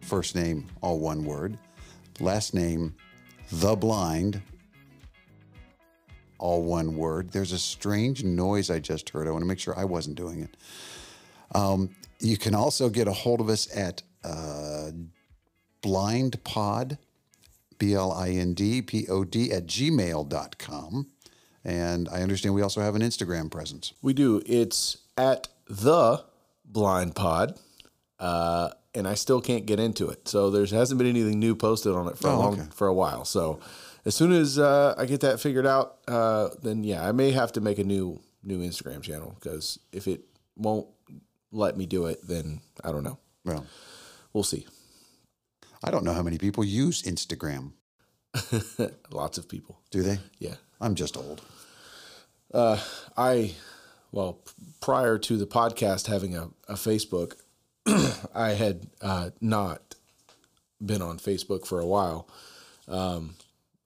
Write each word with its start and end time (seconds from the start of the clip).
first 0.01 0.35
name, 0.35 0.67
all 0.81 0.99
one 0.99 1.25
word, 1.25 1.57
last 2.19 2.53
name, 2.53 2.95
The 3.51 3.75
Blind, 3.75 4.41
all 6.37 6.63
one 6.63 6.95
word. 6.95 7.31
There's 7.31 7.51
a 7.51 7.57
strange 7.57 8.23
noise 8.23 8.69
I 8.69 8.79
just 8.79 9.09
heard. 9.09 9.27
I 9.27 9.31
want 9.31 9.41
to 9.41 9.47
make 9.47 9.59
sure 9.59 9.77
I 9.77 9.85
wasn't 9.85 10.17
doing 10.17 10.41
it. 10.41 10.57
Um, 11.55 11.89
you 12.19 12.37
can 12.37 12.53
also 12.53 12.89
get 12.89 13.07
a 13.07 13.13
hold 13.13 13.41
of 13.41 13.49
us 13.49 13.75
at 13.75 14.03
uh, 14.23 14.91
blindpod, 15.81 16.97
B 17.79 17.93
L 17.95 18.11
I 18.11 18.29
N 18.29 18.53
D 18.53 18.83
P 18.83 19.07
O 19.07 19.23
D, 19.23 19.51
at 19.51 19.65
gmail.com. 19.65 21.07
And 21.63 22.09
I 22.09 22.21
understand 22.21 22.55
we 22.55 22.61
also 22.61 22.81
have 22.81 22.95
an 22.95 23.01
Instagram 23.01 23.49
presence. 23.49 23.93
We 24.01 24.13
do. 24.13 24.41
It's 24.45 24.97
at 25.17 25.47
the 25.67 26.23
Blind 26.71 27.15
Pod, 27.15 27.57
uh, 28.19 28.69
and 28.95 29.07
I 29.07 29.13
still 29.15 29.41
can't 29.41 29.65
get 29.65 29.79
into 29.79 30.09
it. 30.09 30.27
So 30.27 30.49
there 30.49 30.65
hasn't 30.65 30.97
been 30.97 31.07
anything 31.07 31.39
new 31.39 31.55
posted 31.55 31.93
on 31.93 32.07
it 32.07 32.17
for 32.17 32.27
a 32.29 32.33
Oh, 32.33 32.39
long 32.39 32.53
okay. 32.59 32.69
for 32.73 32.87
a 32.87 32.93
while. 32.93 33.25
So 33.25 33.59
as 34.05 34.15
soon 34.15 34.31
as 34.31 34.57
uh, 34.57 34.95
I 34.97 35.05
get 35.05 35.21
that 35.21 35.39
figured 35.39 35.65
out, 35.67 35.97
uh, 36.07 36.49
then 36.61 36.83
yeah, 36.83 37.07
I 37.07 37.11
may 37.11 37.31
have 37.31 37.51
to 37.53 37.61
make 37.61 37.79
a 37.79 37.83
new 37.83 38.19
new 38.43 38.59
Instagram 38.59 39.01
channel 39.03 39.35
because 39.39 39.77
if 39.91 40.07
it 40.07 40.21
won't 40.55 40.87
let 41.51 41.77
me 41.77 41.85
do 41.85 42.07
it, 42.07 42.25
then 42.27 42.61
I 42.83 42.91
don't 42.91 43.03
know. 43.03 43.19
Well, 43.45 43.65
We'll 44.33 44.43
see. 44.45 44.65
I 45.83 45.91
don't 45.91 46.05
know 46.05 46.13
how 46.13 46.21
many 46.23 46.37
people 46.37 46.63
use 46.63 47.01
Instagram. 47.01 47.73
Lots 49.11 49.37
of 49.37 49.49
people. 49.49 49.79
Do 49.91 50.03
they? 50.03 50.19
Yeah. 50.39 50.55
I'm 50.79 50.95
just 50.95 51.17
old. 51.17 51.41
Uh, 52.53 52.79
I, 53.17 53.53
well, 54.11 54.39
prior 54.81 55.17
to 55.17 55.37
the 55.37 55.45
podcast 55.45 56.07
having 56.07 56.35
a, 56.35 56.49
a 56.67 56.73
Facebook, 56.73 57.35
I 58.35 58.49
had 58.49 58.87
uh, 59.01 59.29
not 59.39 59.95
been 60.83 61.01
on 61.01 61.17
Facebook 61.17 61.65
for 61.65 61.79
a 61.79 61.85
while. 61.85 62.27
Um, 62.87 63.35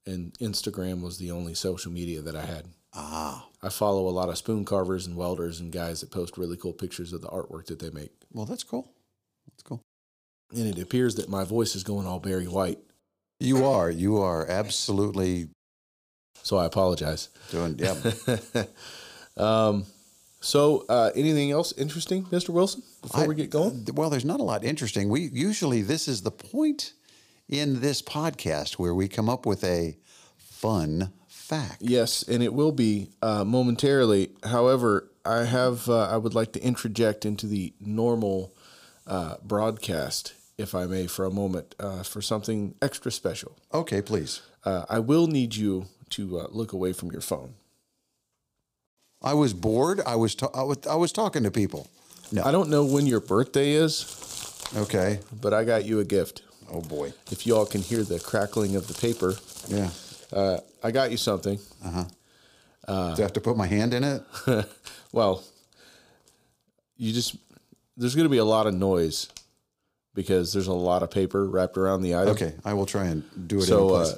and 0.05 0.33
Instagram 0.39 1.01
was 1.01 1.17
the 1.17 1.31
only 1.31 1.53
social 1.53 1.91
media 1.91 2.21
that 2.21 2.35
I 2.35 2.45
had. 2.45 2.65
Ah, 2.93 3.47
I 3.61 3.69
follow 3.69 4.07
a 4.07 4.11
lot 4.11 4.29
of 4.29 4.37
spoon 4.37 4.63
carvers 4.63 5.05
and 5.05 5.15
welders 5.17 5.59
and 5.59 5.71
guys 5.71 6.01
that 6.01 6.11
post 6.11 6.37
really 6.37 6.55
cool 6.55 6.73
pictures 6.73 7.11
of 7.11 7.21
the 7.21 7.27
artwork 7.27 7.65
that 7.67 7.79
they 7.79 7.89
make. 7.89 8.11
well, 8.31 8.45
that's 8.45 8.63
cool. 8.63 8.89
That's 9.49 9.63
cool. 9.63 9.81
And 10.55 10.67
it 10.67 10.81
appears 10.81 11.15
that 11.15 11.27
my 11.27 11.43
voice 11.43 11.75
is 11.75 11.83
going 11.83 12.07
all 12.07 12.19
Barry 12.19 12.47
White. 12.47 12.79
You 13.39 13.65
are. 13.65 13.89
You 13.89 14.17
are 14.17 14.47
absolutely 14.49 15.49
So 16.43 16.57
I 16.57 16.65
apologize. 16.65 17.29
doing, 17.51 17.77
yeah. 17.79 17.95
Um, 19.37 19.85
so, 20.45 20.85
uh, 20.89 21.11
anything 21.15 21.51
else 21.51 21.71
interesting, 21.77 22.25
Mr. 22.25 22.49
Wilson, 22.49 22.83
before 23.01 23.23
I- 23.23 23.27
we 23.27 23.35
get 23.35 23.49
going? 23.49 23.87
Well, 23.93 24.09
there's 24.09 24.25
not 24.25 24.39
a 24.39 24.43
lot 24.43 24.63
interesting. 24.63 25.09
We 25.09 25.29
usually 25.33 25.81
this 25.81 26.07
is 26.07 26.21
the 26.21 26.31
point 26.31 26.93
in 27.49 27.81
this 27.81 28.01
podcast 28.01 28.73
where 28.73 28.93
we 28.93 29.07
come 29.07 29.29
up 29.29 29.45
with 29.45 29.63
a 29.63 29.97
fun 30.37 31.11
fact. 31.27 31.81
Yes, 31.81 32.23
and 32.23 32.41
it 32.41 32.53
will 32.53 32.71
be 32.71 33.09
uh, 33.21 33.43
momentarily. 33.43 34.31
However, 34.43 35.09
I 35.25 35.43
have 35.45 35.89
uh, 35.89 36.07
I 36.09 36.17
would 36.17 36.33
like 36.35 36.51
to 36.53 36.61
interject 36.63 37.25
into 37.25 37.47
the 37.47 37.73
normal 37.79 38.53
uh, 39.07 39.35
broadcast, 39.43 40.33
if 40.57 40.73
I 40.73 40.85
may, 40.85 41.07
for 41.07 41.25
a 41.25 41.31
moment, 41.31 41.75
uh, 41.79 42.03
for 42.03 42.21
something 42.21 42.75
extra 42.81 43.11
special. 43.11 43.55
Okay, 43.73 44.01
please. 44.01 44.41
Uh, 44.63 44.85
I 44.89 44.99
will 44.99 45.27
need 45.27 45.55
you 45.55 45.85
to 46.11 46.39
uh, 46.39 46.47
look 46.51 46.73
away 46.73 46.93
from 46.93 47.11
your 47.11 47.21
phone. 47.21 47.55
I 49.25 49.33
was 49.33 49.53
bored. 49.53 50.01
I 50.05 50.15
was 50.15 50.35
ta- 50.35 50.51
I 50.53 50.63
was 50.63 50.77
I 50.87 50.95
was 50.95 51.11
talking 51.11 51.43
to 51.43 51.51
people. 51.51 51.87
No. 52.31 52.43
I 52.43 52.51
don't 52.51 52.69
know 52.69 52.85
when 52.85 53.05
your 53.07 53.19
birthday 53.19 53.71
is, 53.71 54.05
Okay. 54.75 55.19
but 55.41 55.53
I 55.53 55.63
got 55.63 55.85
you 55.85 55.99
a 55.99 56.05
gift. 56.05 56.43
Oh 56.71 56.81
boy. 56.81 57.13
If 57.31 57.45
you 57.45 57.55
all 57.55 57.65
can 57.65 57.81
hear 57.81 58.03
the 58.03 58.19
crackling 58.19 58.75
of 58.75 58.87
the 58.87 58.93
paper, 58.93 59.35
Yeah. 59.67 59.89
uh, 60.33 60.59
I 60.83 60.91
got 60.91 61.11
you 61.11 61.17
something. 61.17 61.59
Uh 61.83 61.91
huh. 61.91 62.05
Do 63.15 63.21
I 63.21 63.25
have 63.25 63.33
to 63.33 63.41
put 63.41 63.57
my 63.57 63.67
hand 63.67 63.93
in 63.93 64.03
it? 64.03 64.21
Well, 65.11 65.43
you 66.97 67.13
just 67.13 67.37
there's 67.95 68.15
going 68.15 68.25
to 68.25 68.29
be 68.29 68.37
a 68.39 68.43
lot 68.45 68.67
of 68.67 68.73
noise 68.73 69.29
because 70.13 70.51
there's 70.51 70.67
a 70.67 70.73
lot 70.73 71.03
of 71.03 71.09
paper 71.09 71.45
wrapped 71.47 71.77
around 71.77 72.01
the 72.01 72.15
item. 72.15 72.29
Okay, 72.35 72.53
I 72.65 72.73
will 72.73 72.85
try 72.85 73.05
and 73.05 73.23
do 73.47 73.57
it 73.57 73.61
in 73.61 73.65
So 73.67 73.87
place. 73.89 74.13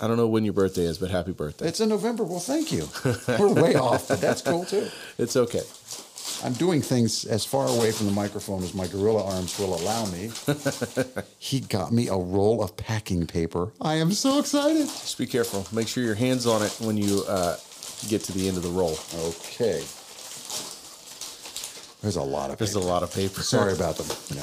I 0.00 0.06
don't 0.06 0.16
know 0.16 0.28
when 0.28 0.44
your 0.44 0.52
birthday 0.54 0.84
is, 0.84 0.98
but 0.98 1.10
happy 1.10 1.32
birthday. 1.32 1.66
it's 1.68 1.80
in 1.80 1.88
November. 1.88 2.24
Well, 2.24 2.38
thank 2.40 2.70
you. 2.72 2.88
We're 3.38 3.52
way 3.62 3.74
off, 3.74 4.08
but 4.08 4.20
that's 4.20 4.42
cool 4.42 4.64
too. 4.64 4.88
It's 5.18 5.36
okay. 5.36 5.62
I'm 6.44 6.52
doing 6.52 6.82
things 6.82 7.24
as 7.24 7.44
far 7.44 7.66
away 7.66 7.90
from 7.90 8.06
the 8.06 8.12
microphone 8.12 8.62
as 8.62 8.72
my 8.74 8.86
gorilla 8.86 9.24
arms 9.24 9.58
will 9.58 9.74
allow 9.74 10.06
me. 10.06 10.30
he 11.38 11.58
got 11.60 11.90
me 11.92 12.06
a 12.08 12.14
roll 12.16 12.62
of 12.62 12.76
packing 12.76 13.26
paper. 13.26 13.72
I 13.80 13.94
am 13.96 14.12
so 14.12 14.38
excited. 14.38 14.86
Just 14.86 15.18
be 15.18 15.26
careful. 15.26 15.66
Make 15.72 15.88
sure 15.88 16.04
your 16.04 16.14
hands 16.14 16.46
on 16.46 16.62
it 16.62 16.70
when 16.80 16.96
you 16.96 17.24
uh, 17.26 17.56
get 18.08 18.22
to 18.24 18.32
the 18.32 18.46
end 18.46 18.56
of 18.56 18.62
the 18.62 18.68
roll. 18.68 18.96
Okay. 19.18 19.82
There's 22.02 22.16
a 22.16 22.22
lot 22.22 22.50
of 22.50 22.58
paper. 22.58 22.64
There's 22.64 22.74
a 22.76 22.80
lot 22.80 23.02
of 23.02 23.12
paper. 23.12 23.42
Sorry 23.42 23.72
about 23.72 23.96
them. 23.96 24.06
Yeah. 24.30 24.42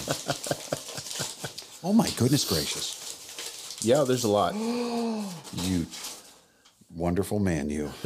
oh 1.84 1.94
my 1.94 2.10
goodness 2.18 2.44
gracious. 2.44 3.05
Yeah, 3.81 4.04
there's 4.04 4.24
a 4.24 4.30
lot. 4.30 4.56
You 5.54 5.86
wonderful 6.94 7.39
man, 7.39 7.69
you. 7.69 7.86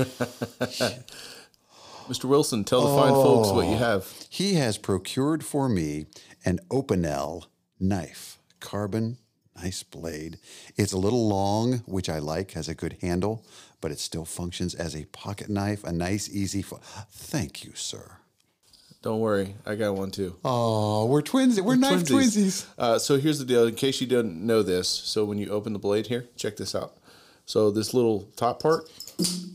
Mr. 2.07 2.25
Wilson, 2.25 2.63
tell 2.63 2.81
the 2.81 2.95
fine 2.95 3.13
folks 3.13 3.50
what 3.50 3.66
you 3.66 3.74
oh, 3.74 3.77
have. 3.77 4.13
He 4.30 4.54
has 4.56 4.77
procured 4.77 5.44
for 5.44 5.68
me 5.68 6.06
an 6.45 6.60
Opinel 6.69 7.48
knife, 7.80 8.38
carbon 8.60 9.18
Nice 9.62 9.83
blade. 9.83 10.39
It's 10.77 10.94
a 10.94 10.98
little 10.98 11.27
long, 11.27 11.80
which 11.80 12.07
I 12.07 12.19
like, 12.19 12.51
has 12.51 12.69
a 12.69 12.75
good 12.75 12.98
handle, 13.01 13.45
but 13.81 13.92
it 13.92 14.00
still 14.00 14.24
functions 14.24 14.74
as 14.74 14.95
a 14.95 15.06
pocket 15.06 15.50
knife. 15.50 15.83
A 15.83 15.92
nice, 15.92 16.30
easy. 16.30 16.62
Fo- 16.62 16.80
Thank 17.12 17.65
you, 17.65 17.74
sir. 17.75 18.19
Don't 19.01 19.19
worry, 19.22 19.56
I 19.66 19.75
got 19.75 19.96
one 19.96 20.12
too. 20.12 20.36
Oh, 20.44 21.06
we're 21.06 21.22
twins. 21.22 21.60
We're, 21.62 21.75
knife 21.78 22.04
twinsies. 22.04 22.66
Uh, 22.78 23.00
so 23.00 23.18
here's 23.18 23.40
the 23.40 23.46
deal. 23.46 23.66
In 23.66 23.75
case 23.75 24.01
you 24.01 24.07
didn't 24.07 24.46
know 24.46 24.62
this, 24.62 24.90
so 24.90 25.24
when 25.24 25.38
you 25.38 25.50
open 25.50 25.72
the 25.72 25.80
blade 25.80 26.07
here, 26.07 26.25
check 26.36 26.57
this 26.57 26.75
out. 26.75 26.98
So 27.46 27.72
this 27.72 27.94
little 27.94 28.28
top 28.36 28.62
part, 28.62 28.90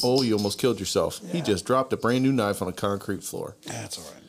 oh, 0.02 0.23
you 0.23 0.35
almost 0.35 0.58
killed 0.58 0.81
yourself. 0.81 1.20
He 1.31 1.43
just 1.43 1.67
dropped 1.67 1.93
a 1.93 1.96
brand 1.99 2.25
new 2.25 2.32
knife 2.32 2.62
on 2.62 2.69
a 2.69 2.73
concrete 2.73 3.23
floor. 3.23 3.56
That's 3.67 3.99
all 3.99 4.05
right. 4.05 4.23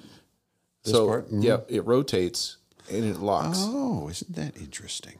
This 0.83 0.94
so 0.94 1.07
part? 1.07 1.31
Mhm. 1.31 1.44
yeah, 1.44 1.57
it 1.69 1.85
rotates 1.85 2.57
and 2.91 3.06
it 3.06 3.17
locks, 3.19 3.57
Oh, 3.62 4.09
isn't 4.09 4.35
that 4.35 4.57
interesting? 4.57 5.15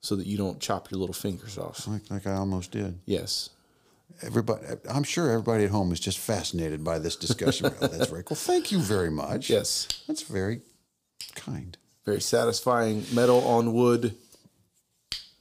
so 0.00 0.14
that 0.14 0.26
you 0.28 0.38
don't 0.38 0.60
chop 0.60 0.90
your 0.92 1.00
little 1.00 1.12
fingers 1.12 1.58
off. 1.58 1.86
Like, 1.88 2.08
like 2.08 2.26
I 2.26 2.34
almost 2.34 2.70
did. 2.70 3.00
Yes. 3.04 3.50
Everybody, 4.22 4.66
I'm 4.90 5.04
sure 5.04 5.30
everybody 5.30 5.64
at 5.64 5.70
home 5.70 5.92
is 5.92 6.00
just 6.00 6.18
fascinated 6.18 6.82
by 6.82 6.98
this 6.98 7.16
discussion. 7.16 7.66
Oh, 7.80 7.86
That's 7.86 8.10
very 8.10 8.24
cool. 8.24 8.36
Thank 8.36 8.72
you 8.72 8.78
very 8.80 9.10
much. 9.10 9.48
Yes. 9.50 9.86
That's 10.06 10.22
very 10.22 10.62
kind. 11.34 11.76
Very 12.04 12.20
satisfying 12.20 13.04
metal 13.12 13.46
on 13.46 13.72
wood. 13.72 14.14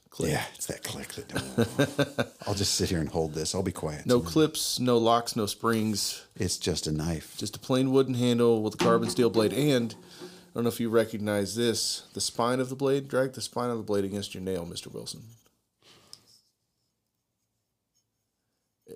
Click. 0.10 0.32
Yeah, 0.32 0.44
it's 0.56 0.66
that 0.66 0.84
click 0.84 1.10
that. 1.10 2.32
I'll 2.48 2.56
just 2.56 2.74
sit 2.76 2.90
here 2.90 3.00
and 3.00 3.10
hold 3.10 3.34
this. 3.34 3.54
I'll 3.54 3.62
be 3.64 3.72
quiet. 3.72 4.06
No 4.06 4.20
clips, 4.20 4.80
no 4.80 4.98
locks, 4.98 5.36
no 5.36 5.46
springs. 5.46 6.26
It's 6.36 6.58
just 6.58 6.88
a 6.88 6.92
knife. 6.92 7.36
Just 7.38 7.56
a 7.56 7.60
plain 7.60 7.92
wooden 7.92 8.16
handle 8.16 8.64
with 8.64 8.74
a 8.74 8.78
carbon 8.78 9.10
steel 9.10 9.30
blade. 9.30 9.54
And 9.54 9.94
I 10.22 10.26
don't 10.56 10.64
know 10.64 10.70
if 10.70 10.80
you 10.80 10.90
recognize 10.90 11.56
this. 11.56 12.04
The 12.14 12.22
spine 12.22 12.60
of 12.60 12.70
the 12.70 12.76
blade, 12.76 13.08
drag 13.08 13.34
the 13.34 13.42
spine 13.42 13.70
of 13.70 13.78
the 13.78 13.84
blade 13.84 14.06
against 14.06 14.34
your 14.34 14.42
nail, 14.44 14.66
Mr. 14.66 14.92
Wilson. 14.92 15.22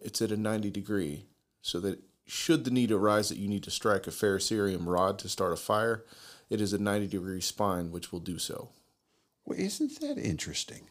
It's 0.03 0.21
at 0.21 0.31
a 0.31 0.37
90 0.37 0.69
degree, 0.69 1.25
so 1.61 1.79
that 1.81 1.99
should 2.25 2.63
the 2.63 2.71
need 2.71 2.91
arise 2.91 3.29
that 3.29 3.37
you 3.37 3.47
need 3.47 3.63
to 3.63 3.71
strike 3.71 4.07
a 4.07 4.11
ferrocerium 4.11 4.85
rod 4.85 5.19
to 5.19 5.29
start 5.29 5.53
a 5.53 5.57
fire, 5.57 6.05
it 6.49 6.61
is 6.61 6.73
a 6.73 6.77
90 6.77 7.07
degree 7.07 7.41
spine 7.41 7.91
which 7.91 8.11
will 8.11 8.19
do 8.19 8.37
so. 8.37 8.69
Well, 9.45 9.59
isn't 9.59 9.99
that 9.99 10.17
interesting? 10.17 10.87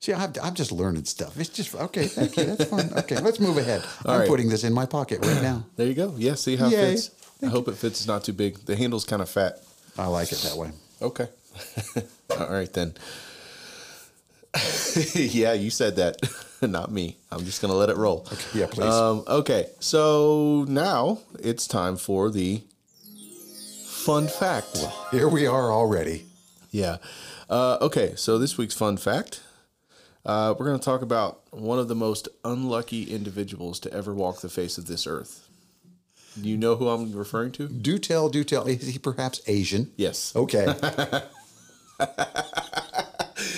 See, 0.00 0.12
I'm, 0.12 0.32
I'm 0.42 0.54
just 0.54 0.72
learning 0.72 1.04
stuff. 1.04 1.38
It's 1.38 1.48
just 1.48 1.74
okay. 1.76 2.06
Thank 2.06 2.36
you. 2.36 2.44
That's 2.44 2.64
fun. 2.64 2.90
Okay, 2.96 3.20
let's 3.20 3.38
move 3.38 3.56
ahead. 3.56 3.84
I'm 4.04 4.20
right. 4.20 4.28
putting 4.28 4.48
this 4.48 4.64
in 4.64 4.72
my 4.72 4.84
pocket 4.84 5.24
right 5.24 5.42
now. 5.42 5.64
There 5.76 5.86
you 5.86 5.94
go. 5.94 6.14
Yeah, 6.16 6.34
see 6.34 6.56
how 6.56 6.66
it 6.66 6.72
Yay. 6.72 6.90
fits? 6.92 7.10
I 7.42 7.46
hope 7.46 7.68
it 7.68 7.76
fits. 7.76 8.00
It's 8.00 8.06
not 8.08 8.24
too 8.24 8.32
big. 8.32 8.58
The 8.66 8.74
handle's 8.74 9.04
kind 9.04 9.22
of 9.22 9.28
fat. 9.28 9.60
I 9.96 10.06
like 10.06 10.32
it 10.32 10.38
that 10.38 10.56
way. 10.56 10.70
Okay. 11.00 11.28
All 12.30 12.50
right 12.50 12.72
then. 12.72 12.94
yeah, 15.14 15.52
you 15.54 15.70
said 15.70 15.96
that, 15.96 16.16
not 16.62 16.90
me. 16.90 17.16
I'm 17.30 17.44
just 17.44 17.62
gonna 17.62 17.74
let 17.74 17.88
it 17.88 17.96
roll. 17.96 18.26
Okay, 18.32 18.60
Yeah, 18.60 18.66
please. 18.66 18.92
Um, 18.92 19.24
okay, 19.26 19.66
so 19.80 20.64
now 20.68 21.18
it's 21.38 21.66
time 21.66 21.96
for 21.96 22.30
the 22.30 22.62
fun 23.86 24.28
fact. 24.28 24.70
Well, 24.74 25.08
Here 25.10 25.28
we 25.28 25.46
are 25.46 25.72
already. 25.72 26.26
Yeah. 26.70 26.98
Uh, 27.48 27.78
okay, 27.80 28.14
so 28.16 28.38
this 28.38 28.58
week's 28.58 28.74
fun 28.74 28.96
fact. 28.96 29.42
Uh, 30.24 30.54
we're 30.58 30.66
going 30.66 30.78
to 30.78 30.84
talk 30.84 31.02
about 31.02 31.40
one 31.52 31.78
of 31.78 31.88
the 31.88 31.94
most 31.94 32.28
unlucky 32.44 33.04
individuals 33.04 33.80
to 33.80 33.92
ever 33.92 34.14
walk 34.14 34.40
the 34.40 34.48
face 34.48 34.78
of 34.78 34.86
this 34.86 35.06
earth. 35.06 35.48
Do 36.40 36.48
you 36.48 36.56
know 36.56 36.76
who 36.76 36.88
I'm 36.88 37.12
referring 37.12 37.52
to? 37.52 37.68
Do 37.68 37.98
tell, 37.98 38.28
do 38.28 38.42
tell. 38.42 38.66
Is 38.66 38.86
he 38.86 38.98
perhaps 38.98 39.42
Asian? 39.46 39.92
Yes. 39.96 40.34
Okay. 40.34 40.66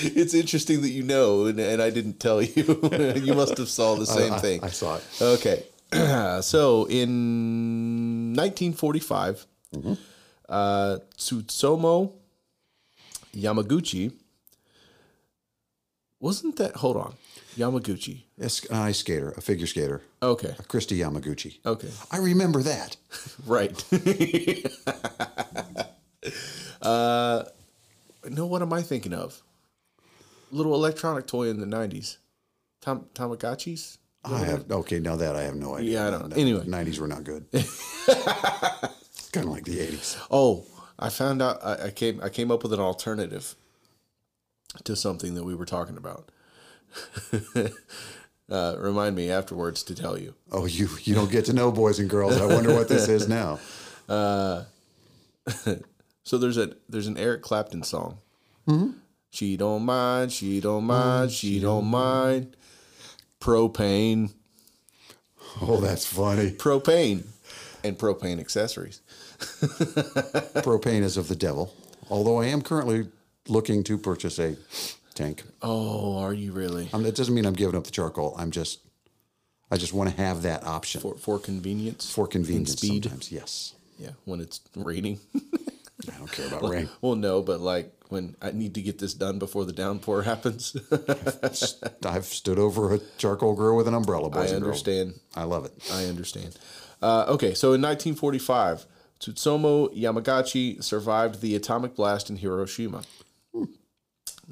It's 0.02 0.34
interesting 0.34 0.82
that 0.82 0.90
you 0.90 1.02
know, 1.02 1.46
and, 1.46 1.58
and 1.60 1.80
I 1.82 1.90
didn't 1.90 2.18
tell 2.20 2.40
you. 2.42 2.52
you 3.22 3.34
must 3.34 3.58
have 3.58 3.68
saw 3.68 3.94
the 3.94 4.06
same 4.18 4.32
I- 4.32 4.38
thing. 4.38 4.64
I 4.64 4.68
saw 4.70 4.96
it. 4.96 5.04
Okay. 5.20 5.64
so 6.42 6.86
in 6.86 8.34
1945, 8.36 9.46
uh, 10.48 10.98
Tsutomu 11.16 12.12
Yamaguchi 13.36 14.12
wasn't 16.20 16.56
that? 16.56 16.76
Hold 16.76 16.96
on, 16.96 17.14
Yamaguchi. 17.56 18.22
Yes, 18.38 18.68
ice 18.70 18.98
skater, 18.98 19.32
a 19.36 19.40
figure 19.40 19.66
skater, 19.66 20.00
Okay. 20.22 20.54
Kristi 20.68 20.96
Yamaguchi. 20.98 21.58
Okay. 21.64 21.90
I 22.10 22.18
remember 22.18 22.62
that. 22.62 22.96
Right. 23.46 23.84
uh, 26.82 27.44
no, 28.30 28.46
what 28.46 28.62
am 28.62 28.72
I 28.72 28.82
thinking 28.82 29.12
of? 29.12 29.42
Little 30.50 30.74
electronic 30.74 31.26
toy 31.26 31.48
in 31.48 31.58
the 31.60 31.66
90s. 31.66 32.18
Tam- 32.80 33.06
Tamagotchis? 33.14 33.98
I 34.24 34.38
have 34.38 34.70
okay. 34.70 35.00
Now 35.00 35.16
that 35.16 35.36
I 35.36 35.42
have 35.42 35.54
no 35.54 35.76
idea. 35.76 35.92
Yeah, 36.00 36.08
I 36.08 36.10
don't 36.10 36.30
know. 36.30 36.36
Anyway. 36.36 36.64
nineties 36.66 36.98
were 36.98 37.06
not 37.06 37.24
good. 37.24 37.44
kind 37.52 39.46
of 39.46 39.52
like 39.52 39.64
the 39.64 39.80
eighties. 39.80 40.16
Oh, 40.30 40.64
I 40.98 41.10
found 41.10 41.42
out. 41.42 41.62
I, 41.62 41.86
I 41.88 41.90
came. 41.90 42.20
I 42.22 42.30
came 42.30 42.50
up 42.50 42.62
with 42.62 42.72
an 42.72 42.80
alternative 42.80 43.54
to 44.84 44.96
something 44.96 45.34
that 45.34 45.44
we 45.44 45.54
were 45.54 45.66
talking 45.66 45.98
about. 45.98 46.30
uh, 48.50 48.76
remind 48.78 49.14
me 49.14 49.30
afterwards 49.30 49.82
to 49.82 49.94
tell 49.94 50.18
you. 50.18 50.34
Oh, 50.50 50.64
you 50.64 50.88
you 51.02 51.14
don't 51.14 51.30
get 51.30 51.44
to 51.46 51.52
know 51.52 51.70
boys 51.70 51.98
and 51.98 52.08
girls. 52.08 52.38
I 52.38 52.46
wonder 52.46 52.72
what 52.72 52.88
this 52.88 53.08
is 53.08 53.28
now. 53.28 53.58
So 56.26 56.38
there's 56.38 56.56
a 56.56 56.72
there's 56.88 57.06
an 57.06 57.18
Eric 57.18 57.42
Clapton 57.42 57.82
song. 57.82 58.16
She 59.34 59.56
don't 59.56 59.84
mind. 59.84 60.30
She 60.32 60.60
don't 60.60 60.84
mind. 60.84 61.32
she 61.32 61.58
don't 61.58 61.86
mind. 61.86 62.56
Propane, 63.40 64.32
Oh, 65.60 65.78
that's 65.80 66.06
funny. 66.06 66.52
propane, 66.52 67.24
and 67.82 67.98
propane 67.98 68.38
accessories. 68.38 69.00
Propane 70.62 71.02
is 71.02 71.16
of 71.16 71.26
the 71.26 71.34
devil. 71.36 71.74
Although 72.10 72.40
I 72.40 72.46
am 72.46 72.62
currently 72.62 73.08
looking 73.48 73.82
to 73.84 73.98
purchase 73.98 74.38
a 74.38 74.56
tank. 75.14 75.42
Oh, 75.62 76.16
are 76.18 76.32
you 76.32 76.52
really? 76.52 76.88
Um, 76.92 77.02
that 77.02 77.16
doesn't 77.16 77.34
mean 77.34 77.44
I'm 77.44 77.54
giving 77.54 77.74
up 77.74 77.84
the 77.84 77.90
charcoal. 77.90 78.36
I'm 78.38 78.52
just, 78.52 78.80
I 79.70 79.76
just 79.76 79.92
want 79.92 80.10
to 80.10 80.16
have 80.16 80.42
that 80.42 80.64
option 80.64 81.00
for, 81.00 81.16
For 81.16 81.38
convenience. 81.40 82.10
for 82.12 82.28
convenience. 82.28 82.76
convenience. 82.76 83.06
and 83.06 83.22
speed. 83.22 83.32
Sometimes, 83.32 83.32
yes. 83.32 83.74
Yeah, 83.98 84.10
when 84.26 84.40
it's 84.40 84.60
raining. 84.76 85.18
I 85.34 86.18
don't 86.18 86.30
care 86.30 86.46
about 86.46 86.68
rain. 86.68 86.88
Well, 87.00 87.14
no, 87.16 87.42
but 87.42 87.60
like 87.60 87.92
when 88.08 88.36
I 88.42 88.52
need 88.52 88.74
to 88.74 88.82
get 88.82 88.98
this 88.98 89.14
done 89.14 89.38
before 89.38 89.64
the 89.64 89.72
downpour 89.72 90.22
happens. 90.32 90.76
I've 92.04 92.26
stood 92.26 92.58
over 92.58 92.94
a 92.94 93.00
charcoal 93.18 93.54
grill 93.54 93.76
with 93.76 93.88
an 93.88 93.94
umbrella. 93.94 94.30
Boys 94.30 94.52
I 94.52 94.56
understand. 94.56 95.20
I 95.34 95.44
love 95.44 95.64
it. 95.64 95.72
I 95.92 96.06
understand. 96.06 96.56
Uh, 97.02 97.24
okay, 97.28 97.54
so 97.54 97.72
in 97.72 97.82
1945, 97.82 98.86
Tsutomu 99.20 99.94
Yamaguchi 99.94 100.82
survived 100.82 101.40
the 101.40 101.54
atomic 101.54 101.94
blast 101.96 102.30
in 102.30 102.36
Hiroshima, 102.36 103.02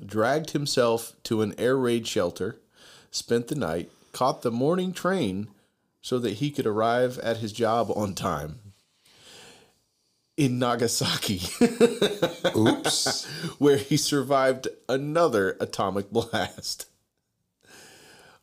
dragged 0.05 0.51
himself 0.51 1.15
to 1.25 1.43
an 1.43 1.55
air 1.59 1.77
raid 1.77 2.07
shelter, 2.07 2.57
spent 3.11 3.49
the 3.49 3.55
night, 3.55 3.91
caught 4.13 4.43
the 4.43 4.51
morning 4.51 4.93
train 4.93 5.49
so 6.01 6.19
that 6.19 6.35
he 6.35 6.51
could 6.51 6.67
arrive 6.67 7.19
at 7.21 7.39
his 7.39 7.53
job 7.53 7.91
on 7.95 8.15
time. 8.15 8.59
In 10.37 10.59
Nagasaki, 10.59 11.43
Oops. 12.57 13.25
where 13.59 13.77
he 13.77 13.99
survived 13.99 14.67
another 14.89 15.59
atomic 15.61 16.11
blast. 16.11 16.87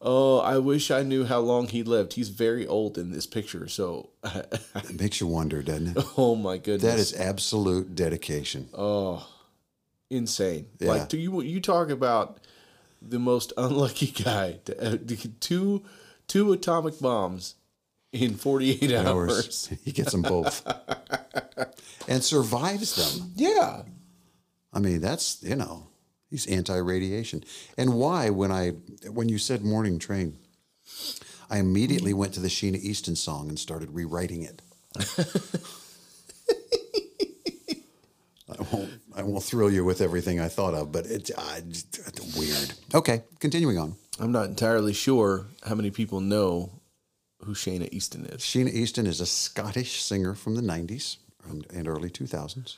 Oh, 0.02 0.38
I 0.40 0.60
wish 0.60 0.92
I 0.92 1.02
knew 1.04 1.26
how 1.26 1.40
long 1.40 1.68
he 1.68 1.84
lived. 1.84 2.14
He's 2.14 2.30
very 2.30 2.66
old 2.66 2.98
in 2.98 3.12
this 3.12 3.26
picture, 3.26 3.68
so 3.68 4.12
it 4.24 5.00
makes 5.00 5.20
you 5.20 5.28
wonder, 5.28 5.62
doesn't 5.62 5.98
it? 5.98 6.06
oh 6.18 6.36
my 6.36 6.58
goodness, 6.58 6.84
That 6.84 7.00
is 7.00 7.14
absolute 7.16 7.96
dedication. 7.96 8.70
Oh. 8.74 9.28
Insane. 10.10 10.68
Yeah. 10.80 10.90
Like, 10.90 11.10
do 11.10 11.18
you 11.18 11.42
you 11.42 11.60
talk 11.60 11.90
about 11.90 12.40
the 13.02 13.20
most 13.20 13.54
unlucky 13.58 14.08
guy 14.08 14.60
to, 14.66 14.94
uh, 14.94 14.98
two 15.40 15.84
two 16.28 16.52
atomic 16.52 17.00
bombs 17.00 17.56
in 18.12 18.36
forty 18.36 18.72
eight 18.72 18.92
hours? 18.94 19.70
He 19.84 19.92
gets 19.92 20.12
them 20.12 20.22
both 20.22 20.66
and 22.08 22.24
survives 22.24 22.96
them. 22.96 23.32
Yeah, 23.36 23.84
I 24.74 24.80
mean, 24.80 25.02
that's 25.02 25.42
you 25.44 25.56
know, 25.56 25.88
he's 26.30 26.48
anti-radiation. 26.48 27.44
And 27.78 27.94
why? 27.96 28.30
When 28.30 28.52
I 28.52 28.70
when 29.10 29.30
you 29.30 29.38
said 29.38 29.64
morning 29.64 30.00
train, 30.00 30.38
I 31.50 31.60
immediately 31.60 32.14
went 32.14 32.34
to 32.34 32.40
the 32.40 32.48
Sheena 32.50 32.78
Easton 32.78 33.16
song 33.16 33.50
and 33.50 33.58
started 33.60 33.92
rewriting 33.92 34.44
it. 34.44 34.62
I 38.50 38.64
won't 38.74 38.90
I 39.16 39.24
won't 39.24 39.44
thrill 39.44 39.72
you 39.72 39.84
with 39.86 40.02
everything 40.02 40.40
I 40.40 40.48
thought 40.48 40.74
of, 40.74 40.92
but 40.92 41.06
it's, 41.06 41.30
uh, 41.32 41.60
it's 41.62 42.38
weird. 42.38 42.74
Okay, 42.94 43.24
continuing 43.40 43.78
on. 43.78 43.96
I'm 44.20 44.32
not 44.32 44.46
entirely 44.48 44.94
sure 44.94 45.46
how 45.66 45.76
many 45.76 45.92
people 45.92 46.20
know 46.22 46.72
who 47.50 47.56
Shayna 47.56 47.90
Easton 47.92 48.28
is. 48.28 48.42
Sheena 48.42 48.72
Easton 48.72 49.08
is 49.08 49.20
a 49.20 49.26
Scottish 49.26 50.04
singer 50.04 50.36
from 50.36 50.54
the 50.54 50.62
90s 50.62 51.18
and, 51.50 51.66
and 51.74 51.88
early 51.88 52.12
2000s. 52.12 52.78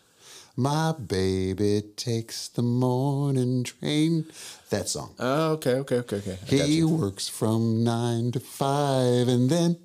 My 0.56 0.94
baby 0.94 1.82
takes 1.98 2.48
the 2.48 2.62
morning 2.62 3.66
train. 3.66 4.28
That 4.70 4.88
song. 4.88 5.14
Oh, 5.20 5.52
okay, 5.54 5.74
okay, 5.76 5.98
okay, 5.98 6.18
okay. 6.20 6.38
I 6.50 6.66
He 6.66 6.84
works 6.86 7.28
from 7.28 7.84
nine 7.84 8.32
to 8.32 8.40
five 8.40 9.28
and 9.28 9.50
then 9.50 9.78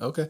Okay. 0.00 0.28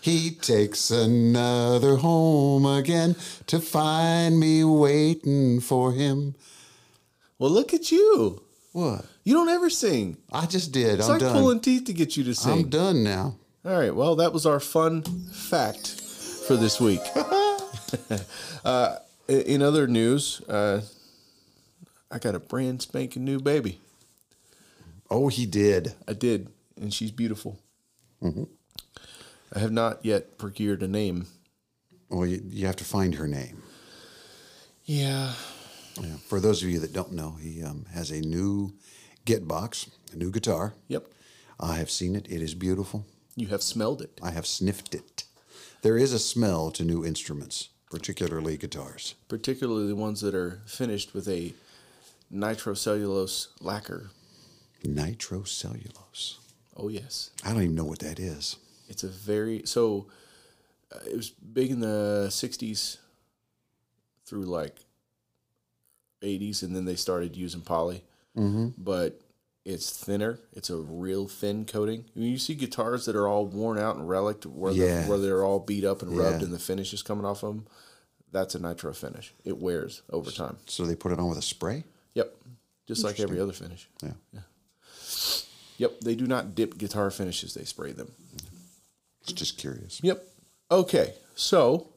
he 0.00 0.30
takes 0.30 0.92
another 0.92 1.96
home 1.96 2.66
again 2.66 3.16
to 3.48 3.58
find 3.58 4.38
me 4.38 4.62
waiting 4.62 5.58
for 5.60 5.90
him. 5.92 6.36
Well, 7.38 7.50
look 7.50 7.74
at 7.74 7.90
you. 7.90 8.42
What? 8.72 9.06
You 9.28 9.34
don't 9.34 9.50
ever 9.50 9.68
sing. 9.68 10.16
I 10.32 10.46
just 10.46 10.72
did. 10.72 11.00
It's 11.00 11.04
I'm 11.06 11.12
like 11.12 11.20
done. 11.20 11.34
pulling 11.34 11.60
teeth 11.60 11.84
to 11.84 11.92
get 11.92 12.16
you 12.16 12.24
to 12.24 12.34
sing. 12.34 12.50
I'm 12.50 12.70
done 12.70 13.04
now. 13.04 13.36
All 13.62 13.78
right. 13.78 13.94
Well, 13.94 14.16
that 14.16 14.32
was 14.32 14.46
our 14.46 14.58
fun 14.58 15.02
fact 15.02 15.86
for 16.46 16.56
this 16.56 16.80
week. 16.80 17.02
uh, 18.64 18.96
in 19.28 19.60
other 19.60 19.86
news, 19.86 20.40
uh, 20.48 20.80
I 22.10 22.18
got 22.18 22.36
a 22.36 22.38
brand 22.38 22.80
spanking 22.80 23.26
new 23.26 23.38
baby. 23.38 23.82
Oh, 25.10 25.28
he 25.28 25.44
did. 25.44 25.92
I 26.08 26.14
did, 26.14 26.48
and 26.80 26.94
she's 26.94 27.10
beautiful. 27.10 27.58
Mm-hmm. 28.22 28.44
I 29.54 29.58
have 29.58 29.72
not 29.72 30.06
yet 30.06 30.38
procured 30.38 30.82
a 30.82 30.88
name. 30.88 31.26
Well, 32.08 32.24
you, 32.24 32.42
you 32.48 32.64
have 32.64 32.76
to 32.76 32.84
find 32.84 33.16
her 33.16 33.28
name. 33.28 33.62
Yeah. 34.86 35.34
Yeah. 36.00 36.16
For 36.28 36.40
those 36.40 36.62
of 36.62 36.70
you 36.70 36.78
that 36.78 36.94
don't 36.94 37.12
know, 37.12 37.32
he 37.32 37.62
um, 37.62 37.84
has 37.92 38.10
a 38.10 38.22
new 38.22 38.72
Get 39.28 39.46
box, 39.46 39.90
a 40.10 40.16
new 40.16 40.30
guitar. 40.30 40.72
Yep. 40.88 41.04
I 41.60 41.74
have 41.76 41.90
seen 41.90 42.16
it. 42.16 42.26
It 42.30 42.40
is 42.40 42.54
beautiful. 42.54 43.04
You 43.36 43.48
have 43.48 43.62
smelled 43.62 44.00
it. 44.00 44.18
I 44.22 44.30
have 44.30 44.46
sniffed 44.46 44.94
it. 44.94 45.24
There 45.82 45.98
is 45.98 46.14
a 46.14 46.18
smell 46.18 46.70
to 46.70 46.82
new 46.82 47.04
instruments, 47.04 47.68
particularly 47.90 48.56
guitars. 48.56 49.16
particularly 49.28 49.86
the 49.86 49.94
ones 49.94 50.22
that 50.22 50.34
are 50.34 50.62
finished 50.64 51.12
with 51.12 51.28
a 51.28 51.52
nitrocellulose 52.32 53.48
lacquer. 53.60 54.08
Nitrocellulose. 54.82 56.38
Oh 56.74 56.88
yes, 56.88 57.28
I 57.44 57.52
don't 57.52 57.64
even 57.64 57.74
know 57.74 57.84
what 57.84 57.98
that 57.98 58.18
is. 58.18 58.56
it's 58.88 59.04
a 59.04 59.08
very 59.08 59.60
so. 59.66 60.06
Uh, 60.90 61.00
it 61.06 61.16
was 61.16 61.28
big 61.28 61.70
in 61.70 61.80
the 61.80 62.28
'60s 62.30 62.96
through 64.24 64.46
like 64.46 64.76
'80s, 66.22 66.62
and 66.62 66.74
then 66.74 66.86
they 66.86 66.96
started 66.96 67.36
using 67.36 67.60
poly. 67.60 68.04
Mm-hmm. 68.38 68.68
But 68.78 69.20
it's 69.64 69.90
thinner. 69.90 70.38
It's 70.52 70.70
a 70.70 70.76
real 70.76 71.28
thin 71.28 71.64
coating. 71.66 72.04
I 72.16 72.18
mean, 72.20 72.30
you 72.30 72.38
see 72.38 72.54
guitars 72.54 73.04
that 73.06 73.16
are 73.16 73.28
all 73.28 73.44
worn 73.46 73.78
out 73.78 73.96
and 73.96 74.08
relic, 74.08 74.44
where 74.44 74.72
Yeah. 74.72 75.02
the, 75.02 75.08
where 75.10 75.18
they're 75.18 75.44
all 75.44 75.58
beat 75.58 75.84
up 75.84 76.00
and 76.02 76.16
rubbed, 76.16 76.38
Yeah. 76.40 76.44
and 76.46 76.54
the 76.54 76.58
finish 76.58 76.94
is 76.94 77.02
coming 77.02 77.24
off 77.26 77.42
of 77.42 77.54
them. 77.54 77.66
That's 78.30 78.54
a 78.54 78.58
nitro 78.58 78.92
finish. 78.94 79.34
It 79.44 79.58
wears 79.58 80.02
over 80.10 80.30
time. 80.30 80.58
So 80.66 80.84
they 80.86 80.94
put 80.94 81.12
it 81.12 81.18
on 81.18 81.28
with 81.28 81.38
a 81.38 81.42
spray? 81.42 81.84
Yep, 82.14 82.34
just 82.86 83.02
like 83.04 83.18
every 83.20 83.40
other 83.40 83.52
finish. 83.52 83.88
Yeah. 84.02 84.40
Yep, 85.78 86.00
they 86.00 86.14
do 86.14 86.26
not 86.26 86.54
dip 86.54 86.76
guitar 86.76 87.10
finishes; 87.10 87.54
they 87.54 87.64
spray 87.64 87.92
them. 87.92 88.10
It's 89.22 89.32
just 89.32 89.58
curious. 89.58 90.00
Yep. 90.02 90.22
Okay, 90.70 91.14
so 91.34 91.88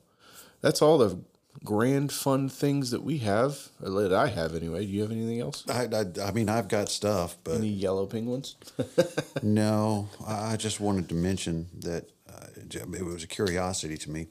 that's 0.62 0.82
all 0.82 0.98
the 0.98 1.18
grand 1.64 2.12
fun 2.12 2.50
things 2.50 2.92
that 2.92 3.04
we 3.04 3.20
have. 3.20 3.70
or 3.82 3.90
That 3.90 4.14
I 4.14 4.28
have 4.28 4.56
anyway. 4.56 4.86
Do 4.86 4.92
you 4.92 5.02
have 5.02 5.12
anything 5.12 5.40
else? 5.40 5.64
I, 5.70 5.86
I, 5.86 6.06
I 6.28 6.32
mean, 6.32 6.50
I've 6.50 6.68
got 6.68 6.90
stuff, 6.90 7.38
but 7.44 7.56
Any 7.56 7.70
yellow 7.70 8.06
penguins? 8.06 8.56
no, 9.44 10.10
I 10.26 10.58
just 10.58 10.80
wanted 10.80 11.10
to 11.10 11.16
mention 11.16 11.68
that 11.80 12.10
uh, 12.30 12.48
it 12.58 13.06
was 13.06 13.24
a 13.24 13.28
curiosity 13.28 13.98
to 13.98 14.10
me. 14.12 14.28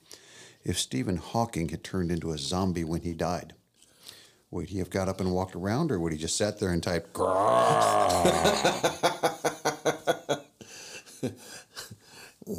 If 0.65 0.79
Stephen 0.79 1.17
Hawking 1.17 1.69
had 1.71 1.83
turned 1.83 2.11
into 2.11 2.33
a 2.33 2.39
zombie 2.39 2.85
when 2.85 3.01
he 3.03 3.15
died, 3.15 3.55
would 4.51 4.69
he 4.69 4.79
have 4.79 4.91
got 4.91 5.09
up 5.09 5.21
and 5.21 5.33
walked 5.33 5.55
around, 5.55 5.93
or 5.93 5.99
would 5.99 6.13
he 6.13 6.19
just 6.19 6.37
sat 6.37 6.59
there 6.59 6.71
and 6.71 6.83
typed, 6.83 7.13
Gar, 7.13 8.25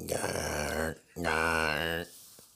gar, 1.22 2.06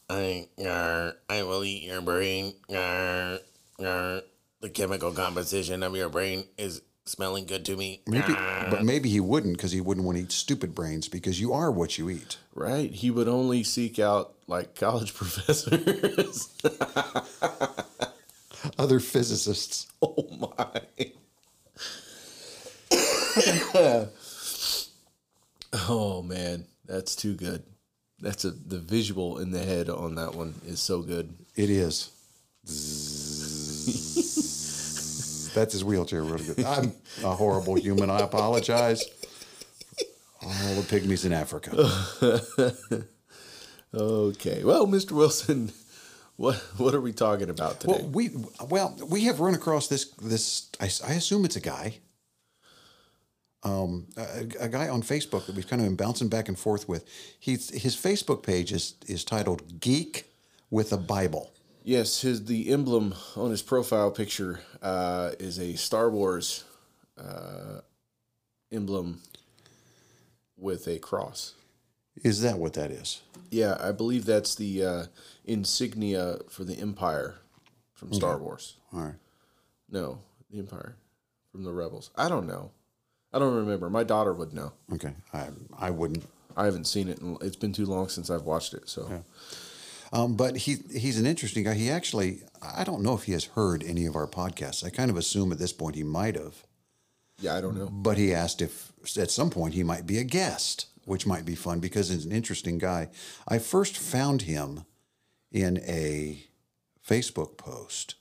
I, 0.10 0.48
gar, 0.62 1.14
I 1.30 1.44
will 1.44 1.64
eat 1.64 1.84
your 1.84 2.02
brain. 2.02 2.54
Gar, 2.70 3.40
gar. 3.80 4.22
The 4.62 4.70
chemical 4.70 5.12
composition 5.12 5.84
of 5.84 5.96
your 5.96 6.10
brain 6.10 6.46
is 6.58 6.82
smelling 7.06 7.46
good 7.46 7.66
to 7.66 7.76
me. 7.76 8.02
maybe, 8.08 8.34
but 8.34 8.84
maybe 8.84 9.10
he 9.10 9.20
wouldn't 9.20 9.58
because 9.58 9.72
he 9.72 9.82
wouldn't 9.82 10.06
want 10.06 10.18
to 10.18 10.24
eat 10.24 10.32
stupid 10.32 10.74
brains 10.74 11.08
because 11.08 11.40
you 11.40 11.54
are 11.54 11.72
what 11.72 11.98
you 11.98 12.10
eat. 12.10 12.38
right. 12.54 12.92
He 12.92 13.12
would 13.12 13.28
only 13.28 13.64
seek 13.64 14.00
out 14.00 14.34
like 14.48 14.76
college 14.76 15.14
professors. 15.16 16.50
Other 18.80 19.00
physicists. 19.00 19.88
oh 20.02 20.28
my. 20.40 20.82
oh 25.90 26.22
man, 26.24 26.66
that's 26.86 27.16
too 27.16 27.36
good. 27.36 27.64
That's 28.20 28.46
a 28.46 28.52
the 28.52 28.80
visual 28.80 29.40
in 29.40 29.52
the 29.52 29.64
head 29.64 29.90
on 29.90 30.16
that 30.16 30.36
one 30.36 30.56
is 30.66 30.80
so 30.82 31.02
good. 31.02 31.34
It 31.56 31.70
is. 31.70 32.12
That's 35.54 35.74
his 35.74 35.84
wheelchair, 35.84 36.24
really 36.24 36.46
good. 36.54 36.66
I'm 36.66 36.94
a 37.24 37.34
horrible 37.36 37.76
human. 37.76 38.10
I 38.10 38.20
apologize. 38.20 39.04
All 40.42 40.76
the 40.76 40.82
pygmies 40.82 41.26
in 41.26 41.34
Africa. 41.34 43.06
Okay. 43.96 44.64
Well, 44.64 44.88
Mr. 44.88 45.14
Wilson, 45.14 45.72
what 46.36 46.56
what 46.78 46.94
are 46.94 47.00
we 47.02 47.14
talking 47.14 47.50
about 47.50 47.80
today? 47.80 47.94
Well, 48.02 48.10
we 48.10 48.30
well 48.70 48.98
we 49.10 49.24
have 49.26 49.40
run 49.40 49.54
across 49.54 49.88
this 49.88 50.10
this. 50.22 50.70
I, 50.82 50.86
I 51.08 51.14
assume 51.14 51.46
it's 51.46 51.56
a 51.56 51.62
guy. 51.62 52.00
Um, 53.66 54.08
a, 54.16 54.66
a 54.66 54.70
guy 54.70 54.88
on 54.88 55.02
Facebook 55.02 55.48
that 55.48 55.56
we've 55.56 55.68
kind 55.68 55.82
of 55.82 55.88
been 55.88 55.96
bouncing 55.96 56.30
back 56.30 56.48
and 56.48 56.58
forth 56.58 56.88
with. 56.88 57.04
He's 57.40 57.70
his 57.72 57.96
Facebook 57.96 58.44
page 58.44 58.72
is 58.72 58.96
is 59.08 59.26
titled 59.26 59.82
"Geek 59.82 60.26
with 60.70 60.94
a 60.94 60.98
Bible." 60.98 61.52
yes, 61.86 62.22
his 62.22 62.46
the 62.46 62.70
emblem 62.70 63.16
on 63.38 63.52
his 63.52 63.62
profile 63.62 64.12
picture 64.12 64.60
uh, 64.82 65.32
is 65.40 65.58
a 65.58 65.76
Star 65.76 66.10
Wars 66.10 66.66
uh, 67.18 67.80
emblem 68.72 69.22
with 70.58 70.88
a 70.88 71.00
cross. 71.00 71.54
Is 72.24 72.42
that 72.42 72.58
what 72.58 72.74
that 72.74 72.92
is? 72.92 73.22
Yeah, 73.50 73.78
I 73.80 73.92
believe 73.92 74.26
that's 74.26 74.56
the 74.56 74.84
uh, 74.84 75.06
insignia 75.46 76.40
for 76.50 76.64
the 76.64 76.76
Empire 76.76 77.36
from 77.94 78.14
Star 78.14 78.38
Wars. 78.38 78.76
All 78.94 79.02
right. 79.02 79.16
No, 79.90 80.20
the 80.50 80.60
Empire 80.60 80.96
from 81.52 81.64
the 81.64 81.72
Rebels. 81.72 82.10
I 82.18 82.28
don't 82.28 82.48
know. 82.48 82.72
I 83.36 83.40
don't 83.40 83.54
remember. 83.54 83.90
My 83.90 84.04
daughter 84.06 84.34
would 84.34 84.54
know. 84.54 84.72
Okay. 84.94 85.14
I 85.34 85.50
I 85.78 85.90
wouldn't. 85.90 86.24
I 86.56 86.64
haven't 86.66 86.86
seen 86.86 87.10
it. 87.10 87.20
In, 87.20 87.38
it's 87.42 87.58
been 87.58 87.74
too 87.74 87.86
long 87.86 88.08
since 88.08 88.30
I've 88.30 88.44
watched 88.44 88.74
it. 88.74 88.88
So 88.88 89.24
Um, 90.14 90.36
but 90.36 90.56
he 90.56 90.78
he's 90.92 91.20
an 91.20 91.26
interesting 91.26 91.66
guy. 91.66 91.74
He 91.74 91.90
actually 91.90 92.44
I 92.62 92.84
don't 92.86 93.04
know 93.04 93.14
if 93.14 93.24
he 93.24 93.34
has 93.34 93.46
heard 93.46 93.84
any 93.84 94.06
of 94.06 94.16
our 94.16 94.28
podcasts. 94.28 94.86
I 94.86 94.90
kind 94.90 95.12
of 95.12 95.18
assume 95.18 95.52
at 95.52 95.60
this 95.60 95.74
point 95.74 95.96
he 95.96 96.04
might 96.04 96.36
have. 96.36 96.56
yeah, 97.40 97.58
I 97.58 97.62
don't 97.62 97.76
know. 97.78 97.90
But 97.92 98.18
he 98.18 98.34
asked 98.34 98.62
if 98.62 98.94
at 99.18 99.32
some 99.32 99.50
point 99.50 99.74
he 99.74 99.84
might 99.84 100.08
be 100.08 100.18
a 100.18 100.24
guest, 100.24 100.88
which 101.04 101.28
might 101.28 101.46
be 101.46 101.56
fun 101.56 101.80
because 101.82 102.08
he's 102.10 102.26
an 102.26 102.32
interesting 102.32 102.78
guy. 102.78 103.10
I 103.48 103.60
first 103.60 103.98
found 103.98 104.44
him 104.44 104.86
in 105.52 105.80
a 105.86 106.46
Facebook 107.08 107.58
post 107.58 108.16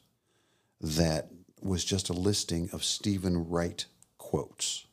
that 0.81 1.31
was 1.63 1.85
just 1.85 2.09
a 2.11 2.13
listing 2.13 2.69
of 2.73 2.83
Steven 2.85 3.49
Wright 3.49 3.87
quotes. 4.19 4.87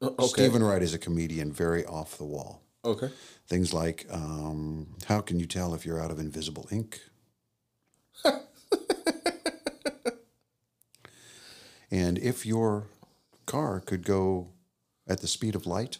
Okay. 0.00 0.26
Steven 0.26 0.62
Wright 0.62 0.82
is 0.82 0.94
a 0.94 0.98
comedian, 0.98 1.52
very 1.52 1.84
off 1.84 2.18
the 2.18 2.24
wall. 2.24 2.62
Okay. 2.84 3.10
Things 3.48 3.74
like, 3.74 4.06
um, 4.10 4.94
how 5.06 5.20
can 5.20 5.40
you 5.40 5.46
tell 5.46 5.74
if 5.74 5.84
you're 5.84 6.00
out 6.00 6.12
of 6.12 6.20
invisible 6.20 6.68
ink? 6.70 7.00
and 11.90 12.18
if 12.18 12.46
your 12.46 12.86
car 13.46 13.80
could 13.80 14.04
go 14.04 14.50
at 15.08 15.20
the 15.20 15.26
speed 15.26 15.56
of 15.56 15.66
light, 15.66 15.98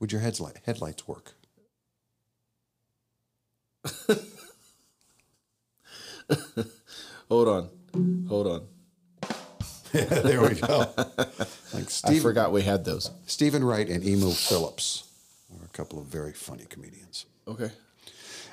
would 0.00 0.10
your 0.10 0.20
headlight, 0.20 0.58
headlights 0.64 1.06
work? 1.06 1.34
Hold 7.28 7.48
on. 7.48 7.70
Hold 8.28 8.46
on. 8.46 8.66
there 10.22 10.40
we 10.40 10.54
go. 10.54 10.92
Like 10.96 11.26
I 11.74 11.82
Steve, 11.88 12.22
forgot 12.22 12.52
we 12.52 12.62
had 12.62 12.84
those. 12.84 13.10
Steven 13.26 13.62
Wright 13.64 13.88
and 13.88 14.04
Emo 14.04 14.30
Philips 14.30 15.04
are 15.58 15.64
a 15.64 15.68
couple 15.68 15.98
of 15.98 16.06
very 16.06 16.32
funny 16.32 16.64
comedians. 16.68 17.26
Okay. 17.46 17.70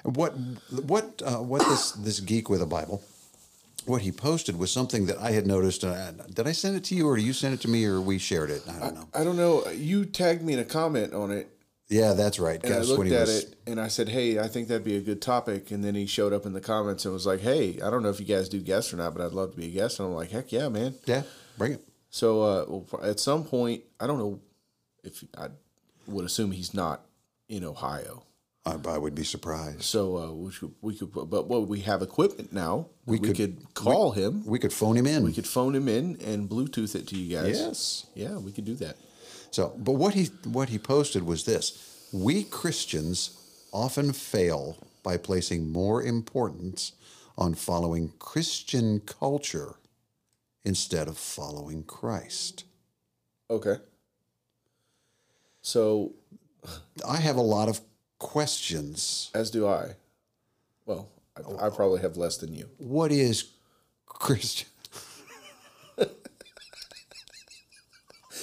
What 0.04 0.32
what 0.72 1.22
uh, 1.26 1.38
what 1.38 1.62
this 1.62 1.92
this 1.92 2.20
geek 2.20 2.50
with 2.50 2.62
a 2.62 2.66
Bible? 2.66 3.04
What 3.86 4.02
he 4.02 4.12
posted 4.12 4.58
was 4.60 4.72
something 4.72 5.06
that 5.08 5.18
I 5.18 5.32
had 5.32 5.48
noticed. 5.48 5.84
Uh, 5.84 6.12
did 6.34 6.48
I 6.48 6.52
send 6.52 6.76
it 6.76 6.84
to 6.86 6.96
you, 6.96 7.08
or 7.08 7.18
you 7.18 7.34
sent 7.34 7.54
it 7.54 7.62
to 7.62 7.68
me, 7.70 7.86
or 7.86 8.02
we 8.02 8.18
shared 8.18 8.50
it? 8.50 8.62
I 8.68 8.80
don't 8.80 8.96
know. 8.96 9.08
I 9.14 9.24
don't 9.24 9.38
know. 9.38 9.68
You 9.70 10.06
tagged 10.06 10.42
me 10.44 10.54
in 10.54 10.60
a 10.60 10.66
comment 10.66 11.14
on 11.14 11.32
it, 11.32 11.50
Yeah, 11.90 12.14
that's 12.14 12.40
right. 12.40 12.64
And 12.64 12.74
I 12.74 12.80
looked 12.82 13.12
at 13.12 13.22
was 13.28 13.44
it 13.46 13.56
and 13.66 13.80
I 13.82 13.88
said, 13.88 14.10
"Hey, 14.10 14.38
I 14.40 14.48
think 14.48 14.68
that'd 14.68 14.84
be 14.84 14.96
a 14.96 15.02
good 15.02 15.22
topic." 15.22 15.72
And 15.72 15.84
then 15.84 15.96
he 15.96 16.06
showed 16.06 16.34
up 16.34 16.46
in 16.46 16.54
the 16.54 16.62
comments 16.62 17.04
and 17.06 17.14
was 17.14 17.26
like, 17.26 17.40
"Hey, 17.40 17.80
I 17.84 17.90
don't 17.90 18.04
know 18.04 18.10
if 18.10 18.20
you 18.20 18.28
guys 18.28 18.48
do 18.48 18.60
guests 18.60 18.94
or 18.94 18.98
not, 18.98 19.16
but 19.16 19.26
I'd 19.26 19.32
love 19.34 19.52
to 19.52 19.58
be 19.58 19.66
a 19.66 19.72
guest." 19.72 20.00
And 20.00 20.08
I'm 20.08 20.14
like, 20.14 20.30
"Heck 20.30 20.52
yeah, 20.52 20.70
man!" 20.70 20.94
yeah, 21.06 21.24
bring 21.58 21.74
it. 21.74 21.82
So 22.12 22.84
uh, 23.02 23.06
at 23.06 23.20
some 23.20 23.44
point, 23.44 23.84
I 24.00 24.06
don't 24.06 24.20
know 24.20 24.40
if 25.04 25.24
I 25.36 25.48
would 26.08 26.26
assume 26.26 26.52
he's 26.52 26.74
not 26.76 27.06
in 27.48 27.64
Ohio. 27.64 28.24
I, 28.66 28.76
I 28.88 28.98
would 28.98 29.16
be 29.16 29.24
surprised. 29.24 29.84
So 29.84 30.18
uh, 30.18 30.32
we 30.32 30.52
could, 30.52 30.74
we 30.82 30.96
could, 30.96 31.12
but 31.14 31.48
what 31.48 31.68
we 31.68 31.80
have 31.82 32.02
equipment 32.02 32.52
now. 32.54 32.88
We, 33.06 33.18
could- 33.18 33.36
could, 33.36 33.74
call 33.74 34.12
him. 34.12 34.46
We 34.46 34.60
could 34.60 34.74
phone 34.74 34.96
him 34.98 35.08
in. 35.08 35.24
We 35.24 35.34
could 35.34 35.48
phone 35.48 35.74
him 35.74 35.88
in 35.88 36.18
and 36.24 36.48
Bluetooth 36.50 36.94
it 36.94 37.08
to 37.08 37.18
you 37.18 37.36
guys. 37.38 37.60
yes. 37.60 38.06
Yeah, 38.14 38.38
we 38.38 38.52
could 38.52 38.66
do 38.66 38.76
that. 38.76 38.98
So, 39.52 39.74
but 39.78 39.94
what 39.94 40.14
he 40.14 40.26
what 40.46 40.70
he 40.70 40.78
posted 40.78 41.24
was 41.24 41.46
this: 41.46 42.08
We 42.12 42.44
Christians 42.44 43.38
often 43.72 44.14
fail 44.14 44.78
by 45.04 45.18
placing 45.18 45.72
more 45.72 46.04
importance 46.04 46.94
on 47.38 47.54
following 47.54 48.14
Christian 48.20 49.00
culture 49.00 49.76
instead 50.66 51.08
of 51.08 51.18
following 51.18 51.84
Christ. 51.84 52.66
Okay. 53.50 53.78
So, 55.62 56.14
I 57.08 57.18
have 57.18 57.38
a 57.38 57.42
lot 57.42 57.70
of 57.70 57.82
questions. 58.20 59.32
as 59.34 59.50
do 59.50 59.68
I. 59.68 59.96
Well, 60.86 61.10
I, 61.38 61.68
I 61.68 61.70
probably 61.70 62.02
have 62.02 62.18
less 62.18 62.38
than 62.38 62.54
you. 62.54 62.70
What 62.78 63.12
is 63.12 63.52
Christian? 64.06 64.68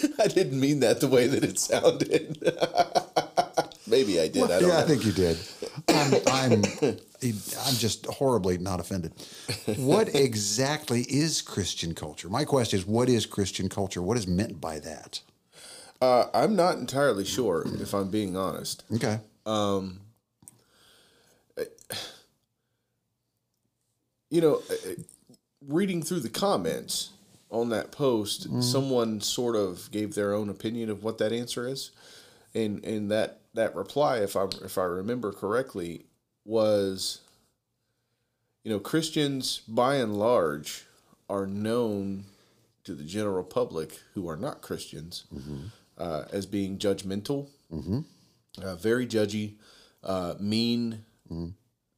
I 0.19 0.29
didn't 0.29 0.59
mean 0.59 0.81
that 0.81 1.01
the 1.01 1.09
way 1.09 1.27
that 1.27 1.45
it 1.45 1.59
sounded. 1.59 2.39
Maybe 3.89 4.21
I 4.21 4.29
did. 4.29 4.45
I 4.45 4.61
don't 4.61 4.63
yeah, 4.63 4.69
know. 4.69 4.79
I 4.79 4.83
think 4.83 5.05
you 5.05 5.13
did. 5.13 5.39
I'm, 5.89 6.15
I'm, 6.27 6.65
I'm 7.67 7.75
just 7.77 8.07
horribly 8.07 8.59
not 8.59 8.81
offended. 8.81 9.13
What 9.77 10.15
exactly 10.15 11.03
is 11.03 11.41
Christian 11.41 11.95
culture? 11.95 12.29
My 12.29 12.45
question 12.45 12.81
is, 12.81 12.87
what 12.87 13.09
is 13.09 13.27
Christian 13.27 13.69
culture? 13.69 14.03
What 14.03 14.17
is 14.17 14.27
meant 14.27 14.61
by 14.61 14.81
that? 14.81 15.21
Uh, 16.01 16.27
I'm 16.35 16.57
not 16.57 16.79
entirely 16.79 17.25
sure, 17.25 17.65
if 17.81 17.95
I'm 17.95 18.11
being 18.11 18.37
honest. 18.37 18.83
Okay. 18.93 19.21
Um, 19.47 20.01
You 24.31 24.41
know, 24.41 24.63
reading 25.67 26.03
through 26.03 26.21
the 26.21 26.29
comments 26.29 27.11
on 27.51 27.69
that 27.71 27.93
post, 27.93 28.47
someone 28.63 29.21
sort 29.21 29.55
of 29.57 29.89
gave 29.93 30.15
their 30.15 30.35
own 30.35 30.49
opinion 30.49 30.91
of 30.91 31.03
what 31.05 31.19
that 31.19 31.33
answer 31.33 31.67
is, 31.69 31.91
and 32.55 32.85
and 32.85 33.11
that 33.11 33.41
that 33.55 33.75
reply, 33.75 34.19
if 34.19 34.37
I 34.37 34.45
if 34.65 34.77
I 34.79 34.85
remember 34.85 35.33
correctly, 35.33 36.07
was, 36.45 37.21
you 38.65 38.71
know, 38.73 38.79
Christians 38.81 39.63
by 39.69 39.97
and 39.97 40.19
large 40.19 40.85
are 41.29 41.47
known 41.47 42.25
to 42.85 42.95
the 42.95 43.05
general 43.05 43.43
public 43.45 44.01
who 44.15 44.29
are 44.29 44.37
not 44.37 44.63
Christians 44.63 45.25
uh, 45.99 46.25
as 46.33 46.47
being 46.47 46.79
judgmental, 46.79 47.49
uh, 48.63 48.77
very 48.77 49.07
judgy, 49.07 49.55
uh, 50.05 50.35
mean, 50.41 51.05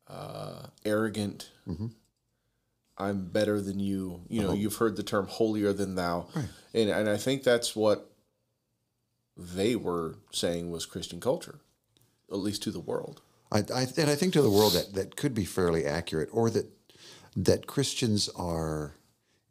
uh, 0.09 0.67
arrogant. 0.85 1.51
I'm 2.99 3.27
better 3.27 3.61
than 3.61 3.79
you. 3.79 4.23
You 4.29 4.43
know, 4.43 4.53
you've 4.53 4.77
heard 4.77 4.97
the 4.97 5.03
term 5.03 5.27
holier 5.29 5.73
than 5.73 5.95
thou. 5.95 6.27
And, 6.75 6.91
and 6.91 7.09
I 7.09 7.17
think 7.17 7.45
that's 7.45 7.77
what 7.77 8.11
they 9.37 9.77
were 9.77 10.17
saying 10.33 10.71
was 10.71 10.85
Christian 10.85 11.21
culture, 11.21 11.61
at 12.31 12.39
least 12.39 12.63
to 12.65 12.71
the 12.73 12.81
world. 12.81 13.23
I, 13.53 13.59
I, 13.73 13.87
and 13.97 14.11
I 14.11 14.15
think 14.15 14.33
to 14.35 14.43
the 14.43 14.51
world 14.51 14.73
that, 14.73 14.95
that 14.95 15.17
could 15.17 15.33
be 15.33 15.45
fairly 15.45 15.87
accurate, 15.87 16.29
or 16.33 16.51
that 16.51 16.67
that 17.37 17.67
Christians 17.67 18.29
are 18.31 18.97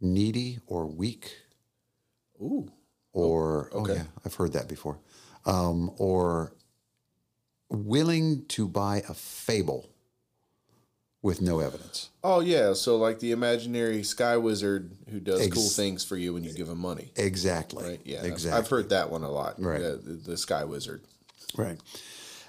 needy 0.01 0.60
or 0.67 0.86
weak, 0.86 1.38
Ooh. 2.41 2.69
or 3.13 3.71
oh 3.73 3.88
yeah, 3.88 4.03
I've 4.25 4.36
heard 4.36 4.53
that 4.53 4.67
before, 4.67 4.99
um, 5.45 5.91
or 5.97 6.53
willing 7.69 8.45
to 8.49 8.67
buy 8.67 9.03
a 9.07 9.13
fable 9.13 9.89
with 11.27 11.41
no 11.41 11.59
evidence. 11.59 12.09
Oh, 12.23 12.39
yeah. 12.39 12.71
So, 12.71 12.95
like 12.95 13.19
the 13.19 13.33
imaginary 13.33 14.01
sky 14.01 14.37
wizard 14.37 14.95
who 15.11 15.19
does 15.19 15.41
Ex- 15.41 15.53
cool 15.53 15.67
things 15.67 16.05
for 16.05 16.15
you 16.15 16.33
when 16.33 16.45
you 16.45 16.53
give 16.53 16.69
him 16.69 16.77
money. 16.77 17.11
Exactly. 17.17 17.83
Right? 17.83 18.01
Yeah. 18.05 18.23
Exactly. 18.23 18.57
I've 18.57 18.69
heard 18.69 18.89
that 18.91 19.11
one 19.11 19.23
a 19.23 19.29
lot. 19.29 19.61
Right. 19.61 19.81
The, 19.81 20.21
the, 20.25 20.37
sky 20.37 20.63
wizard. 20.63 21.01
Right. 21.57 21.77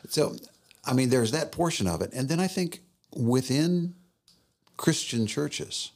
So, 0.08 0.36
I 0.84 0.92
mean, 0.92 1.10
there's 1.10 1.32
that 1.32 1.50
portion 1.50 1.88
of 1.88 2.02
it. 2.02 2.12
And 2.12 2.28
then 2.28 2.38
I 2.38 2.46
think 2.46 2.82
within 3.16 3.94
Christian 4.76 5.26
churches, 5.26 5.90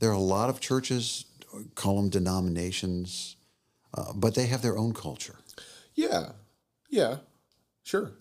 there 0.00 0.10
are 0.10 0.12
a 0.12 0.18
lot 0.18 0.50
of 0.50 0.60
churches, 0.60 1.24
call 1.76 1.96
them 1.96 2.10
denominations, 2.10 3.36
uh, 3.94 4.12
but 4.14 4.34
they 4.34 4.48
have 4.48 4.60
their 4.60 4.76
own 4.76 4.92
culture. 4.92 5.36
Yeah. 5.94 6.32
Yeah. 6.90 7.16
Sure. 7.84 8.12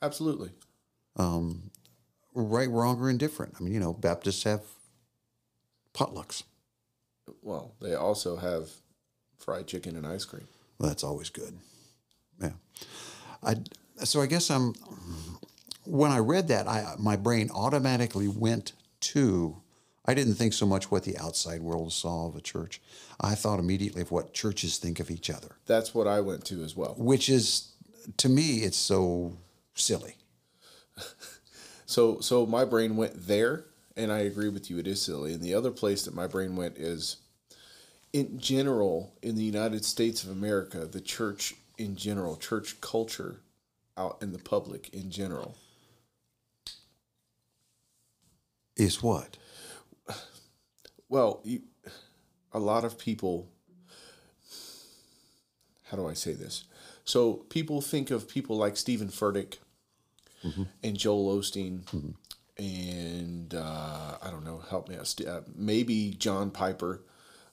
Absolutely. 0.00 0.50
Right, 2.38 2.68
wrong, 2.68 3.00
or 3.00 3.08
indifferent. 3.08 3.54
I 3.58 3.62
mean, 3.62 3.72
you 3.72 3.80
know, 3.80 3.94
Baptists 3.94 4.42
have 4.42 4.60
potlucks. 5.94 6.42
Well, 7.42 7.72
they 7.80 7.94
also 7.94 8.36
have 8.36 8.68
fried 9.38 9.66
chicken 9.66 9.96
and 9.96 10.06
ice 10.06 10.26
cream. 10.26 10.46
Well, 10.78 10.90
that's 10.90 11.02
always 11.02 11.30
good. 11.30 11.54
Yeah. 12.40 12.50
I, 13.42 13.54
so 14.04 14.20
I 14.20 14.26
guess 14.26 14.50
I'm, 14.50 14.74
when 15.84 16.10
I 16.12 16.18
read 16.18 16.48
that, 16.48 16.68
I, 16.68 16.94
my 16.98 17.16
brain 17.16 17.50
automatically 17.54 18.28
went 18.28 18.72
to, 19.00 19.56
I 20.04 20.12
didn't 20.12 20.34
think 20.34 20.52
so 20.52 20.66
much 20.66 20.90
what 20.90 21.04
the 21.04 21.16
outside 21.16 21.62
world 21.62 21.90
saw 21.94 22.28
of 22.28 22.36
a 22.36 22.42
church. 22.42 22.82
I 23.18 23.34
thought 23.34 23.58
immediately 23.58 24.02
of 24.02 24.10
what 24.10 24.34
churches 24.34 24.76
think 24.76 25.00
of 25.00 25.10
each 25.10 25.30
other, 25.30 25.56
That's 25.64 25.94
what 25.94 26.06
I 26.06 26.20
went 26.20 26.44
to 26.46 26.62
as 26.62 26.76
well. 26.76 26.94
which 26.98 27.30
is, 27.30 27.72
to 28.18 28.28
me, 28.28 28.58
it's 28.58 28.76
so 28.76 29.38
silly. 29.74 30.16
So 31.86 32.20
so 32.20 32.44
my 32.44 32.64
brain 32.64 32.96
went 32.96 33.26
there, 33.26 33.64
and 33.96 34.12
I 34.12 34.18
agree 34.18 34.48
with 34.48 34.68
you. 34.70 34.78
It 34.78 34.86
is 34.86 35.00
silly. 35.00 35.32
And 35.32 35.40
the 35.40 35.54
other 35.54 35.70
place 35.70 36.04
that 36.04 36.14
my 36.14 36.26
brain 36.26 36.56
went 36.56 36.76
is, 36.76 37.16
in 38.12 38.38
general, 38.38 39.14
in 39.22 39.36
the 39.36 39.44
United 39.44 39.84
States 39.84 40.24
of 40.24 40.30
America, 40.30 40.86
the 40.86 41.00
church 41.00 41.54
in 41.78 41.96
general, 41.96 42.36
church 42.36 42.80
culture, 42.80 43.40
out 43.96 44.18
in 44.20 44.32
the 44.32 44.38
public 44.38 44.92
in 44.92 45.10
general. 45.10 45.56
Is 48.76 49.02
what? 49.02 49.38
Well, 51.08 51.40
you, 51.44 51.62
a 52.52 52.58
lot 52.58 52.84
of 52.84 52.98
people. 52.98 53.48
How 55.84 55.96
do 55.96 56.08
I 56.08 56.14
say 56.14 56.32
this? 56.32 56.64
So 57.04 57.34
people 57.48 57.80
think 57.80 58.10
of 58.10 58.28
people 58.28 58.56
like 58.56 58.76
Steven 58.76 59.08
Furtick 59.08 59.58
and 60.82 60.96
Joel 60.96 61.38
Osteen, 61.38 62.14
and 62.58 63.54
uh, 63.54 64.18
I 64.22 64.30
don't 64.30 64.44
know, 64.44 64.62
help 64.70 64.88
me 64.88 64.96
out. 64.96 65.14
Uh, 65.26 65.40
maybe 65.54 66.14
John 66.18 66.50
Piper, 66.50 67.02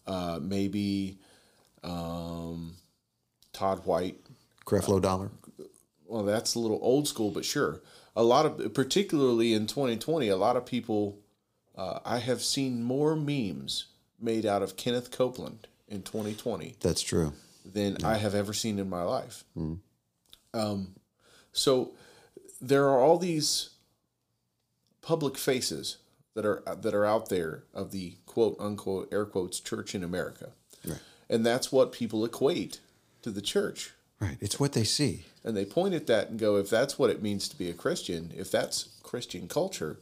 uh, 0.07 0.39
maybe 0.41 1.17
um, 1.83 2.75
Todd 3.51 3.85
White. 3.85 4.19
Creflo 4.65 5.01
Dollar? 5.01 5.31
Well, 6.07 6.23
that's 6.23 6.55
a 6.55 6.59
little 6.59 6.79
old 6.81 7.07
school, 7.07 7.31
but 7.31 7.45
sure. 7.45 7.81
A 8.15 8.23
lot 8.23 8.45
of, 8.45 8.73
particularly 8.73 9.53
in 9.53 9.65
2020, 9.67 10.27
a 10.29 10.35
lot 10.35 10.55
of 10.55 10.65
people. 10.65 11.19
Uh, 11.75 11.97
I 12.05 12.19
have 12.19 12.43
seen 12.43 12.83
more 12.83 13.15
memes 13.15 13.85
made 14.21 14.45
out 14.45 14.61
of 14.61 14.77
Kenneth 14.77 15.09
Copeland 15.09 15.67
in 15.87 16.03
2020 16.03 16.75
That's 16.79 17.01
true. 17.01 17.33
than 17.65 17.97
I 18.03 18.17
have 18.17 18.35
ever 18.35 18.53
seen 18.53 18.77
in 18.77 18.87
my 18.87 19.01
life. 19.01 19.43
Um, 20.53 20.93
so 21.51 21.93
there 22.67 22.87
are 22.89 22.99
all 22.99 23.17
these 23.17 23.69
public 25.01 25.37
faces 25.37 25.97
that 26.33 26.45
are 26.45 26.63
that 26.81 26.93
are 26.95 27.05
out 27.05 27.29
there 27.29 27.63
of 27.73 27.91
the 27.91 28.15
quote 28.25 28.55
unquote 28.59 29.09
air 29.11 29.25
quotes 29.25 29.59
church 29.59 29.93
in 29.93 30.03
America, 30.03 30.51
Right. 30.85 30.99
and 31.29 31.45
that's 31.45 31.71
what 31.71 31.91
people 31.91 32.23
equate 32.25 32.79
to 33.21 33.29
the 33.31 33.41
church. 33.41 33.91
Right. 34.19 34.37
It's 34.39 34.59
what 34.59 34.71
they 34.73 34.85
see. 34.85 35.25
And 35.43 35.57
they 35.57 35.65
point 35.65 35.93
at 35.93 36.07
that 36.07 36.29
and 36.29 36.39
go, 36.39 36.55
if 36.55 36.69
that's 36.69 36.97
what 36.97 37.09
it 37.09 37.21
means 37.21 37.49
to 37.49 37.57
be 37.57 37.69
a 37.69 37.73
Christian, 37.73 38.31
if 38.35 38.49
that's 38.49 38.87
Christian 39.03 39.49
culture, 39.49 39.99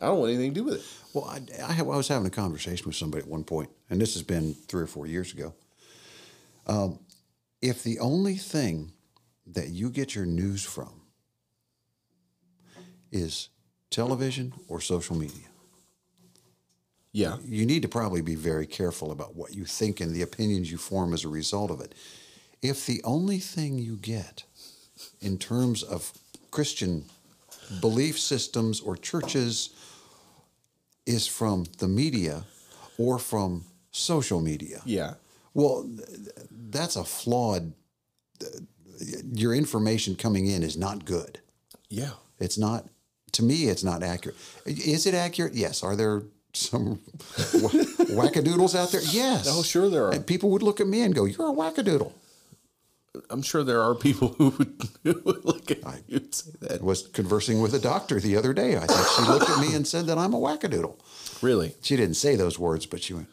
I 0.00 0.06
don't 0.06 0.18
want 0.20 0.32
anything 0.32 0.54
to 0.54 0.60
do 0.60 0.64
with 0.64 0.74
it. 0.76 0.84
Well, 1.12 1.24
I, 1.26 1.42
I, 1.62 1.72
have, 1.74 1.86
I 1.88 1.96
was 1.96 2.08
having 2.08 2.26
a 2.26 2.30
conversation 2.30 2.86
with 2.86 2.96
somebody 2.96 3.22
at 3.22 3.28
one 3.28 3.44
point, 3.44 3.68
and 3.90 4.00
this 4.00 4.14
has 4.14 4.22
been 4.22 4.54
three 4.54 4.82
or 4.82 4.86
four 4.86 5.06
years 5.06 5.34
ago. 5.34 5.52
Um, 6.66 6.98
if 7.60 7.82
the 7.82 7.98
only 7.98 8.36
thing 8.36 8.92
that 9.46 9.68
you 9.68 9.90
get 9.90 10.14
your 10.14 10.24
news 10.26 10.64
from 10.64 11.02
is 13.12 13.48
television 13.90 14.52
or 14.68 14.80
social 14.80 15.16
media, 15.16 15.46
Yeah. 17.12 17.38
you 17.44 17.64
need 17.66 17.82
to 17.82 17.88
probably 17.88 18.20
be 18.20 18.34
very 18.34 18.66
careful 18.66 19.10
about 19.12 19.34
what 19.36 19.54
you 19.54 19.64
think 19.64 20.00
and 20.00 20.14
the 20.14 20.22
opinions 20.22 20.70
you 20.70 20.78
form 20.78 21.12
as 21.14 21.24
a 21.24 21.28
result 21.28 21.70
of 21.70 21.80
it. 21.80 21.94
If 22.62 22.86
the 22.86 23.02
only 23.04 23.38
thing 23.38 23.78
you 23.78 23.96
get 23.96 24.44
in 25.20 25.38
terms 25.38 25.82
of 25.82 26.12
Christian 26.50 27.04
belief 27.80 28.18
systems 28.18 28.80
or 28.80 28.96
churches 28.96 29.70
is 31.04 31.26
from 31.26 31.66
the 31.78 31.88
media 31.88 32.44
or 32.98 33.18
from 33.18 33.64
social 33.90 34.40
media. 34.40 34.80
Yeah. 34.84 35.14
Well, 35.54 35.88
that's 36.50 36.96
a 36.96 37.04
flawed. 37.04 37.72
Your 39.32 39.54
information 39.54 40.16
coming 40.16 40.46
in 40.46 40.62
is 40.62 40.76
not 40.76 41.04
good. 41.04 41.40
Yeah. 41.88 42.12
It's 42.38 42.58
not. 42.58 42.88
To 43.32 43.42
me, 43.44 43.64
it's 43.64 43.84
not 43.84 44.02
accurate. 44.02 44.36
Is 44.64 45.06
it 45.06 45.14
accurate? 45.14 45.54
Yes. 45.54 45.82
Are 45.82 45.94
there 45.96 46.22
some 46.54 46.96
wackadoodles 48.16 48.74
out 48.74 48.90
there? 48.92 49.02
Yes. 49.02 49.46
Oh, 49.50 49.62
sure 49.62 49.90
there 49.90 50.06
are. 50.06 50.12
And 50.12 50.26
people 50.26 50.50
would 50.50 50.62
look 50.62 50.80
at 50.80 50.86
me 50.86 51.02
and 51.02 51.14
go, 51.14 51.24
"You're 51.26 51.50
a 51.50 51.54
wackadoodle." 51.54 52.12
I'm 53.30 53.40
sure 53.42 53.64
there 53.64 53.80
are 53.80 53.94
people 53.94 54.28
who 54.36 54.50
would, 54.50 54.88
who 55.02 55.22
would 55.24 55.44
look 55.44 55.70
at 55.70 55.78
you 56.06 56.18
and 56.18 56.34
say 56.34 56.50
that. 56.60 56.82
was 56.82 57.06
conversing 57.08 57.60
with 57.62 57.72
a 57.74 57.78
doctor 57.78 58.20
the 58.20 58.36
other 58.36 58.52
day. 58.52 58.76
I 58.76 58.86
think 58.86 59.06
she 59.16 59.22
looked 59.32 59.48
at 59.48 59.58
me 59.58 59.74
and 59.74 59.86
said 59.86 60.06
that 60.06 60.18
I'm 60.18 60.34
a 60.34 60.38
wackadoodle. 60.38 60.96
Really? 61.42 61.74
She 61.80 61.96
didn't 61.96 62.16
say 62.16 62.36
those 62.36 62.58
words, 62.58 62.84
but 62.86 63.02
she 63.02 63.14
went. 63.14 63.28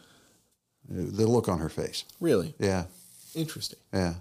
Uh, 0.89 1.03
the 1.11 1.27
look 1.27 1.47
on 1.49 1.59
her 1.59 1.69
face. 1.69 2.03
Really? 2.21 2.55
Yeah, 2.59 2.85
Interesting. 3.35 3.79
yeah. 3.93 4.15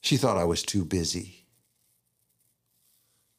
She 0.00 0.16
thought 0.16 0.36
I 0.36 0.44
was 0.44 0.62
too 0.62 0.84
busy. 0.84 1.44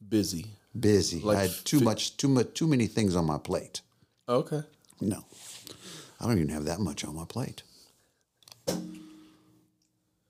Busy. 0.08 0.48
Busy. 0.80 1.20
Like 1.20 1.38
I 1.38 1.42
had 1.44 1.52
too 1.66 1.80
fi- 1.80 1.86
much, 1.86 2.18
too 2.18 2.28
much, 2.28 2.54
too 2.54 2.68
many 2.68 2.88
things 2.88 3.16
on 3.16 3.26
my 3.26 3.38
plate. 3.38 3.82
Okay. 4.30 4.62
No, 5.02 5.26
I 6.20 6.26
don't 6.26 6.38
even 6.38 6.50
have 6.50 6.66
that 6.66 6.80
much 6.80 7.04
on 7.04 7.16
my 7.16 7.26
plate, 7.26 7.64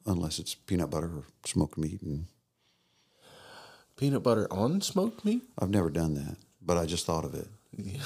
unless 0.06 0.40
it's 0.40 0.56
peanut 0.56 0.90
butter 0.90 1.08
or 1.08 1.24
smoked 1.46 1.78
meat, 1.78 2.02
and 2.02 2.26
Peanut 3.98 4.24
butter 4.24 4.48
on 4.52 4.82
smoked 4.82 5.24
meat? 5.24 5.44
I've 5.60 5.70
never 5.70 5.92
done 5.92 6.16
that. 6.16 6.38
But 6.60 6.78
I 6.78 6.88
just 6.88 7.06
thought 7.06 7.24
of 7.26 7.36
it. 7.36 7.48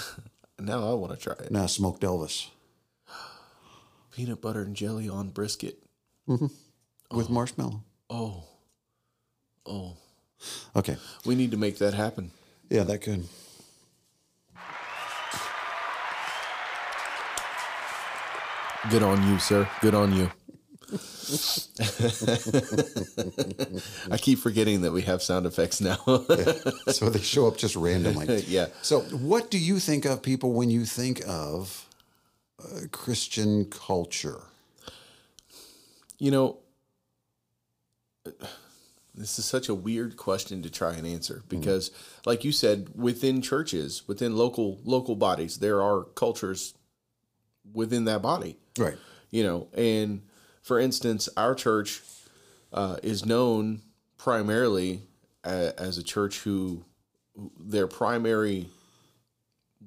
Now 0.57 0.89
I 0.89 0.93
want 0.93 1.11
to 1.13 1.19
try 1.19 1.33
it. 1.33 1.51
Now 1.51 1.65
smoked 1.65 2.01
Elvis 2.01 2.47
Peanut 4.11 4.41
butter 4.41 4.61
and 4.61 4.73
jelly 4.75 5.09
on 5.09 5.27
brisket. 5.29 5.77
Mm-hmm. 6.29 6.45
Oh. 7.11 7.17
with 7.17 7.29
marshmallow. 7.29 7.81
Oh. 8.09 8.45
Oh. 9.65 9.97
Okay, 10.75 10.97
We 11.25 11.35
need 11.35 11.51
to 11.51 11.57
make 11.57 11.77
that 11.79 11.93
happen. 11.93 12.31
yeah, 12.69 12.83
that 12.83 13.01
could. 13.01 13.27
Good 18.89 19.01
on 19.01 19.27
you, 19.27 19.39
sir. 19.39 19.67
Good 19.81 19.95
on 19.95 20.13
you. 20.13 20.31
I 24.11 24.17
keep 24.17 24.37
forgetting 24.39 24.81
that 24.81 24.91
we 24.91 25.01
have 25.03 25.23
sound 25.23 25.45
effects 25.47 25.81
now. 25.81 25.95
so 26.87 27.09
they 27.09 27.19
show 27.21 27.47
up 27.47 27.57
just 27.57 27.75
randomly. 27.75 28.41
yeah. 28.47 28.67
So, 28.83 29.01
what 29.01 29.49
do 29.49 29.57
you 29.57 29.79
think 29.79 30.05
of 30.05 30.21
people 30.21 30.53
when 30.53 30.69
you 30.69 30.85
think 30.85 31.23
of 31.27 31.87
uh, 32.63 32.81
Christian 32.91 33.65
culture? 33.65 34.41
You 36.19 36.31
know, 36.31 36.57
this 39.17 39.39
is 39.39 39.45
such 39.45 39.69
a 39.69 39.73
weird 39.73 40.17
question 40.17 40.61
to 40.61 40.69
try 40.69 40.93
and 40.93 41.07
answer 41.07 41.41
because, 41.47 41.89
like 42.25 42.43
you 42.43 42.51
said, 42.51 42.89
within 42.95 43.41
churches, 43.41 44.07
within 44.07 44.35
local 44.35 44.79
local 44.83 45.15
bodies, 45.15 45.57
there 45.59 45.81
are 45.81 46.03
cultures 46.03 46.73
within 47.73 48.05
that 48.05 48.21
body. 48.21 48.57
Right. 48.77 48.97
you 49.31 49.41
know 49.43 49.67
and 49.73 50.21
for 50.61 50.79
instance 50.79 51.29
our 51.37 51.55
church 51.55 52.01
uh, 52.73 52.97
is 53.01 53.25
known 53.25 53.81
primarily 54.17 55.03
a, 55.45 55.73
as 55.79 55.97
a 55.97 56.03
church 56.03 56.39
who 56.39 56.83
their 57.57 57.87
primary 57.87 58.67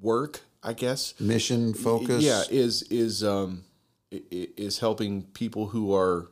work 0.01 0.41
i 0.63 0.73
guess 0.73 1.13
Mission 1.19 1.73
focus. 1.75 2.23
yeah 2.23 2.41
is 2.49 2.81
is 2.83 3.23
um 3.23 3.63
is 4.11 4.79
helping 4.79 5.21
people 5.21 5.67
who 5.67 5.93
are 5.93 6.31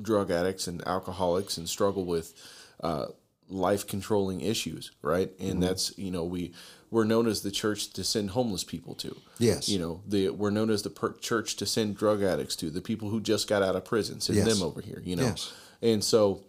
drug 0.00 0.30
addicts 0.30 0.66
and 0.68 0.86
alcoholics 0.86 1.56
and 1.56 1.68
struggle 1.68 2.04
with 2.04 2.34
uh, 2.82 3.06
life 3.48 3.86
controlling 3.86 4.40
issues 4.40 4.90
right 5.02 5.30
and 5.38 5.62
that's 5.62 5.96
you 5.98 6.10
know 6.10 6.24
we 6.24 6.52
we're 6.90 7.04
known 7.04 7.26
as 7.26 7.42
the 7.42 7.50
church 7.50 7.90
to 7.92 8.02
send 8.04 8.30
homeless 8.30 8.64
people 8.64 8.94
to 8.94 9.16
Yes. 9.38 9.68
you 9.68 9.78
know 9.78 10.02
the 10.06 10.30
we're 10.30 10.50
known 10.50 10.68
as 10.70 10.82
the 10.82 10.90
per- 10.90 11.12
church 11.14 11.56
to 11.56 11.66
send 11.66 11.96
drug 11.96 12.22
addicts 12.22 12.56
to 12.56 12.70
the 12.70 12.80
people 12.80 13.08
who 13.08 13.20
just 13.20 13.48
got 13.48 13.62
out 13.62 13.76
of 13.76 13.84
prison 13.84 14.20
send 14.20 14.38
Yes. 14.38 14.46
them 14.58 14.66
over 14.66 14.80
here 14.80 15.00
you 15.04 15.14
know 15.16 15.22
Yes. 15.24 15.52
and 15.80 16.02
so 16.02 16.42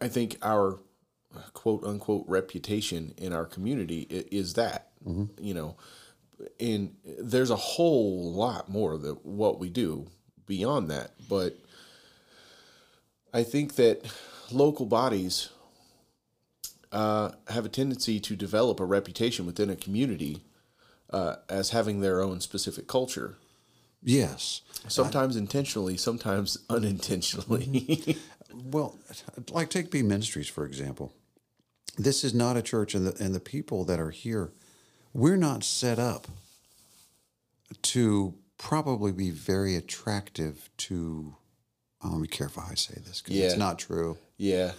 i 0.00 0.08
think 0.08 0.36
our 0.42 0.78
quote 1.52 1.84
unquote 1.84 2.24
reputation 2.28 3.14
in 3.16 3.32
our 3.32 3.44
community 3.44 4.00
is 4.10 4.54
that 4.54 4.88
you 5.40 5.54
know 5.54 5.76
and 6.58 6.94
there's 7.20 7.50
a 7.50 7.56
whole 7.56 8.32
lot 8.32 8.68
more 8.68 8.98
that 8.98 9.24
what 9.24 9.58
we 9.60 9.68
do 9.68 10.06
beyond 10.46 10.90
that 10.90 11.12
but 11.28 11.56
i 13.34 13.42
think 13.42 13.74
that 13.74 14.00
local 14.50 14.86
bodies 14.86 15.50
uh, 16.92 17.32
have 17.48 17.66
a 17.66 17.68
tendency 17.68 18.20
to 18.20 18.36
develop 18.36 18.78
a 18.80 18.84
reputation 18.84 19.44
within 19.46 19.68
a 19.68 19.74
community 19.76 20.42
uh, 21.10 21.36
as 21.48 21.70
having 21.70 22.00
their 22.00 22.20
own 22.22 22.40
specific 22.40 22.86
culture 22.86 23.36
Yes. 24.02 24.60
sometimes 24.88 25.34
intentionally 25.36 25.96
sometimes 25.96 26.58
unintentionally 26.70 28.16
Well, 28.52 28.96
like 29.50 29.68
take 29.70 29.90
B 29.90 30.02
Ministries 30.02 30.48
for 30.48 30.64
example. 30.64 31.12
This 31.98 32.22
is 32.22 32.32
not 32.34 32.56
a 32.56 32.62
church, 32.62 32.94
and 32.94 33.06
the 33.06 33.24
and 33.24 33.34
the 33.34 33.40
people 33.40 33.84
that 33.84 33.98
are 33.98 34.10
here, 34.10 34.52
we're 35.12 35.36
not 35.36 35.64
set 35.64 35.98
up 35.98 36.28
to 37.82 38.34
probably 38.58 39.10
be 39.12 39.30
very 39.30 39.74
attractive 39.74 40.70
to. 40.86 41.34
I 42.04 42.08
want 42.08 42.18
to 42.18 42.22
be 42.30 42.36
careful 42.36 42.62
how 42.62 42.70
I 42.72 42.74
say 42.74 42.94
this 43.06 43.22
because 43.22 43.38
it's 43.40 43.56
not 43.56 43.78
true. 43.78 44.18
yeah 44.36 44.72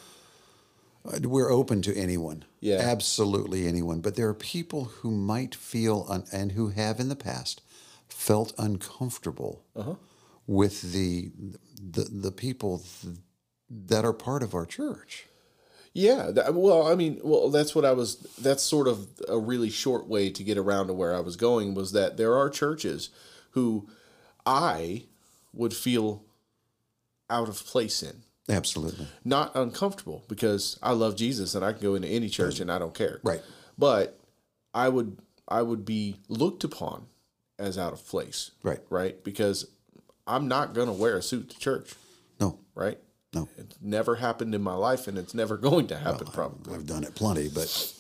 Uh, 1.06 1.20
We're 1.24 1.52
open 1.52 1.82
to 1.84 1.96
anyone. 1.96 2.46
Yeah. 2.62 2.78
Absolutely 2.78 3.68
anyone. 3.68 4.00
But 4.02 4.16
there 4.16 4.28
are 4.30 4.34
people 4.34 4.86
who 4.86 5.12
might 5.12 5.54
feel, 5.56 6.06
un- 6.10 6.26
and 6.32 6.52
who 6.54 6.70
have 6.70 7.00
in 7.00 7.10
the 7.10 7.16
past, 7.16 7.62
felt 8.08 8.54
uncomfortable 8.58 9.64
Uh-huh. 9.76 9.96
with 10.48 10.82
the, 10.94 11.32
the, 11.80 12.04
the 12.06 12.32
people 12.32 12.80
th- 13.02 13.18
that 13.70 14.04
are 14.06 14.14
part 14.14 14.42
of 14.44 14.54
our 14.56 14.66
church. 14.66 15.26
Yeah, 15.94 16.32
that, 16.32 16.54
well, 16.56 16.86
I 16.88 16.96
mean, 16.96 17.22
well, 17.24 17.50
that's 17.50 17.74
what 17.74 17.86
I 17.86 17.94
was. 17.94 18.16
That's 18.42 18.62
sort 18.64 18.88
of 18.88 19.08
a 19.30 19.38
really 19.40 19.70
short 19.70 20.08
way 20.08 20.30
to 20.30 20.44
get 20.44 20.58
around 20.58 20.88
to 20.88 20.94
where 20.94 21.16
I 21.16 21.22
was 21.22 21.36
going. 21.38 21.74
Was 21.74 21.92
that 21.94 22.18
there 22.18 22.36
are 22.36 22.50
churches 22.50 23.10
who 23.52 23.88
I 24.46 25.06
would 25.54 25.74
feel 25.74 26.25
out 27.30 27.50
of 27.50 27.64
place 27.66 28.04
in, 28.04 28.22
Absolutely. 28.50 29.08
not 29.24 29.56
uncomfortable 29.56 30.24
because 30.28 30.78
I 30.84 30.92
love 30.94 31.16
Jesus 31.16 31.56
and 31.56 31.66
I 31.66 31.74
can 31.74 31.82
go 31.82 31.96
into 31.96 32.08
any 32.08 32.30
church 32.30 32.60
and 32.60 32.72
I 32.72 32.78
don't 32.80 32.94
care. 32.94 33.20
Right. 33.24 33.42
But 33.78 34.20
I 34.74 34.90
would 34.90 35.18
I 35.48 35.62
would 35.62 35.86
be 35.86 36.18
looked 36.28 36.64
upon 36.64 37.06
as 37.60 37.78
out 37.78 37.94
of 37.94 38.06
place. 38.08 38.52
Right. 38.64 38.80
Right, 38.90 39.24
because 39.24 39.68
I'm 40.28 40.48
not 40.48 40.74
going 40.74 40.88
to 40.88 40.94
wear 40.94 41.18
a 41.18 41.22
suit 41.22 41.50
to 41.52 41.60
church. 41.60 41.94
No, 42.40 42.60
Right. 42.74 42.98
no. 43.34 43.48
It's 43.58 43.76
never 43.82 44.16
happened 44.16 44.54
in 44.56 44.62
my 44.62 44.74
life, 44.74 45.08
and 45.08 45.18
it's 45.18 45.34
never 45.34 45.56
going 45.70 45.88
to 45.88 45.98
happen. 45.98 46.28
probably. 46.28 46.74
I've 46.76 46.88
done 46.88 47.04
it 47.04 47.16
plenty, 47.16 47.48
but 47.48 47.94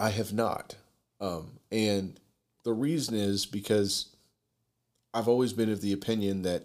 I 0.00 0.10
have 0.10 0.32
not. 0.32 0.74
Um, 1.20 1.52
and 1.70 2.18
the 2.64 2.72
reason 2.72 3.14
is 3.14 3.44
because 3.46 4.06
I've 5.12 5.28
always 5.28 5.52
been 5.52 5.70
of 5.70 5.80
the 5.82 5.92
opinion 5.92 6.42
that 6.42 6.64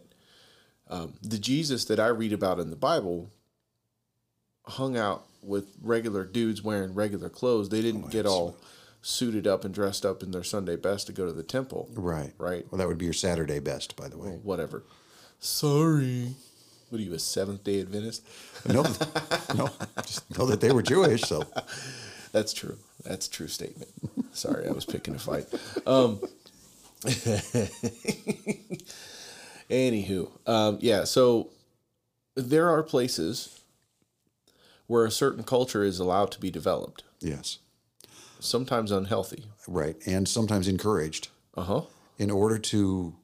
um, 0.89 1.13
the 1.21 1.37
Jesus 1.37 1.85
that 1.85 1.99
I 1.99 2.07
read 2.07 2.33
about 2.33 2.59
in 2.59 2.69
the 2.69 2.75
Bible 2.75 3.29
hung 4.65 4.97
out 4.97 5.25
with 5.41 5.75
regular 5.81 6.23
dudes 6.25 6.61
wearing 6.63 6.93
regular 6.93 7.29
clothes. 7.29 7.69
They 7.69 7.81
didn't 7.81 8.09
get 8.09 8.25
all 8.25 8.57
suited 9.01 9.45
up 9.45 9.63
and 9.63 9.73
dressed 9.73 10.05
up 10.05 10.23
in 10.23 10.31
their 10.31 10.43
Sunday 10.43 10.75
best 10.75 11.07
to 11.07 11.13
go 11.13 11.25
to 11.25 11.31
the 11.31 11.43
temple. 11.43 11.87
right. 11.93 12.33
Right. 12.37 12.65
Well, 12.71 12.79
that 12.79 12.87
would 12.87 12.97
be 12.97 13.05
your 13.05 13.13
Saturday 13.13 13.59
best, 13.59 13.95
by 13.95 14.07
the 14.07 14.17
way. 14.17 14.39
Whatever. 14.41 14.83
Sorry. 15.39 16.33
What 16.89 16.99
are 16.99 17.03
you, 17.03 17.13
a 17.13 17.19
Seventh 17.19 17.63
day 17.63 17.81
Adventist? 17.81 18.25
No, 18.67 18.81
no, 19.55 19.69
just 19.97 20.37
know 20.37 20.45
that 20.45 20.61
they 20.61 20.71
were 20.71 20.81
Jewish. 20.81 21.21
So 21.23 21.43
That's 22.31 22.53
true. 22.53 22.77
That's 23.03 23.27
a 23.27 23.29
true 23.29 23.47
statement. 23.47 23.89
Sorry, 24.33 24.67
I 24.67 24.71
was 24.71 24.85
picking 24.85 25.15
a 25.15 25.19
fight. 25.19 25.45
Um, 25.85 26.19
anywho, 29.69 30.29
um, 30.47 30.77
yeah. 30.81 31.03
So 31.05 31.49
there 32.35 32.69
are 32.69 32.83
places 32.83 33.61
where 34.87 35.05
a 35.05 35.11
certain 35.11 35.43
culture 35.43 35.83
is 35.83 35.99
allowed 35.99 36.31
to 36.31 36.39
be 36.39 36.51
developed, 36.51 37.03
yes, 37.19 37.59
sometimes 38.39 38.91
unhealthy. 38.91 39.45
right, 39.67 39.95
and 40.05 40.27
sometimes 40.27 40.67
encouraged 40.67 41.29
Uh 41.57 41.63
huh. 41.63 41.81
in 42.17 42.29
order 42.31 42.57
to 42.59 43.15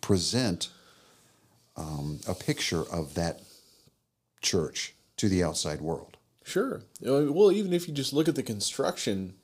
present 0.00 0.68
um, 1.76 2.20
a 2.28 2.34
picture 2.34 2.82
of 2.82 3.14
that 3.14 3.40
church 4.42 4.94
to 5.16 5.28
the 5.28 5.42
outside 5.42 5.80
world. 5.80 6.16
Sure. 6.44 6.82
Well, 7.00 7.50
even 7.52 7.72
if 7.72 7.88
you 7.88 7.94
just 7.94 8.12
look 8.12 8.28
at 8.28 8.34
the 8.34 8.42
construction 8.42 9.34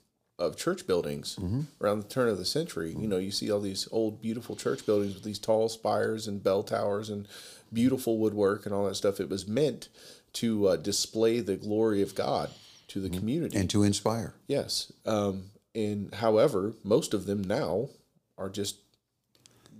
of 0.41 0.57
church 0.57 0.87
buildings 0.87 1.37
around 1.79 2.01
the 2.01 2.07
turn 2.07 2.27
of 2.27 2.37
the 2.37 2.45
century, 2.45 2.95
you 2.97 3.07
know, 3.07 3.17
you 3.17 3.31
see 3.31 3.51
all 3.51 3.61
these 3.61 3.87
old, 3.91 4.21
beautiful 4.21 4.55
church 4.55 4.85
buildings 4.85 5.13
with 5.13 5.23
these 5.23 5.39
tall 5.39 5.69
spires 5.69 6.27
and 6.27 6.43
bell 6.43 6.63
towers 6.63 7.09
and 7.09 7.27
beautiful 7.71 8.17
woodwork 8.17 8.65
and 8.65 8.73
all 8.73 8.85
that 8.85 8.95
stuff. 8.95 9.19
It 9.19 9.29
was 9.29 9.47
meant 9.47 9.87
to 10.33 10.67
uh, 10.69 10.75
display 10.77 11.39
the 11.39 11.55
glory 11.55 12.01
of 12.01 12.15
God 12.15 12.49
to 12.89 12.99
the 12.99 13.09
community. 13.09 13.57
And 13.57 13.69
to 13.69 13.83
inspire. 13.83 14.33
yes. 14.47 14.91
Um, 15.05 15.51
and 15.73 16.13
however, 16.15 16.73
most 16.83 17.13
of 17.13 17.25
them 17.25 17.41
now 17.41 17.89
are 18.37 18.49
just 18.49 18.75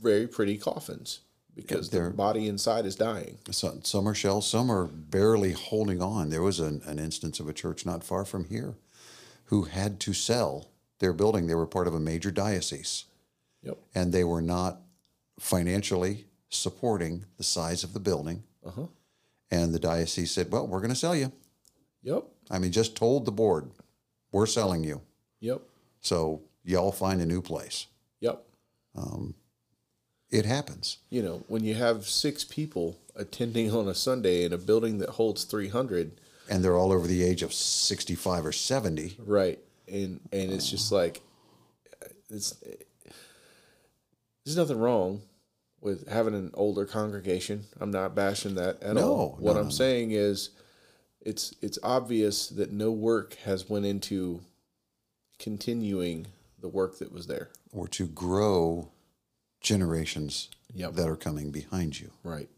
very 0.01 0.25
pretty 0.25 0.57
coffins 0.57 1.19
because 1.53 1.89
their 1.89 2.09
body 2.09 2.47
inside 2.47 2.85
is 2.85 2.95
dying. 2.95 3.39
Some, 3.49 3.83
some 3.83 4.07
are 4.07 4.13
shells, 4.13 4.47
some 4.47 4.71
are 4.71 4.85
barely 4.85 5.51
holding 5.51 6.01
on. 6.01 6.29
There 6.29 6.41
was 6.41 6.61
an, 6.61 6.81
an 6.85 6.97
instance 6.97 7.41
of 7.41 7.49
a 7.49 7.53
church 7.53 7.85
not 7.85 8.05
far 8.05 8.23
from 8.23 8.45
here 8.45 8.75
who 9.51 9.63
had 9.63 9.99
to 9.99 10.13
sell 10.13 10.69
their 10.99 11.13
building. 11.13 11.45
They 11.45 11.55
were 11.55 11.67
part 11.67 11.85
of 11.87 11.93
a 11.93 11.99
major 11.99 12.31
diocese, 12.31 13.05
Yep. 13.61 13.77
and 13.93 14.11
they 14.13 14.23
were 14.23 14.41
not 14.41 14.79
financially 15.39 16.25
supporting 16.49 17.25
the 17.37 17.43
size 17.43 17.83
of 17.83 17.93
the 17.93 17.99
building. 17.99 18.43
Uh-huh. 18.65 18.87
And 19.51 19.73
the 19.73 19.79
diocese 19.79 20.31
said, 20.31 20.51
Well, 20.51 20.65
we're 20.67 20.79
going 20.79 20.89
to 20.91 20.95
sell 20.95 21.15
you. 21.15 21.31
Yep. 22.03 22.23
I 22.49 22.59
mean, 22.59 22.71
just 22.71 22.95
told 22.95 23.25
the 23.25 23.31
board, 23.31 23.69
We're 24.31 24.45
selling 24.45 24.83
you. 24.85 25.01
Yep. 25.41 25.61
So 25.99 26.41
y'all 26.63 26.91
find 26.93 27.21
a 27.21 27.25
new 27.25 27.41
place. 27.41 27.87
Yep. 28.21 28.41
It 30.29 30.45
happens. 30.45 30.99
you 31.09 31.21
know, 31.21 31.43
when 31.49 31.65
you 31.65 31.73
have 31.75 32.05
six 32.07 32.45
people 32.45 32.97
attending 33.17 33.69
on 33.75 33.89
a 33.89 33.93
Sunday 33.93 34.45
in 34.45 34.53
a 34.53 34.57
building 34.57 34.99
that 34.99 35.09
holds 35.09 35.43
300, 35.43 36.20
And 36.51 36.63
they're 36.63 36.77
all 36.77 36.91
over 36.91 37.07
the 37.07 37.23
age 37.23 37.41
of 37.43 37.53
65 37.53 38.45
or 38.45 38.51
70. 38.51 39.17
right? 39.25 39.57
And 39.87 40.19
and 40.31 40.51
it's 40.51 40.69
just 40.69 40.91
like 40.91 41.21
it's 42.29 42.53
there's 44.45 44.57
nothing 44.57 44.77
wrong 44.79 45.21
with 45.81 46.07
having 46.07 46.35
an 46.35 46.51
older 46.53 46.85
congregation. 46.85 47.63
I'm 47.79 47.91
not 47.91 48.13
bashing 48.15 48.55
that 48.55 48.81
at 48.83 48.95
No, 48.95 49.07
all. 49.11 49.35
What 49.39 49.53
no, 49.53 49.59
I'm 49.59 49.65
no, 49.65 49.69
no. 49.69 49.69
saying 49.69 50.11
is 50.11 50.49
it's 51.21 51.53
it's 51.61 51.79
obvious 51.83 52.47
that 52.49 52.71
no 52.71 52.91
work 52.91 53.35
has 53.45 53.69
went 53.69 53.85
into 53.85 54.41
continuing 55.39 56.27
the 56.59 56.67
work 56.69 56.99
that 56.99 57.11
was 57.11 57.27
there. 57.27 57.49
or 57.73 57.87
to 57.87 58.05
grow 58.07 58.89
generations 59.61 60.49
Yep. 60.73 60.93
that 60.93 61.07
are 61.07 61.15
coming 61.17 61.51
behind 61.51 61.99
you. 61.99 62.11
Right. 62.23 62.49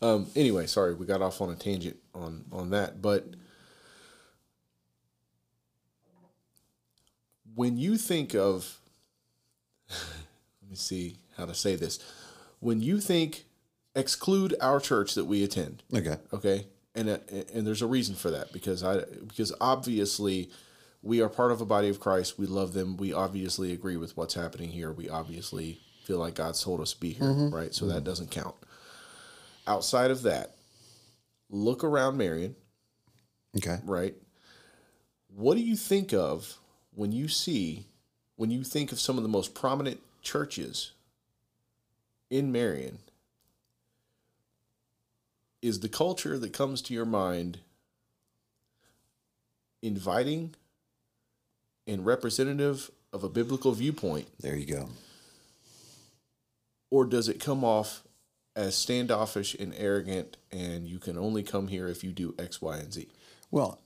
Um, 0.00 0.26
anyway, 0.36 0.66
sorry, 0.66 0.94
we 0.94 1.06
got 1.06 1.22
off 1.22 1.40
on 1.40 1.50
a 1.50 1.56
tangent 1.56 1.96
on 2.14 2.44
on 2.52 2.70
that, 2.70 3.02
but 3.02 3.26
when 7.54 7.76
you 7.76 7.96
think 7.96 8.34
of, 8.34 8.78
let 9.90 10.70
me 10.70 10.76
see 10.76 11.16
how 11.36 11.46
to 11.46 11.54
say 11.54 11.76
this. 11.76 11.98
When 12.60 12.80
you 12.80 13.00
think 13.00 13.44
exclude 13.94 14.54
our 14.60 14.80
church 14.80 15.14
that 15.14 15.24
we 15.24 15.42
attend, 15.42 15.82
Okay. 15.92 16.16
okay, 16.32 16.66
and 16.94 17.08
uh, 17.08 17.18
and 17.52 17.66
there's 17.66 17.82
a 17.82 17.86
reason 17.86 18.14
for 18.14 18.30
that 18.30 18.52
because 18.52 18.82
I 18.84 19.00
because 19.26 19.52
obviously 19.60 20.50
we 21.02 21.20
are 21.20 21.28
part 21.28 21.52
of 21.52 21.60
a 21.60 21.66
body 21.66 21.88
of 21.88 22.00
Christ. 22.00 22.38
We 22.38 22.46
love 22.46 22.72
them. 22.72 22.96
We 22.96 23.12
obviously 23.12 23.72
agree 23.72 23.96
with 23.96 24.16
what's 24.16 24.34
happening 24.34 24.70
here. 24.70 24.92
We 24.92 25.08
obviously 25.08 25.80
feel 26.04 26.18
like 26.18 26.34
God's 26.34 26.62
told 26.62 26.80
us 26.80 26.92
to 26.94 27.00
be 27.00 27.10
here, 27.10 27.32
right? 27.50 27.74
So 27.74 27.86
that 27.86 28.02
doesn't 28.04 28.30
count. 28.30 28.54
Outside 29.68 30.10
of 30.10 30.22
that, 30.22 30.56
look 31.50 31.84
around 31.84 32.16
Marion, 32.16 32.56
Okay. 33.58 33.78
right? 33.84 34.14
What 35.36 35.56
do 35.56 35.60
you 35.60 35.76
think 35.76 36.14
of 36.14 36.58
when 36.94 37.12
you 37.12 37.28
see 37.28 37.84
when 38.36 38.50
you 38.50 38.64
think 38.64 38.92
of 38.92 39.00
some 39.00 39.16
of 39.18 39.22
the 39.24 39.28
most 39.28 39.52
prominent 39.52 40.00
churches 40.22 40.92
in 42.30 42.50
Marion? 42.50 42.98
Is 45.60 45.80
the 45.80 45.88
culture 45.88 46.38
that 46.38 46.52
comes 46.54 46.80
to 46.82 46.94
your 46.94 47.04
mind 47.04 47.58
inviting 49.82 50.54
and 51.86 52.06
representative 52.06 52.90
of 53.12 53.22
a 53.22 53.28
biblical 53.28 53.72
viewpoint, 53.72 54.28
There 54.40 54.56
you 54.56 54.66
go. 54.66 54.88
or 56.90 57.04
does 57.04 57.28
it 57.28 57.38
come 57.40 57.64
off 57.64 58.02
as 58.58 58.74
standoffish 58.74 59.54
and 59.54 59.72
arrogant 59.78 60.36
and 60.50 60.86
you 60.88 60.98
can 60.98 61.16
only 61.16 61.42
come 61.44 61.68
here 61.68 61.86
if 61.88 62.02
you 62.02 62.10
do 62.12 62.34
X, 62.38 62.60
Y, 62.60 62.76
and 62.76 62.92
Z? 62.92 63.08
Well, 63.50 63.80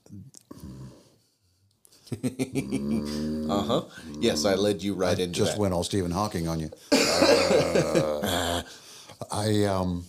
Uh 2.12 3.62
huh. 3.62 3.82
Yes, 4.20 4.44
I 4.44 4.54
led 4.54 4.82
you 4.82 4.94
right 4.94 5.18
into 5.18 5.34
just 5.38 5.52
that. 5.52 5.60
went 5.60 5.72
all 5.74 5.84
Stephen 5.84 6.10
Hawking 6.10 6.48
on 6.48 6.58
you. 6.60 6.70
Uh, 6.92 8.62
I 9.30 9.64
um, 9.64 10.04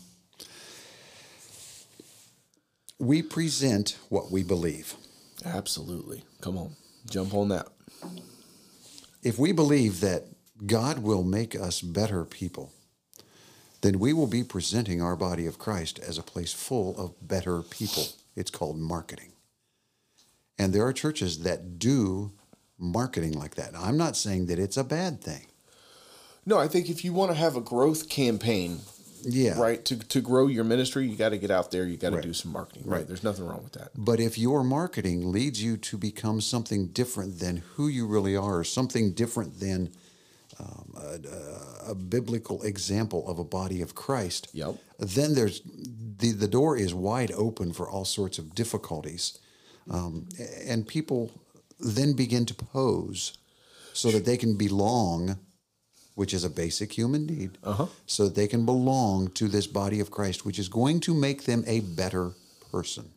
we 3.00 3.22
present 3.22 3.98
what 4.10 4.32
we 4.32 4.44
believe. 4.44 4.96
Absolutely. 5.46 6.24
Come 6.42 6.58
on, 6.58 6.76
jump 7.10 7.34
on 7.34 7.50
that. 7.50 7.68
If 9.22 9.38
we 9.38 9.52
believe 9.52 10.00
that 10.02 10.24
God 10.66 11.00
will 11.00 11.24
make 11.24 11.56
us 11.56 11.82
better 11.82 12.26
people, 12.26 12.72
then 13.84 14.00
we 14.00 14.14
will 14.14 14.28
be 14.28 14.44
presenting 14.44 15.02
our 15.02 15.16
body 15.16 15.46
of 15.46 15.60
Christ 15.60 16.00
as 16.00 16.18
a 16.18 16.24
place 16.24 16.54
full 16.54 16.98
of 16.98 17.16
better 17.28 17.62
people. 17.62 18.08
It's 18.36 18.50
called 18.50 18.80
marketing. 18.80 19.34
And 20.58 20.72
there 20.74 20.86
are 20.88 20.94
churches 20.94 21.40
that 21.40 21.80
do 21.80 22.32
marketing 22.80 23.34
like 23.34 23.56
that. 23.56 23.72
I'm 23.78 23.98
not 23.98 24.16
saying 24.16 24.46
that 24.48 24.58
it's 24.58 24.78
a 24.78 24.84
bad 24.86 25.22
thing. 25.22 25.48
No, 26.46 26.58
I 26.58 26.68
think 26.70 26.90
if 26.90 27.04
you 27.04 27.12
want 27.14 27.32
to 27.32 27.38
have 27.38 27.58
a 27.58 27.62
growth 27.62 28.08
campaign, 28.08 28.80
Yeah. 29.24 29.60
right, 29.60 29.84
to, 29.86 29.98
to 30.00 30.22
grow 30.22 30.48
your 30.48 30.64
ministry, 30.64 31.06
you 31.08 31.18
got 31.18 31.30
to 31.30 31.38
get 31.38 31.52
out 31.52 31.72
there. 31.72 31.86
You 31.86 31.98
got 31.98 32.12
to 32.12 32.16
Right. 32.18 32.24
do 32.24 32.34
some 32.34 32.52
marketing. 32.54 32.84
Right. 32.86 33.06
There's 33.06 33.24
nothing 33.24 33.46
wrong 33.46 33.64
with 33.64 33.74
that. 33.74 33.92
But 33.98 34.20
if 34.22 34.38
your 34.38 34.64
marketing 34.64 35.32
leads 35.32 35.62
you 35.62 35.76
to 35.78 35.98
become 35.98 36.40
something 36.40 36.88
different 36.88 37.40
than 37.40 37.58
who 37.76 37.88
you 37.90 38.06
really 38.08 38.36
are, 38.36 38.60
or 38.60 38.64
something 38.64 39.12
different 39.14 39.60
than 39.60 39.92
a, 40.96 41.92
a 41.92 41.96
biblical 41.96 42.62
example 42.64 43.28
of 43.28 43.40
a 43.40 43.44
body 43.44 43.82
of 43.82 43.94
Christ, 43.96 44.48
Yep. 44.54 44.76
then 45.00 45.34
there's 45.36 45.62
the 46.20 46.32
the 46.32 46.48
door 46.48 46.78
is 46.78 46.94
wide 46.94 47.32
open 47.32 47.74
for 47.74 47.90
all 47.90 48.06
sorts 48.06 48.38
of 48.40 48.54
difficulties, 48.56 49.38
um, 49.90 50.28
and 50.68 50.88
people 50.88 51.32
then 51.80 52.14
begin 52.14 52.46
to 52.46 52.54
pose 52.54 53.34
so 53.94 54.10
that 54.12 54.26
they 54.26 54.38
can 54.38 54.56
belong, 54.58 55.38
which 56.16 56.34
is 56.34 56.44
a 56.44 56.50
basic 56.50 56.94
human 56.98 57.26
need, 57.26 57.58
Uh-huh. 57.64 57.88
so 58.06 58.24
that 58.26 58.36
they 58.36 58.48
can 58.48 58.66
belong 58.66 59.30
to 59.32 59.48
this 59.48 59.68
body 59.68 60.00
of 60.00 60.10
Christ, 60.10 60.46
which 60.46 60.60
is 60.60 60.70
going 60.70 61.00
to 61.02 61.14
make 61.14 61.44
them 61.44 61.64
a 61.68 61.80
better 61.82 62.32
person. 62.72 63.12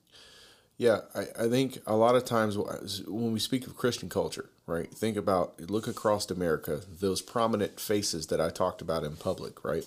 Yeah, 0.78 1.00
I, 1.14 1.44
I 1.44 1.48
think 1.48 1.78
a 1.86 1.96
lot 1.96 2.16
of 2.16 2.24
times 2.24 2.58
when 3.06 3.32
we 3.32 3.38
speak 3.40 3.66
of 3.66 3.76
Christian 3.76 4.08
culture, 4.08 4.50
right, 4.66 4.92
think 4.92 5.16
about, 5.16 5.60
look 5.70 5.86
across 5.86 6.30
America, 6.30 6.80
those 7.00 7.22
prominent 7.22 7.78
faces 7.78 8.26
that 8.28 8.40
I 8.40 8.50
talked 8.50 8.82
about 8.82 9.04
in 9.04 9.16
public, 9.16 9.64
right, 9.64 9.84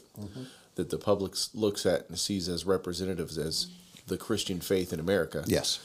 that 0.75 0.89
the 0.89 0.97
public 0.97 1.33
looks 1.53 1.85
at 1.85 2.07
and 2.09 2.17
sees 2.17 2.47
as 2.47 2.65
representatives 2.65 3.37
as 3.37 3.67
the 4.07 4.17
Christian 4.17 4.61
faith 4.61 4.93
in 4.93 4.99
America. 4.99 5.43
Yes. 5.47 5.79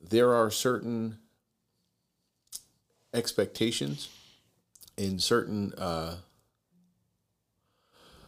there 0.00 0.34
are 0.34 0.50
certain 0.50 1.18
expectations 3.14 4.08
and 4.98 5.22
certain 5.22 5.72
uh, 5.74 6.16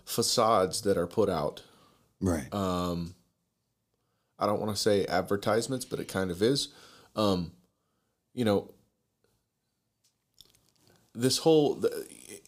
facades 0.04 0.82
that 0.82 0.96
are 0.96 1.06
put 1.06 1.28
out. 1.28 1.62
Right. 2.20 2.52
Um, 2.52 3.14
I 4.38 4.46
don't 4.46 4.60
want 4.60 4.74
to 4.74 4.80
say 4.80 5.04
advertisements, 5.06 5.84
but 5.84 6.00
it 6.00 6.08
kind 6.08 6.30
of 6.30 6.42
is. 6.42 6.68
Um, 7.16 7.52
you 8.34 8.44
know, 8.44 8.70
this 11.18 11.38
whole 11.38 11.84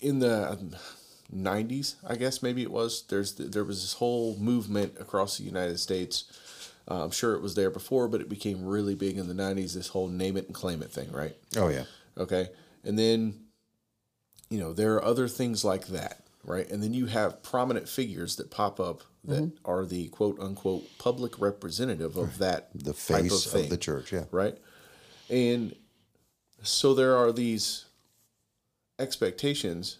in 0.00 0.18
the 0.20 0.52
um, 0.52 0.76
'90s, 1.34 1.96
I 2.06 2.16
guess 2.16 2.42
maybe 2.42 2.62
it 2.62 2.70
was. 2.70 3.04
There's 3.08 3.34
there 3.34 3.64
was 3.64 3.82
this 3.82 3.94
whole 3.94 4.36
movement 4.38 4.94
across 5.00 5.38
the 5.38 5.44
United 5.44 5.78
States. 5.78 6.24
Uh, 6.90 7.04
I'm 7.04 7.10
sure 7.10 7.34
it 7.34 7.42
was 7.42 7.54
there 7.54 7.70
before, 7.70 8.08
but 8.08 8.20
it 8.20 8.28
became 8.28 8.64
really 8.64 8.94
big 8.94 9.18
in 9.18 9.28
the 9.28 9.34
'90s. 9.34 9.74
This 9.74 9.88
whole 9.88 10.08
name 10.08 10.36
it 10.36 10.46
and 10.46 10.54
claim 10.54 10.82
it 10.82 10.90
thing, 10.90 11.10
right? 11.12 11.34
oh 11.56 11.68
yeah. 11.68 11.84
Okay. 12.18 12.48
And 12.84 12.98
then, 12.98 13.34
you 14.48 14.58
know, 14.58 14.72
there 14.72 14.94
are 14.94 15.04
other 15.04 15.28
things 15.28 15.64
like 15.64 15.86
that, 15.88 16.22
right? 16.44 16.68
And 16.70 16.82
then 16.82 16.94
you 16.94 17.06
have 17.06 17.42
prominent 17.42 17.88
figures 17.88 18.36
that 18.36 18.50
pop 18.50 18.80
up 18.80 19.02
that 19.24 19.52
are 19.64 19.84
the 19.84 20.08
quote 20.08 20.38
unquote 20.40 20.84
public 20.98 21.38
representative 21.40 22.16
of 22.16 22.38
that 22.44 22.70
The 22.74 22.94
face 22.94 23.46
of 23.46 23.62
of, 23.64 23.68
the 23.70 23.76
church. 23.76 24.12
Yeah. 24.12 24.24
right? 24.30 24.56
And 25.28 25.74
so 26.62 26.94
there 26.94 27.16
are 27.16 27.32
these 27.32 27.84
expectations 29.00 29.98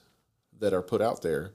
that 0.58 0.72
are 0.72 0.82
put 0.82 1.00
out 1.00 1.22
there. 1.22 1.52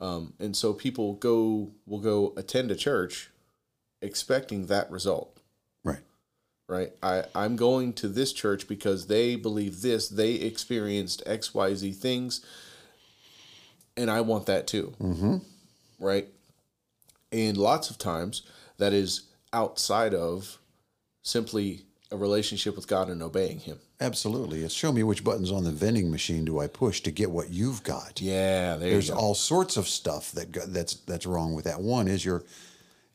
Um, 0.00 0.34
and 0.38 0.56
so 0.56 0.72
people 0.72 1.14
go 1.14 1.72
will 1.86 1.98
go 1.98 2.32
attend 2.36 2.70
a 2.70 2.76
church 2.76 3.30
expecting 4.00 4.66
that 4.66 4.90
result. 4.90 5.40
Right. 5.82 5.98
right? 6.68 6.92
I, 7.02 7.24
I'm 7.34 7.56
going 7.56 7.94
to 7.94 8.08
this 8.08 8.32
church 8.32 8.68
because 8.68 9.06
they 9.06 9.34
believe 9.34 9.82
this, 9.82 10.08
they 10.08 10.34
experienced 10.34 11.24
XYZ 11.26 11.96
things, 11.96 12.44
and 13.96 14.10
I 14.10 14.20
want 14.20 14.46
that 14.46 14.66
too. 14.68 14.94
Mm-hmm. 15.00 15.36
Right? 15.98 16.28
And 17.32 17.56
lots 17.56 17.90
of 17.90 17.98
times 17.98 18.42
that 18.78 18.92
is 18.92 19.22
outside 19.52 20.14
of 20.14 20.58
simply 21.22 21.82
a 22.10 22.16
relationship 22.16 22.74
with 22.76 22.86
God 22.88 23.08
and 23.08 23.22
obeying 23.22 23.58
Him. 23.60 23.78
Absolutely. 24.00 24.62
It's 24.64 24.74
show 24.74 24.92
me 24.92 25.02
which 25.02 25.22
buttons 25.24 25.50
on 25.52 25.64
the 25.64 25.70
vending 25.70 26.10
machine 26.10 26.44
do 26.44 26.58
I 26.58 26.66
push 26.66 27.00
to 27.02 27.10
get 27.10 27.30
what 27.30 27.50
you've 27.50 27.82
got. 27.82 28.20
Yeah, 28.20 28.76
there 28.76 28.90
There's 28.90 29.08
you 29.08 29.14
go. 29.14 29.20
all 29.20 29.34
sorts 29.34 29.76
of 29.76 29.86
stuff 29.88 30.32
that 30.32 30.52
that's 30.72 30.94
that's 30.94 31.26
wrong 31.26 31.54
with 31.54 31.64
that. 31.66 31.80
One 31.80 32.08
is 32.08 32.24
you're 32.24 32.44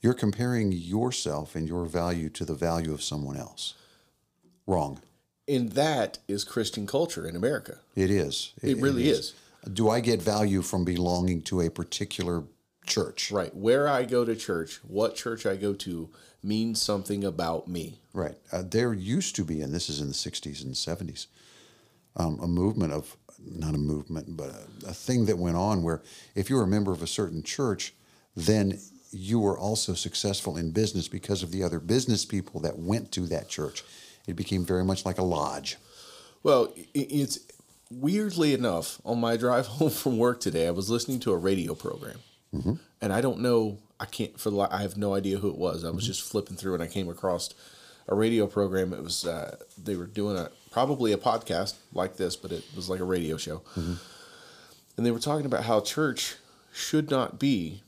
you're 0.01 0.13
comparing 0.13 0.71
yourself 0.71 1.55
and 1.55 1.67
your 1.67 1.85
value 1.85 2.29
to 2.29 2.45
the 2.45 2.53
value 2.53 2.93
of 2.93 3.01
someone 3.01 3.37
else. 3.37 3.73
Wrong. 4.67 5.01
and 5.47 5.71
that 5.73 6.19
is 6.27 6.43
Christian 6.45 6.85
culture 6.87 7.27
in 7.27 7.35
America. 7.35 7.79
It 7.95 8.09
is. 8.11 8.53
It 8.61 8.77
really 8.77 9.09
is. 9.09 9.33
Do 9.71 9.89
I 9.89 9.99
get 10.01 10.21
value 10.21 10.61
from 10.61 10.85
belonging 10.85 11.41
to 11.43 11.61
a 11.61 11.69
particular 11.69 12.43
church? 12.85 13.31
Right. 13.31 13.53
Where 13.55 13.87
I 13.87 14.03
go 14.03 14.25
to 14.25 14.35
church, 14.35 14.79
what 14.87 15.15
church 15.15 15.45
I 15.45 15.55
go 15.55 15.73
to, 15.73 16.09
means 16.41 16.81
something 16.81 17.23
about 17.23 17.67
me. 17.67 17.99
Right. 18.13 18.35
Uh, 18.51 18.63
there 18.65 18.93
used 18.93 19.35
to 19.37 19.45
be, 19.45 19.61
and 19.61 19.73
this 19.73 19.89
is 19.89 20.01
in 20.01 20.07
the 20.07 20.13
60s 20.13 20.63
and 20.63 20.73
70s, 20.73 21.27
um, 22.15 22.39
a 22.41 22.47
movement 22.47 22.93
of, 22.93 23.15
not 23.39 23.73
a 23.73 23.79
movement, 23.79 24.37
but 24.37 24.49
a, 24.49 24.89
a 24.89 24.93
thing 24.93 25.25
that 25.25 25.37
went 25.37 25.57
on 25.57 25.83
where 25.83 26.01
if 26.35 26.49
you 26.49 26.55
were 26.57 26.63
a 26.63 26.67
member 26.67 26.91
of 26.91 27.01
a 27.01 27.07
certain 27.07 27.43
church, 27.43 27.93
then 28.35 28.79
you 29.11 29.39
were 29.39 29.57
also 29.57 29.93
successful 29.93 30.57
in 30.57 30.71
business 30.71 31.07
because 31.07 31.43
of 31.43 31.51
the 31.51 31.63
other 31.63 31.79
business 31.79 32.25
people 32.25 32.59
that 32.61 32.79
went 32.79 33.11
to 33.11 33.21
that 33.27 33.47
church. 33.47 33.83
It 34.27 34.35
became 34.35 34.65
very 34.65 34.83
much 34.83 35.05
like 35.05 35.17
a 35.17 35.23
lodge. 35.23 35.77
Well, 36.41 36.73
it's 36.93 37.39
weirdly 37.99 38.53
enough 38.53 38.99
on 39.05 39.19
my 39.19 39.37
drive 39.37 39.67
home 39.79 39.89
from 39.89 40.17
work 40.17 40.39
today, 40.39 40.67
I 40.67 40.71
was 40.71 40.89
listening 40.89 41.19
to 41.21 41.31
a 41.31 41.37
radio 41.37 41.75
program, 41.75 42.19
and 43.01 43.11
I 43.13 43.19
don't 43.21 43.39
know, 43.39 43.79
I 43.99 44.05
can't 44.05 44.39
for 44.39 44.49
the 44.51 44.57
I 44.71 44.81
have 44.81 44.95
no 44.97 45.13
idea 45.15 45.37
who 45.39 45.49
it 45.49 45.57
was. 45.57 45.83
I 45.83 45.89
was 45.89 46.05
just 46.05 46.21
flipping 46.21 46.55
through 46.57 46.75
and 46.75 46.83
I 46.83 46.87
came 46.87 47.09
across 47.09 47.49
a 48.07 48.15
radio 48.15 48.47
program. 48.47 48.93
It 48.93 49.01
was 49.03 49.25
uh, 49.25 49.57
they 49.81 49.95
were 49.95 50.05
doing 50.05 50.37
a 50.37 50.49
probably 50.71 51.11
a 51.13 51.17
podcast 51.17 51.75
like 51.93 52.17
this, 52.17 52.35
but 52.35 52.51
it 52.51 52.63
was 52.75 52.89
like 52.89 52.99
a 52.99 53.05
radio 53.05 53.37
show, 53.37 53.61
and 53.75 55.05
they 55.05 55.11
were 55.11 55.19
talking 55.19 55.45
about 55.45 55.63
how 55.63 55.79
church 55.81 56.35
should 56.71 57.09
not 57.09 57.39
be 57.39 57.81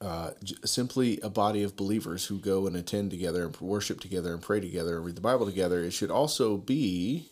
uh, 0.00 0.32
j- 0.42 0.56
simply 0.64 1.20
a 1.22 1.30
body 1.30 1.62
of 1.62 1.76
believers 1.76 2.26
who 2.26 2.38
go 2.38 2.66
and 2.66 2.76
attend 2.76 3.10
together 3.10 3.44
and 3.46 3.56
worship 3.60 4.00
together 4.00 4.32
and 4.32 4.42
pray 4.42 4.60
together 4.60 4.96
and 4.96 5.06
read 5.06 5.14
the 5.16 5.20
Bible 5.20 5.46
together. 5.46 5.80
It 5.80 5.92
should 5.92 6.10
also 6.10 6.56
be 6.56 7.30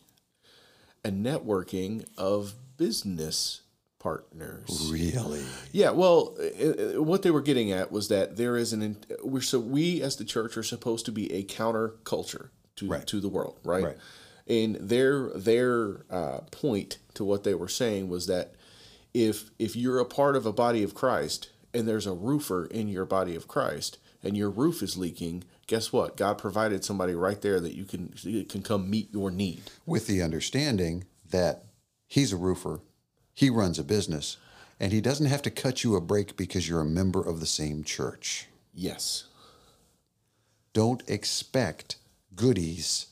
a 1.04 1.10
networking 1.10 2.06
of 2.16 2.54
business 2.76 3.62
partners. 4.00 4.88
Really? 4.90 5.44
Yeah, 5.70 5.90
well, 5.90 6.34
uh, 6.40 6.98
uh, 6.98 7.02
what 7.02 7.22
they 7.22 7.30
were 7.30 7.40
getting 7.42 7.70
at 7.70 7.92
was 7.92 8.08
that 8.08 8.36
there 8.36 8.56
is 8.56 8.72
an 8.72 8.96
we're 9.22 9.40
so 9.42 9.60
we 9.60 10.02
as 10.02 10.16
the 10.16 10.24
church 10.24 10.56
are 10.56 10.64
supposed 10.64 11.04
to 11.06 11.12
be 11.12 11.32
a 11.32 11.44
counter 11.44 11.94
culture 12.02 12.50
to 12.76 12.88
Right. 12.88 13.06
to 13.06 13.20
the 13.20 13.28
world, 13.28 13.60
right? 13.62 13.84
Right. 13.84 13.96
And 14.48 14.74
their 14.76 15.28
their 15.30 16.04
uh, 16.10 16.38
point 16.50 16.98
to 17.14 17.24
what 17.24 17.44
they 17.44 17.54
were 17.54 17.68
saying 17.68 18.08
was 18.08 18.26
that 18.26 18.54
if 19.14 19.50
if 19.58 19.76
you're 19.76 20.00
a 20.00 20.04
part 20.04 20.34
of 20.34 20.46
a 20.46 20.52
body 20.52 20.82
of 20.82 20.94
Christ 20.94 21.50
and 21.72 21.86
there's 21.86 22.06
a 22.06 22.12
roofer 22.12 22.64
in 22.66 22.88
your 22.88 23.04
body 23.04 23.36
of 23.36 23.46
Christ 23.46 23.98
and 24.24 24.36
your 24.36 24.50
roof 24.50 24.82
is 24.82 24.96
leaking, 24.96 25.44
guess 25.66 25.92
what? 25.92 26.16
God 26.16 26.36
provided 26.38 26.84
somebody 26.84 27.14
right 27.14 27.40
there 27.40 27.60
that 27.60 27.74
you 27.74 27.84
can 27.84 28.08
can 28.48 28.62
come 28.62 28.88
meet 28.90 29.12
your 29.12 29.30
need. 29.30 29.62
With 29.84 30.06
the 30.06 30.22
understanding 30.22 31.04
that 31.30 31.64
he's 32.08 32.32
a 32.32 32.36
roofer, 32.36 32.80
he 33.34 33.50
runs 33.50 33.78
a 33.78 33.84
business, 33.84 34.36
and 34.78 34.92
he 34.92 35.00
doesn't 35.00 35.26
have 35.26 35.42
to 35.42 35.50
cut 35.50 35.84
you 35.84 35.96
a 35.96 36.00
break 36.00 36.36
because 36.36 36.68
you're 36.68 36.80
a 36.80 36.84
member 36.86 37.20
of 37.20 37.40
the 37.40 37.46
same 37.46 37.84
church. 37.84 38.46
Yes. 38.74 39.24
don't 40.72 41.02
expect 41.08 41.96
goodies 42.36 43.06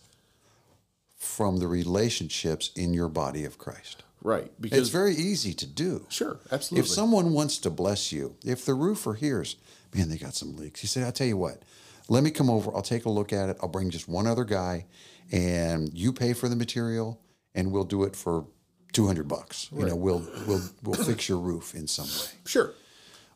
from 1.16 1.58
the 1.58 1.66
relationships 1.66 2.70
in 2.76 2.94
your 2.94 3.08
body 3.08 3.44
of 3.44 3.58
Christ. 3.58 4.04
Right. 4.22 4.50
Because 4.60 4.78
it's 4.78 4.88
very 4.90 5.14
easy 5.14 5.52
to 5.54 5.66
do. 5.66 6.06
sure, 6.08 6.38
absolutely. 6.50 6.86
If 6.86 6.92
someone 6.92 7.32
wants 7.32 7.58
to 7.58 7.70
bless 7.70 8.12
you, 8.12 8.36
if 8.44 8.64
the 8.64 8.74
roofer 8.74 9.14
hears, 9.14 9.56
man, 9.94 10.08
they 10.08 10.16
got 10.18 10.34
some 10.34 10.56
leaks, 10.56 10.80
he 10.80 10.86
said, 10.86 11.04
I'll 11.04 11.12
tell 11.12 11.26
you 11.26 11.36
what, 11.36 11.62
let 12.08 12.22
me 12.22 12.30
come 12.30 12.48
over, 12.50 12.74
I'll 12.74 12.82
take 12.82 13.04
a 13.04 13.10
look 13.10 13.32
at 13.32 13.48
it, 13.48 13.56
I'll 13.62 13.68
bring 13.68 13.90
just 13.90 14.08
one 14.08 14.26
other 14.26 14.44
guy, 14.44 14.86
and 15.30 15.92
you 15.92 16.12
pay 16.12 16.32
for 16.32 16.48
the 16.48 16.56
material, 16.56 17.20
and 17.54 17.70
we'll 17.72 17.84
do 17.84 18.04
it 18.04 18.16
for 18.16 18.46
200 18.92 19.28
bucks. 19.28 19.68
You 19.76 19.84
know, 19.86 19.96
we'll, 19.96 20.26
we'll, 20.46 20.62
we'll 20.82 21.04
fix 21.04 21.28
your 21.28 21.38
roof 21.38 21.74
in 21.74 21.86
some 21.86 22.06
way. 22.06 22.32
sure. 22.46 22.72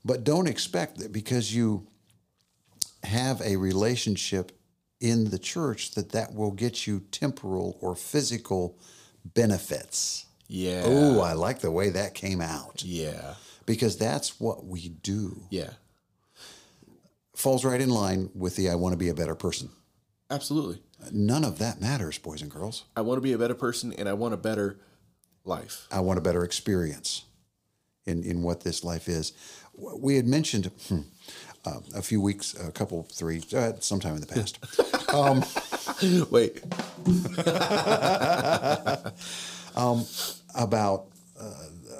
But 0.04 0.24
don't 0.24 0.48
expect 0.48 0.98
that 0.98 1.12
because 1.12 1.54
you 1.54 1.86
have 3.04 3.40
a 3.42 3.56
relationship 3.56 4.52
in 5.00 5.30
the 5.30 5.38
church 5.38 5.92
that 5.92 6.10
that 6.12 6.34
will 6.34 6.50
get 6.52 6.86
you 6.86 7.00
temporal 7.10 7.76
or 7.80 7.94
physical 7.94 8.78
benefits. 9.24 10.26
Yeah. 10.48 10.82
Oh, 10.84 11.20
I 11.20 11.32
like 11.34 11.60
the 11.60 11.70
way 11.70 11.90
that 11.90 12.14
came 12.14 12.40
out 12.40 12.82
Yeah. 12.84 13.34
because 13.66 13.96
that's 13.96 14.40
what 14.40 14.64
we 14.64 14.88
do. 14.88 15.42
Yeah. 15.50 15.70
Falls 17.34 17.64
right 17.64 17.80
in 17.80 17.88
line 17.90 18.30
with 18.34 18.56
the 18.56 18.68
I 18.68 18.74
want 18.74 18.92
to 18.92 18.98
be 18.98 19.08
a 19.08 19.14
better 19.14 19.34
person. 19.34 19.70
Absolutely. 20.30 20.80
None 21.10 21.44
of 21.44 21.58
that 21.58 21.80
matters, 21.80 22.18
boys 22.18 22.42
and 22.42 22.50
girls. 22.50 22.84
I 22.96 23.00
want 23.00 23.16
to 23.18 23.22
be 23.22 23.32
a 23.32 23.38
better 23.38 23.54
person 23.54 23.92
and 23.92 24.08
I 24.08 24.12
want 24.12 24.34
a 24.34 24.36
better 24.36 24.78
life. 25.44 25.86
I 25.90 26.00
want 26.00 26.18
a 26.18 26.22
better 26.22 26.44
experience 26.44 27.24
in, 28.06 28.22
in 28.22 28.42
what 28.42 28.62
this 28.62 28.84
life 28.84 29.08
is. 29.08 29.32
We 29.74 30.16
had 30.16 30.26
mentioned 30.26 30.70
hmm, 30.88 31.00
uh, 31.64 31.80
a 31.94 32.02
few 32.02 32.20
weeks, 32.20 32.54
a 32.54 32.70
couple, 32.72 33.04
three, 33.04 33.42
uh, 33.54 33.72
sometime 33.80 34.14
in 34.14 34.20
the 34.20 34.26
past. 34.26 34.58
Wait. 36.30 36.62
about 40.54 41.06
uh, 41.38 41.44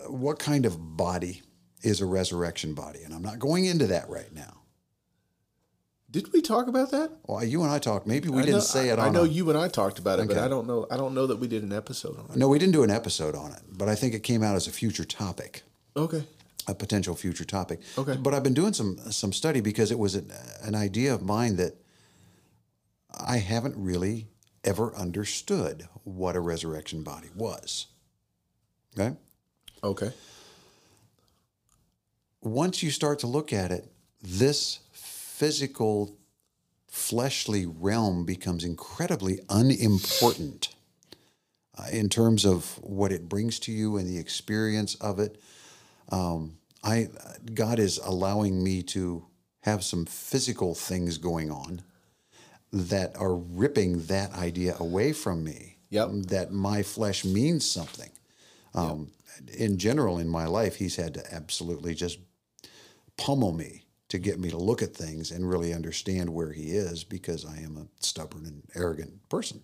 what 0.08 0.38
kind 0.38 0.66
of 0.66 0.96
body 0.96 1.42
is 1.82 2.00
a 2.00 2.06
resurrection 2.06 2.74
body. 2.74 3.02
And 3.04 3.14
I'm 3.14 3.22
not 3.22 3.38
going 3.38 3.64
into 3.64 3.88
that 3.88 4.08
right 4.08 4.32
now. 4.32 4.61
Did 6.12 6.32
we 6.32 6.42
talk 6.42 6.68
about 6.68 6.90
that? 6.90 7.10
Well, 7.26 7.42
you 7.42 7.62
and 7.62 7.72
I 7.72 7.78
talked. 7.78 8.06
Maybe 8.06 8.28
we 8.28 8.42
I 8.42 8.44
didn't 8.44 8.54
know- 8.58 8.60
say 8.60 8.90
it 8.90 8.98
I, 8.98 9.02
on. 9.02 9.08
I 9.08 9.10
know 9.10 9.22
a- 9.24 9.28
you 9.28 9.48
and 9.48 9.58
I 9.58 9.68
talked 9.68 9.98
about 9.98 10.20
it, 10.20 10.28
but 10.28 10.36
I 10.38 10.46
don't 10.46 10.66
know. 10.66 10.86
I 10.90 10.96
don't 10.98 11.14
know 11.14 11.26
that 11.26 11.36
we 11.36 11.48
did 11.48 11.62
an 11.62 11.72
episode 11.72 12.18
on 12.18 12.26
it. 12.30 12.36
No, 12.36 12.48
we 12.48 12.58
didn't 12.58 12.74
do 12.74 12.82
an 12.84 12.90
episode 12.90 13.34
on 13.34 13.50
it, 13.52 13.62
but 13.72 13.88
I 13.88 13.94
think 13.94 14.12
it 14.14 14.22
came 14.22 14.42
out 14.42 14.54
as 14.54 14.66
a 14.66 14.70
future 14.72 15.06
topic, 15.06 15.62
Okay. 15.96 16.24
a 16.68 16.74
potential 16.74 17.14
future 17.16 17.46
topic. 17.46 17.80
Okay. 17.96 18.16
But 18.16 18.34
I've 18.34 18.42
been 18.42 18.54
doing 18.54 18.74
some 18.74 18.98
some 19.10 19.32
study 19.32 19.60
because 19.62 19.90
it 19.90 19.98
was 19.98 20.14
an, 20.14 20.30
an 20.62 20.74
idea 20.74 21.14
of 21.14 21.22
mine 21.22 21.56
that 21.56 21.76
I 23.18 23.38
haven't 23.38 23.74
really 23.76 24.28
ever 24.64 24.94
understood 24.94 25.88
what 26.04 26.36
a 26.36 26.40
resurrection 26.40 27.02
body 27.02 27.28
was. 27.34 27.86
Okay. 28.98 29.16
Okay. 29.82 30.12
once 32.42 32.82
you 32.82 32.90
start 32.90 33.18
to 33.20 33.26
look 33.26 33.52
at 33.52 33.70
it, 33.70 33.90
this 34.20 34.80
physical, 35.42 36.16
fleshly 36.86 37.66
realm 37.66 38.24
becomes 38.24 38.62
incredibly 38.62 39.40
unimportant 39.48 40.68
uh, 41.76 41.86
in 41.90 42.08
terms 42.08 42.44
of 42.44 42.78
what 42.80 43.10
it 43.10 43.28
brings 43.28 43.58
to 43.58 43.72
you 43.72 43.96
and 43.96 44.06
the 44.08 44.18
experience 44.18 44.94
of 45.00 45.18
it. 45.18 45.42
Um, 46.10 46.58
I 46.84 47.08
God 47.54 47.80
is 47.80 47.98
allowing 47.98 48.62
me 48.62 48.84
to 48.94 49.26
have 49.62 49.82
some 49.82 50.06
physical 50.06 50.76
things 50.76 51.18
going 51.18 51.50
on 51.50 51.82
that 52.72 53.16
are 53.16 53.34
ripping 53.34 54.06
that 54.06 54.32
idea 54.34 54.76
away 54.78 55.12
from 55.12 55.42
me. 55.42 55.78
Yep. 55.90 56.08
That 56.28 56.52
my 56.52 56.84
flesh 56.84 57.24
means 57.24 57.68
something. 57.68 58.12
Um, 58.74 59.10
In 59.58 59.76
general, 59.76 60.18
in 60.18 60.28
my 60.28 60.46
life, 60.46 60.76
he's 60.76 60.94
had 60.94 61.14
to 61.14 61.34
absolutely 61.34 61.94
just 61.96 62.20
pummel 63.16 63.52
me 63.52 63.81
to 64.12 64.18
get 64.18 64.38
me 64.38 64.50
to 64.50 64.58
look 64.58 64.82
at 64.82 64.94
things 64.94 65.30
and 65.30 65.48
really 65.48 65.72
understand 65.72 66.28
where 66.28 66.52
he 66.52 66.72
is 66.72 67.02
because 67.02 67.46
I 67.46 67.56
am 67.62 67.78
a 67.78 67.86
stubborn 68.04 68.44
and 68.44 68.62
arrogant 68.74 69.26
person. 69.30 69.62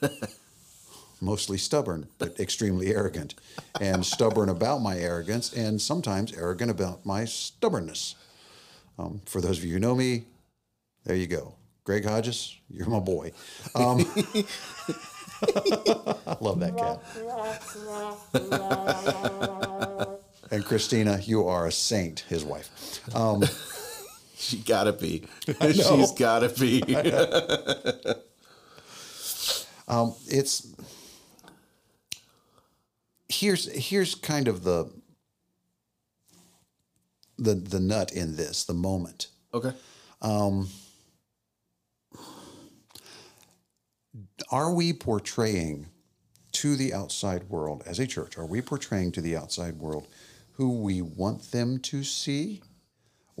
Mostly 1.20 1.58
stubborn, 1.58 2.06
but 2.16 2.38
extremely 2.38 2.94
arrogant. 2.94 3.34
And 3.80 4.06
stubborn 4.06 4.48
about 4.48 4.78
my 4.78 4.96
arrogance 4.96 5.52
and 5.52 5.82
sometimes 5.82 6.32
arrogant 6.32 6.70
about 6.70 7.04
my 7.04 7.24
stubbornness. 7.24 8.14
Um, 8.96 9.22
for 9.26 9.40
those 9.40 9.58
of 9.58 9.64
you 9.64 9.72
who 9.72 9.80
know 9.80 9.96
me, 9.96 10.26
there 11.02 11.16
you 11.16 11.26
go. 11.26 11.56
Greg 11.82 12.04
Hodges, 12.04 12.56
you're 12.68 12.88
my 12.88 13.00
boy. 13.00 13.32
Um, 13.74 14.06
I 14.14 14.44
love 16.40 16.60
that 16.60 16.78
cat. 16.78 17.00
And 20.52 20.64
Christina, 20.64 21.20
you 21.24 21.48
are 21.48 21.66
a 21.66 21.72
saint, 21.72 22.20
his 22.28 22.44
wife. 22.44 23.00
Um, 23.16 23.42
she 24.40 24.56
gotta 24.58 24.92
be. 24.92 25.24
She's 25.60 26.12
gotta 26.12 26.48
be. 26.48 26.82
Um, 29.88 30.14
it's 30.28 30.68
here's 33.28 33.64
here's 33.88 34.14
kind 34.14 34.46
of 34.46 34.62
the 34.62 34.88
the 37.36 37.56
the 37.56 37.80
nut 37.80 38.12
in 38.12 38.36
this 38.36 38.62
the 38.62 38.72
moment. 38.72 39.26
okay. 39.52 39.72
Are 44.50 44.72
we 44.72 44.92
portraying 44.92 45.88
to 46.52 46.76
the 46.76 46.92
outside 46.92 47.48
world 47.48 47.82
as 47.86 47.98
a 47.98 48.06
church? 48.06 48.36
Are 48.38 48.46
we 48.46 48.60
portraying 48.62 49.12
to 49.12 49.20
the 49.20 49.36
outside 49.36 49.78
world 49.78 50.06
who 50.52 50.80
we 50.80 51.00
want 51.02 51.50
them 51.52 51.78
to 51.78 52.04
see, 52.04 52.60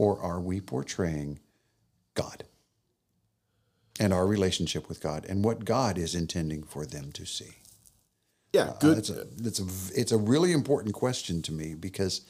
or 0.00 0.18
are 0.18 0.40
we 0.40 0.62
portraying 0.62 1.38
God 2.14 2.44
and 4.00 4.14
our 4.14 4.26
relationship 4.26 4.88
with 4.88 4.98
God 5.02 5.26
and 5.28 5.44
what 5.44 5.66
God 5.66 5.98
is 5.98 6.14
intending 6.14 6.62
for 6.62 6.86
them 6.86 7.12
to 7.12 7.26
see? 7.26 7.58
Yeah, 8.54 8.62
uh, 8.62 8.78
good. 8.78 8.96
It's 8.96 9.10
a, 9.10 9.26
it's 9.44 9.60
a 9.60 10.00
it's 10.00 10.12
a 10.12 10.16
really 10.16 10.52
important 10.52 10.94
question 10.94 11.42
to 11.42 11.52
me 11.52 11.74
because 11.74 12.22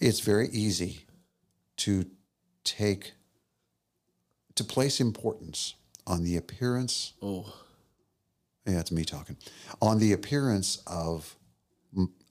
it's 0.00 0.20
very 0.20 0.48
easy 0.48 1.04
to 1.84 2.06
take 2.64 3.12
to 4.54 4.64
place 4.64 4.98
importance 4.98 5.74
on 6.06 6.24
the 6.24 6.38
appearance. 6.38 7.12
oh, 7.20 7.52
Yeah, 8.66 8.80
it's 8.80 8.90
me 8.90 9.04
talking 9.04 9.36
on 9.82 9.98
the 9.98 10.14
appearance 10.14 10.82
of 10.86 11.36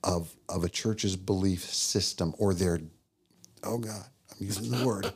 of 0.02 0.34
of 0.48 0.64
a 0.64 0.68
church's 0.68 1.14
belief 1.14 1.62
system 1.62 2.34
or 2.38 2.54
their 2.54 2.80
oh 3.62 3.78
god, 3.78 4.06
I'm 4.38 4.46
using 4.46 4.70
the 4.70 4.84
word 4.84 5.12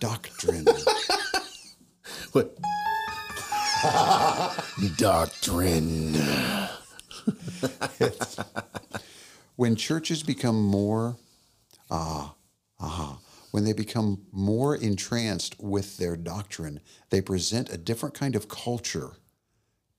doctrine. 0.00 0.66
what? 2.32 2.56
Doctrine. 4.96 6.14
when 9.56 9.76
churches 9.76 10.22
become 10.22 10.60
more 10.62 11.16
ah 11.90 12.34
aha 12.80 13.18
when 13.50 13.64
they 13.64 13.72
become 13.72 14.22
more 14.32 14.74
entranced 14.74 15.54
with 15.60 15.96
their 15.98 16.16
doctrine 16.16 16.80
they 17.10 17.20
present 17.20 17.70
a 17.70 17.76
different 17.78 18.14
kind 18.14 18.34
of 18.36 18.48
culture 18.48 19.12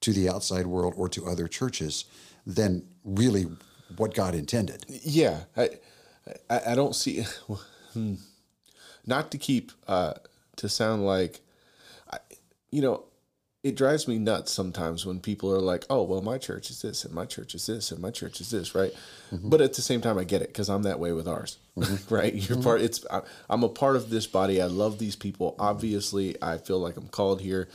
to 0.01 0.11
the 0.13 0.27
outside 0.29 0.67
world 0.67 0.93
or 0.97 1.07
to 1.09 1.25
other 1.25 1.47
churches 1.47 2.05
than 2.45 2.85
really 3.03 3.45
what 3.97 4.13
god 4.13 4.35
intended 4.35 4.83
Yeah, 4.89 5.41
I, 5.55 5.69
I, 6.49 6.61
I 6.71 6.75
don't 6.75 6.95
see. 6.95 7.23
Not 9.07 9.31
to 9.31 9.37
keep 9.37 9.71
uh, 9.87 10.13
to 10.57 10.69
sound 10.69 11.05
like, 11.05 11.41
I, 12.11 12.17
you 12.71 12.81
know, 12.81 13.03
it 13.63 13.75
drives 13.75 14.07
me 14.07 14.19
nuts 14.19 14.51
sometimes 14.51 15.05
when 15.05 15.19
people 15.19 15.51
are 15.51 15.59
like, 15.59 15.85
"Oh, 15.89 16.03
well, 16.03 16.21
my 16.21 16.37
church 16.37 16.69
is 16.69 16.81
this, 16.81 17.03
and 17.03 17.13
my 17.13 17.25
church 17.25 17.55
is 17.55 17.65
this, 17.65 17.91
and 17.91 17.99
my 17.99 18.11
church 18.11 18.39
is 18.39 18.51
this," 18.51 18.75
right? 18.75 18.93
But 19.31 19.59
at 19.59 19.73
the 19.73 19.81
same 19.81 20.01
time, 20.01 20.17
I 20.19 20.23
get 20.23 20.41
it 20.41 20.49
because 20.49 20.69
I'm 20.69 20.83
that 20.83 20.99
way 20.99 21.11
with 21.13 21.27
ours, 21.27 21.57
right? 22.09 22.33
You're 22.33 22.61
part. 22.61 22.81
It's 22.81 23.05
I, 23.09 23.21
I'm 23.49 23.63
a 23.63 23.69
part 23.69 23.95
of 23.95 24.09
this 24.09 24.27
body. 24.27 24.61
I 24.61 24.67
love 24.67 24.99
these 24.99 25.15
people. 25.15 25.55
Obviously, 25.57 26.41
I 26.41 26.57
feel 26.57 26.79
like 26.79 26.95
I'm 26.95 27.07
called 27.07 27.41
here. 27.41 27.67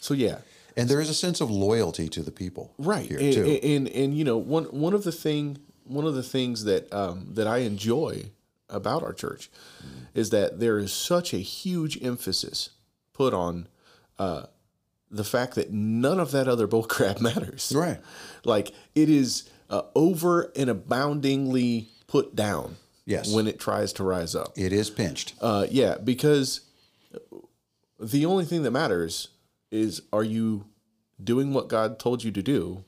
So 0.00 0.14
yeah, 0.14 0.38
and 0.78 0.88
there 0.88 1.00
is 1.00 1.10
a 1.10 1.14
sense 1.14 1.40
of 1.40 1.50
loyalty 1.50 2.08
to 2.08 2.22
the 2.22 2.30
people 2.30 2.72
right 2.78 3.04
here 3.04 3.18
and, 3.18 3.32
too 3.32 3.44
and, 3.44 3.64
and 3.64 3.88
and 3.88 4.16
you 4.16 4.24
know 4.24 4.38
one 4.38 4.64
one 4.66 4.94
of 4.94 5.02
the 5.02 5.12
thing 5.12 5.58
one 5.84 6.06
of 6.06 6.14
the 6.14 6.22
things 6.22 6.64
that 6.64 6.92
um, 6.92 7.26
that 7.34 7.46
I 7.48 7.58
enjoy 7.58 8.30
about 8.70 9.02
our 9.02 9.12
church 9.12 9.50
is 10.14 10.30
that 10.30 10.60
there 10.60 10.78
is 10.78 10.92
such 10.92 11.32
a 11.32 11.38
huge 11.38 12.02
emphasis 12.02 12.70
put 13.12 13.32
on 13.34 13.68
uh, 14.18 14.44
the 15.10 15.24
fact 15.24 15.54
that 15.54 15.72
none 15.72 16.20
of 16.20 16.30
that 16.32 16.48
other 16.48 16.68
bullcrap 16.68 17.20
matters. 17.22 17.72
Right. 17.74 17.98
Like 18.44 18.72
it 18.94 19.08
is 19.08 19.48
uh, 19.70 19.82
over 19.94 20.52
and 20.56 20.68
aboundingly 20.70 21.88
put 22.06 22.34
down. 22.36 22.76
Yes. 23.06 23.32
When 23.32 23.46
it 23.46 23.58
tries 23.58 23.94
to 23.94 24.04
rise 24.04 24.34
up. 24.34 24.52
it 24.54 24.70
is 24.70 24.90
pinched 24.90 25.32
Uh, 25.40 25.66
yeah, 25.70 25.96
because 25.96 26.60
the 27.98 28.26
only 28.26 28.44
thing 28.44 28.64
that 28.64 28.70
matters 28.70 29.28
is 29.70 30.02
are 30.12 30.22
you 30.22 30.66
doing 31.22 31.54
what 31.54 31.68
God 31.68 31.98
told 31.98 32.22
you 32.22 32.30
to 32.32 32.42
do, 32.42 32.84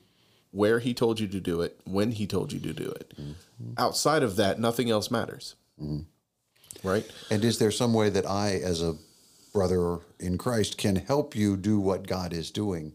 where 0.51 0.77
He 0.79 0.93
told 0.93 1.19
you 1.19 1.27
to 1.27 1.39
do 1.39 1.61
it, 1.61 1.79
when 1.85 2.11
He 2.11 2.27
told 2.27 2.53
you 2.53 2.59
to 2.59 2.71
do 2.73 2.89
it. 2.91 3.13
Outside 3.77 4.21
of 4.23 4.35
that, 4.35 4.59
nothing 4.59 4.89
else 4.91 5.09
matters. 5.09 5.55
Mm-hmm. 5.81 6.87
Right? 6.87 7.05
and 7.29 7.43
is 7.43 7.59
there 7.59 7.71
some 7.71 7.93
way 7.93 8.09
that 8.09 8.25
i 8.25 8.51
as 8.53 8.81
a 8.81 8.95
brother 9.53 9.99
in 10.19 10.37
christ 10.37 10.77
can 10.77 10.95
help 10.95 11.35
you 11.35 11.57
do 11.57 11.79
what 11.79 12.07
god 12.07 12.33
is 12.33 12.51
doing 12.51 12.93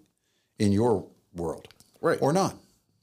in 0.59 0.73
your 0.73 1.07
world 1.35 1.69
Right. 2.01 2.19
or 2.21 2.33
not 2.33 2.55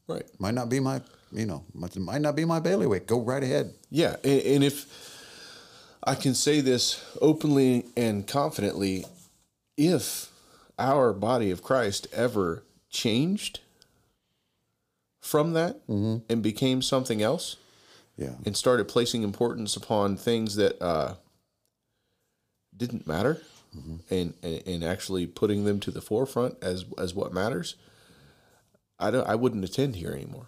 Right. 0.07 0.25
might 0.39 0.53
not 0.53 0.69
be 0.69 0.79
my 0.79 1.01
you 1.31 1.45
know 1.45 1.63
might, 1.73 1.95
might 1.97 2.21
not 2.21 2.35
be 2.35 2.45
my 2.45 2.59
bailiwick 2.59 3.07
go 3.07 3.19
right 3.21 3.43
ahead 3.43 3.73
Yeah, 3.89 4.15
and, 4.23 4.41
and 4.41 4.63
if 4.63 4.85
I 6.05 6.15
can 6.15 6.33
say 6.35 6.59
this 6.59 7.01
openly 7.21 7.85
and 7.95 8.27
confidently, 8.27 9.05
if 9.77 10.29
our 10.77 11.13
body 11.13 11.49
of 11.49 11.63
Christ 11.63 12.07
ever 12.11 12.63
changed 12.89 13.61
from 15.21 15.53
that 15.53 15.87
mm-hmm. 15.87 16.17
and 16.29 16.43
became 16.43 16.81
something 16.81 17.21
else 17.21 17.55
yeah 18.17 18.35
and 18.45 18.55
started 18.55 18.87
placing 18.87 19.23
importance 19.23 19.75
upon 19.75 20.15
things 20.17 20.55
that 20.55 20.81
uh, 20.81 21.15
didn't 22.75 23.07
matter 23.07 23.41
and, 24.09 24.33
and 24.41 24.63
and 24.65 24.83
actually 24.83 25.27
putting 25.27 25.65
them 25.65 25.79
to 25.81 25.91
the 25.91 26.01
forefront 26.01 26.55
as 26.61 26.85
as 26.97 27.13
what 27.13 27.33
matters, 27.33 27.75
I 28.99 29.11
don't 29.11 29.27
I 29.27 29.35
wouldn't 29.35 29.63
attend 29.63 29.95
here 29.95 30.11
anymore. 30.11 30.47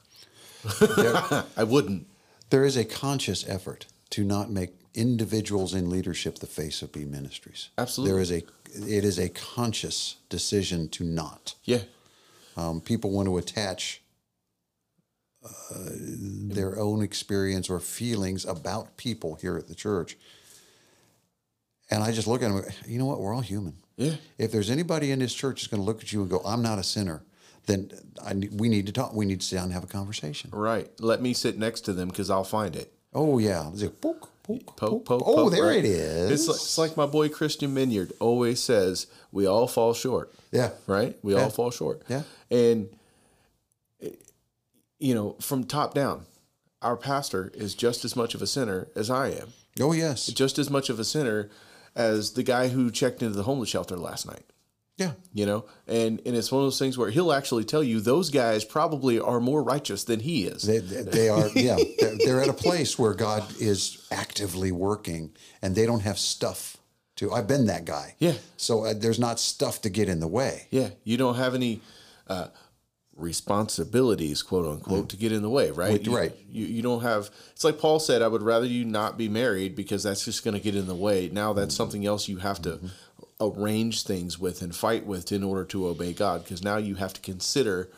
I 1.57 1.63
wouldn't. 1.63 2.07
there 2.49 2.65
is 2.65 2.77
a 2.77 2.85
conscious 2.85 3.47
effort 3.47 3.85
to 4.11 4.23
not 4.23 4.49
make 4.49 4.73
individuals 4.93 5.73
in 5.73 5.89
leadership 5.89 6.39
the 6.39 6.47
face 6.47 6.81
of 6.81 6.91
B 6.91 7.05
ministries. 7.05 7.69
Absolutely. 7.77 8.11
There 8.13 8.21
is 8.21 8.31
a 8.31 8.43
it 8.97 9.03
is 9.03 9.19
a 9.19 9.29
conscious 9.29 10.17
decision 10.29 10.89
to 10.89 11.03
not. 11.03 11.55
Yeah. 11.63 11.83
Um, 12.57 12.81
people 12.81 13.11
want 13.11 13.27
to 13.27 13.37
attach 13.37 14.01
uh, 15.45 15.79
their 15.89 16.79
own 16.79 17.01
experience 17.03 17.69
or 17.69 17.79
feelings 17.79 18.45
about 18.45 18.97
people 18.97 19.35
here 19.35 19.57
at 19.57 19.67
the 19.67 19.75
church. 19.75 20.17
And 21.91 22.03
I 22.03 22.11
just 22.11 22.27
look 22.27 22.41
at 22.41 22.49
them, 22.51 22.63
you 22.87 22.97
know 22.97 23.05
what? 23.05 23.19
We're 23.19 23.33
all 23.33 23.41
human. 23.41 23.75
Yeah. 23.97 24.15
If 24.37 24.51
there's 24.51 24.69
anybody 24.69 25.11
in 25.11 25.19
this 25.19 25.33
church 25.33 25.61
that's 25.61 25.67
going 25.67 25.81
to 25.81 25.85
look 25.85 26.01
at 26.01 26.11
you 26.11 26.21
and 26.21 26.29
go, 26.29 26.41
I'm 26.45 26.61
not 26.61 26.79
a 26.79 26.83
sinner, 26.83 27.23
then 27.67 27.91
I, 28.23 28.33
we 28.51 28.69
need 28.69 28.87
to 28.87 28.91
talk. 28.91 29.13
We 29.13 29.25
need 29.25 29.41
to 29.41 29.45
sit 29.45 29.55
down 29.55 29.65
and 29.65 29.73
have 29.73 29.83
a 29.83 29.87
conversation. 29.87 30.49
Right. 30.51 30.89
Let 30.99 31.21
me 31.21 31.33
sit 31.33 31.57
next 31.57 31.81
to 31.81 31.93
them 31.93 32.09
because 32.09 32.29
I'll 32.29 32.43
find 32.43 32.75
it. 32.75 32.91
Oh, 33.13 33.37
yeah. 33.37 33.69
It's 33.71 33.81
like, 33.83 34.01
poke, 34.01 34.29
poke, 34.43 34.75
Poke, 34.75 35.05
poke. 35.05 35.05
poke, 35.05 35.23
oh, 35.25 35.49
there 35.49 35.71
it 35.71 35.85
is. 35.85 36.31
It's 36.31 36.47
like, 36.47 36.55
it's 36.55 36.77
like 36.77 36.97
my 36.97 37.05
boy 37.05 37.29
Christian 37.29 37.73
Minyard 37.73 38.11
always 38.19 38.61
says, 38.61 39.07
we 39.31 39.45
all 39.47 39.67
fall 39.67 39.93
short. 39.93 40.33
yeah. 40.51 40.71
Right? 40.87 41.17
We 41.23 41.33
all 41.35 41.49
fall 41.49 41.71
short. 41.71 42.01
Yeah. 42.09 42.23
And, 42.51 42.89
you 45.05 45.13
know, 45.15 45.35
from 45.39 45.63
top 45.63 45.93
down, 45.93 46.25
our 46.81 46.97
pastor 46.97 47.51
is 47.53 47.75
just 47.75 48.03
as 48.05 48.15
much 48.15 48.33
of 48.35 48.41
a 48.41 48.47
sinner 48.47 48.87
as 48.95 49.09
I 49.09 49.29
am, 49.29 49.49
Oh, 49.79 49.93
yes. 49.93 50.27
just 50.27 50.57
as 50.59 50.69
much 50.69 50.89
of 50.89 50.99
a 50.99 51.03
sinner 51.03 51.49
as 51.95 52.33
the 52.33 52.43
guy 52.43 52.67
who 52.69 52.89
checked 52.91 53.21
into 53.21 53.35
the 53.35 53.43
homeless 53.43 53.69
shelter 53.69 53.97
last 53.97 54.25
night. 54.27 54.43
Yeah. 54.97 55.11
You 55.33 55.45
know, 55.45 55.65
and 55.87 56.21
and 56.25 56.35
it's 56.37 56.51
one 56.53 56.61
of 56.61 56.65
those 56.67 56.79
things 56.79 56.97
where 56.97 57.09
he'll 57.09 57.33
actually 57.33 57.65
tell 57.65 57.83
you 57.83 57.99
those 57.99 58.29
guys 58.29 58.63
probably 58.63 59.19
are 59.19 59.41
more 59.41 59.61
righteous 59.61 60.05
than 60.05 60.21
he 60.21 60.45
is. 60.45 60.61
They, 60.63 60.79
they 60.79 61.27
are, 61.29 61.49
yeah. 61.53 61.77
They're, 61.99 62.15
they're 62.17 62.41
at 62.41 62.47
a 62.47 62.53
place 62.53 62.97
where 62.97 63.13
God 63.13 63.43
is 63.59 64.07
actively 64.09 64.71
working 64.71 65.35
and 65.61 65.75
they 65.75 65.85
don't 65.85 65.99
have 66.01 66.17
stuff 66.17 66.77
to. 67.17 67.31
I've 67.33 67.47
been 67.47 67.65
that 67.67 67.83
guy. 67.85 68.15
Yeah. 68.19 68.35
So 68.57 68.85
uh, 68.85 68.93
there's 68.97 69.19
not 69.19 69.37
stuff 69.39 69.81
to 69.81 69.89
get 69.89 70.07
in 70.07 70.19
the 70.21 70.29
way. 70.39 70.67
Yeah, 70.71 70.89
you 71.03 71.17
don't 71.17 71.35
have 71.35 71.53
any 71.55 71.81
uh, 72.27 72.47
responsibilities, 73.15 74.43
quote 74.43 74.65
unquote, 74.65 75.05
mm. 75.05 75.09
to 75.09 75.17
get 75.17 75.31
in 75.31 75.41
the 75.41 75.49
way, 75.49 75.71
right? 75.71 75.93
Wait, 75.93 76.05
You- 76.05 76.15
right. 76.15 76.33
You 76.49 76.65
you 76.65 76.81
don't 76.81 77.01
have. 77.01 77.29
It's 77.51 77.63
like 77.63 77.79
Paul 77.79 77.99
said, 77.99 78.21
I 78.21 78.27
would 78.27 78.41
rather 78.41 78.65
you 78.65 78.85
not 78.85 79.17
be 79.17 79.29
married 79.29 79.75
because 79.75 80.03
that's 80.03 80.25
just 80.25 80.43
going 80.43 80.53
to 80.53 80.59
get 80.59 80.75
in 80.75 80.87
the 80.87 80.95
way. 80.95 81.29
Now 81.31 81.53
that's 81.53 81.73
mm-hmm. 81.73 81.77
something 81.77 82.05
else 82.05 82.27
you 82.27 82.37
have 82.37 82.61
to 82.63 82.71
mm-hmm. 82.71 82.87
arrange 83.39 84.03
things 84.03 84.37
with 84.37 84.61
and 84.61 84.75
fight 84.75 85.05
with 85.05 85.31
in 85.31 85.43
order 85.43 85.63
to 85.65 85.87
obey 85.87 86.13
God, 86.13 86.43
because 86.43 86.63
now 86.63 86.77
you 86.77 86.95
have 86.95 87.13
to 87.13 87.21
consider 87.21 87.89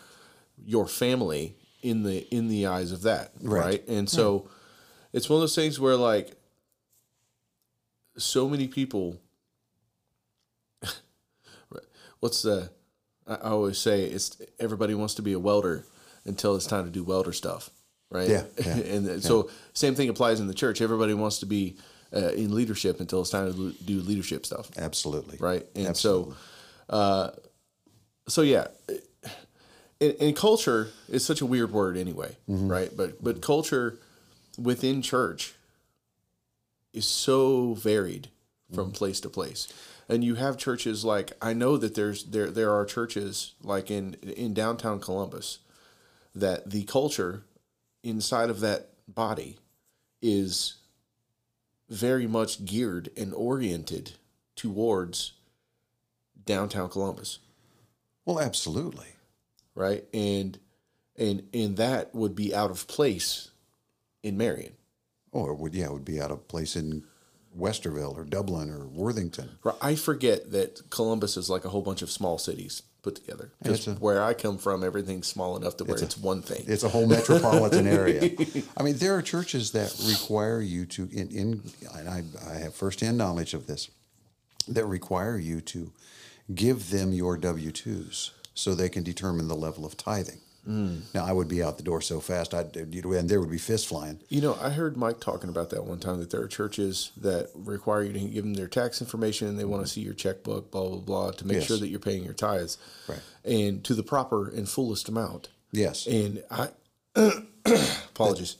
your 0.65 0.87
family 0.87 1.55
in 1.81 2.03
the 2.03 2.27
in 2.33 2.47
the 2.47 2.67
eyes 2.67 2.91
of 2.91 3.01
that, 3.03 3.31
Right. 3.41 3.63
right? 3.63 3.87
And 3.87 4.09
so 4.09 4.49
it's 5.13 5.29
one 5.29 5.37
of 5.37 5.41
those 5.41 5.55
things 5.55 5.79
where 5.79 5.95
like 5.95 6.33
so 8.17 8.49
many 8.49 8.67
people 8.67 9.17
what's 12.19 12.41
the 12.41 12.71
I 13.27 13.35
always 13.49 13.77
say 13.77 14.03
it's 14.05 14.41
everybody 14.59 14.93
wants 14.93 15.15
to 15.15 15.21
be 15.21 15.33
a 15.33 15.39
welder 15.39 15.85
until 16.25 16.55
it's 16.55 16.65
time 16.65 16.85
to 16.85 16.91
do 16.91 17.03
welder 17.03 17.33
stuff, 17.33 17.69
right? 18.09 18.29
Yeah, 18.29 18.43
yeah, 18.57 18.73
and 18.75 19.23
so 19.23 19.49
same 19.73 19.95
thing 19.95 20.09
applies 20.09 20.39
in 20.39 20.47
the 20.47 20.53
church. 20.53 20.81
Everybody 20.81 21.13
wants 21.13 21.39
to 21.39 21.45
be 21.45 21.77
uh, 22.15 22.29
in 22.29 22.55
leadership 22.55 22.99
until 22.99 23.21
it's 23.21 23.29
time 23.29 23.51
to 23.53 23.71
do 23.83 23.99
leadership 23.99 24.45
stuff, 24.45 24.69
Absolutely. 24.77 25.37
right? 25.39 25.65
And 25.75 25.87
Absolutely. 25.87 26.33
so, 26.89 26.95
uh, 26.95 27.31
so 28.27 28.41
yeah, 28.41 28.67
and, 29.99 30.15
and 30.19 30.35
culture 30.35 30.89
is 31.09 31.25
such 31.25 31.41
a 31.41 31.45
weird 31.45 31.71
word 31.71 31.97
anyway, 31.97 32.35
right? 32.47 32.91
But 32.95 33.23
but 33.23 33.41
culture 33.41 33.99
within 34.57 35.01
church 35.01 35.53
is 36.93 37.05
so 37.05 37.73
varied 37.73 38.29
from 38.73 38.91
place 38.91 39.19
to 39.21 39.29
place. 39.29 39.71
And 40.09 40.23
you 40.23 40.35
have 40.35 40.57
churches 40.57 41.03
like 41.03 41.33
I 41.41 41.53
know 41.53 41.75
that 41.77 41.95
there's 41.95 42.23
there 42.25 42.49
there 42.49 42.71
are 42.73 42.85
churches 42.85 43.53
like 43.61 43.91
in 43.91 44.13
in 44.13 44.53
downtown 44.53 44.99
Columbus 44.99 45.59
that 46.33 46.69
the 46.69 46.83
culture 46.83 47.43
inside 48.03 48.49
of 48.49 48.59
that 48.61 48.89
body 49.07 49.57
is 50.21 50.75
very 51.89 52.27
much 52.27 52.63
geared 52.65 53.09
and 53.17 53.33
oriented 53.33 54.13
towards 54.55 55.33
downtown 56.45 56.89
Columbus, 56.89 57.39
Well, 58.25 58.39
absolutely. 58.39 59.07
right? 59.75 60.05
And 60.13 60.57
and 61.17 61.47
and 61.53 61.77
that 61.77 62.13
would 62.15 62.35
be 62.35 62.53
out 62.55 62.71
of 62.71 62.87
place 62.87 63.49
in 64.23 64.37
Marion. 64.37 64.73
Oh, 65.33 65.41
or 65.41 65.53
would 65.53 65.75
yeah, 65.75 65.85
it 65.85 65.93
would 65.93 66.05
be 66.05 66.21
out 66.21 66.31
of 66.31 66.47
place 66.47 66.75
in 66.75 67.03
Westerville 67.57 68.15
or 68.15 68.23
Dublin 68.23 68.69
or 68.69 68.85
Worthington. 68.87 69.57
Right. 69.63 69.75
I 69.81 69.95
forget 69.95 70.51
that 70.51 70.89
Columbus 70.89 71.37
is 71.37 71.49
like 71.49 71.65
a 71.65 71.69
whole 71.69 71.81
bunch 71.81 72.01
of 72.01 72.11
small 72.11 72.37
cities 72.37 72.83
put 73.01 73.15
together. 73.15 73.51
Because 73.61 73.87
a- 73.87 73.93
where 73.95 74.21
I 74.23 74.33
come 74.33 74.57
from, 74.57 74.83
everything's 74.83 75.27
small 75.27 75.55
enough 75.57 75.77
to 75.77 75.85
where 75.85 75.97
it's, 75.97 76.17
one 76.17 76.41
thing. 76.41 76.65
It's 76.67 76.83
a 76.83 76.89
whole 76.89 77.07
metropolitan 77.07 77.87
area. 78.01 78.31
I 78.75 78.83
mean, 78.83 78.97
there 78.97 79.15
are 79.15 79.21
churches 79.21 79.71
that 79.71 79.95
require 80.07 80.61
you 80.61 80.85
to 80.87 81.09
in, 81.11 81.29
in 81.29 81.71
and 81.95 82.09
I, 82.09 82.23
I 82.49 82.55
have 82.55 82.75
firsthand 82.75 83.17
knowledge 83.17 83.53
of 83.53 83.67
this 83.67 83.89
that 84.67 84.85
require 84.85 85.37
you 85.37 85.61
to 85.61 85.91
give 86.53 86.89
them 86.89 87.13
your 87.13 87.37
W 87.37 87.71
twos 87.71 88.31
so 88.53 88.73
they 88.73 88.89
can 88.89 89.03
determine 89.03 89.47
the 89.47 89.55
level 89.55 89.85
of 89.85 89.95
tithing. 89.97 90.39
Mm. 90.67 91.01
Now, 91.13 91.25
I 91.25 91.31
would 91.31 91.47
be 91.47 91.63
out 91.63 91.77
the 91.77 91.83
door 91.83 92.01
so 92.01 92.19
fast, 92.19 92.53
I'd 92.53 92.75
you'd, 92.75 93.05
and 93.05 93.29
there 93.29 93.39
would 93.39 93.49
be 93.49 93.57
fists 93.57 93.87
flying. 93.87 94.19
You 94.27 94.41
know, 94.41 94.57
I 94.61 94.69
heard 94.69 94.97
Mike 94.97 95.19
talking 95.21 95.49
about 95.49 95.69
that 95.69 95.85
one 95.85 95.99
time 95.99 96.19
that 96.19 96.29
there 96.29 96.41
are 96.41 96.47
churches 96.47 97.11
that 97.17 97.49
require 97.55 98.03
you 98.03 98.11
to 98.13 98.19
give 98.19 98.43
them 98.43 98.53
their 98.53 98.67
tax 98.67 98.99
information 99.01 99.47
and 99.47 99.57
they 99.57 99.63
want 99.63 99.81
to 99.85 99.89
mm-hmm. 99.89 99.93
see 99.93 100.01
your 100.01 100.13
checkbook, 100.13 100.69
blah, 100.71 100.87
blah, 100.89 100.97
blah, 100.97 101.31
to 101.31 101.47
make 101.47 101.57
Yes. 101.59 101.67
sure 101.67 101.77
that 101.77 101.87
you're 101.87 101.99
paying 101.99 102.23
your 102.25 102.33
tithes. 102.33 102.77
Right. 103.07 103.21
And 103.45 103.83
to 103.85 103.93
the 103.93 104.03
proper 104.03 104.49
and 104.49 104.67
fullest 104.67 105.07
amount. 105.07 105.49
Yes, 105.71 106.05
And 106.05 106.43
I, 106.51 106.69
apologies. 108.09 108.57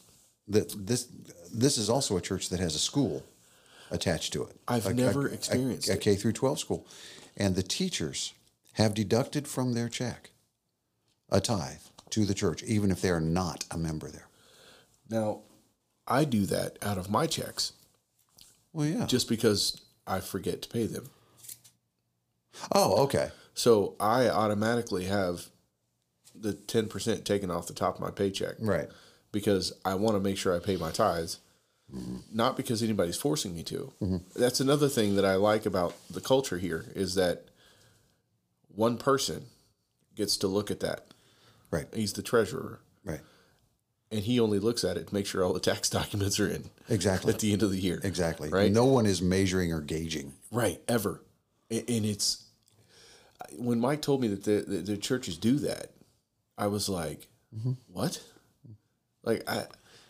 that 0.47 0.73
this 0.87 1.07
this 1.53 1.77
is 1.77 1.89
also 1.89 2.17
a 2.17 2.21
church 2.21 2.49
that 2.49 2.59
has 2.59 2.75
a 2.75 2.79
school 2.79 3.23
attached 3.91 4.33
to 4.33 4.43
it. 4.43 4.55
I've 4.67 4.85
A- 4.85 4.93
never 4.93 5.27
a- 5.27 5.33
experienced 5.33 5.89
a, 5.89 5.93
a. 5.93 5.97
K 5.97 6.15
through 6.15 6.33
twelve 6.33 6.59
school, 6.59 6.85
and 7.35 7.55
the 7.55 7.63
teachers 7.63 8.33
have 8.73 8.93
deducted 8.93 9.47
from 9.47 9.73
their 9.73 9.89
check 9.89 10.31
a 11.29 11.39
tithe 11.39 11.79
to 12.11 12.25
the 12.25 12.33
church, 12.33 12.63
even 12.63 12.91
if 12.91 13.01
they 13.01 13.09
are 13.09 13.19
not 13.21 13.65
a 13.71 13.77
member 13.77 14.09
there. 14.09 14.27
Now, 15.09 15.41
I 16.07 16.23
do 16.25 16.45
that 16.47 16.77
out 16.81 16.97
of 16.97 17.09
my 17.09 17.27
checks 17.27 17.73
Well, 18.73 18.85
yeah. 18.87 19.05
just 19.05 19.27
because 19.29 19.81
I 20.05 20.19
forget 20.19 20.61
to 20.63 20.69
pay 20.69 20.85
them. 20.85 21.09
oh, 22.73 23.03
okay. 23.03 23.29
So 23.53 23.95
I 23.99 24.29
automatically 24.29 25.05
have 25.05 25.47
the 26.35 26.53
10% 26.53 27.23
taken 27.23 27.49
off 27.51 27.67
the 27.67 27.73
top 27.73 27.95
of 27.95 28.01
my 28.01 28.11
paycheck. 28.11 28.55
Right. 28.59 28.89
because 29.31 29.73
I 29.83 29.95
want 29.95 30.15
to 30.15 30.19
make 30.21 30.37
sure 30.37 30.55
I 30.55 30.59
pay 30.59 30.77
my 30.77 30.91
tithes, 30.91 31.39
not 32.33 32.55
because 32.57 32.81
anybody's 32.83 33.17
forcing 33.17 33.55
me 33.55 33.63
to. 33.63 33.91
Mm-hmm. 34.01 34.17
That's 34.39 34.59
another 34.59 34.87
thing 34.89 35.15
that 35.15 35.25
I 35.25 35.35
like 35.35 35.65
about 35.65 35.95
the 36.09 36.21
culture 36.21 36.57
here 36.57 36.85
is 36.95 37.15
that 37.15 37.45
one 38.67 38.97
person 38.97 39.45
gets 40.15 40.37
to 40.37 40.47
look 40.47 40.69
at 40.71 40.79
that. 40.81 41.07
Right. 41.71 41.87
He's 41.93 42.13
the 42.13 42.21
treasurer, 42.21 42.79
Right. 43.03 43.19
and 44.11 44.21
he 44.21 44.39
only 44.39 44.59
looks 44.59 44.83
at 44.83 44.97
it 44.97 45.07
to 45.07 45.13
make 45.13 45.25
sure 45.25 45.43
all 45.43 45.53
the 45.53 45.59
tax 45.59 45.89
documents 45.99 46.39
are 46.39 46.47
in 46.47 46.69
Exactly. 46.89 47.33
at 47.33 47.39
the 47.39 47.53
end 47.53 47.63
of 47.63 47.71
the 47.71 47.79
year. 47.79 47.99
Exactly. 48.03 48.49
Right. 48.49 48.71
No 48.71 48.85
one 48.85 49.05
is 49.05 49.21
measuring 49.21 49.71
or 49.73 49.81
gauging. 49.81 50.33
Right, 50.51 50.81
ever. 50.87 51.21
And 51.69 52.05
it's 52.05 52.45
when 53.57 53.79
Mike 53.79 54.01
told 54.01 54.21
me 54.21 54.27
that 54.29 54.43
the, 54.43 54.63
the, 54.67 54.77
the 54.77 54.97
churches 54.97 55.37
do 55.37 55.57
that, 55.59 55.91
I 56.57 56.67
was 56.67 56.89
like, 56.89 57.27
mm-hmm. 57.55 57.73
what? 57.91 58.21
Like 59.23 59.43
I 59.47 59.65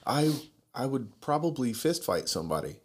I 0.06 0.32
I 0.74 0.86
would 0.86 1.20
probably 1.22 1.74
fist 1.74 2.04
fight 2.04 2.30
somebody 2.30 2.78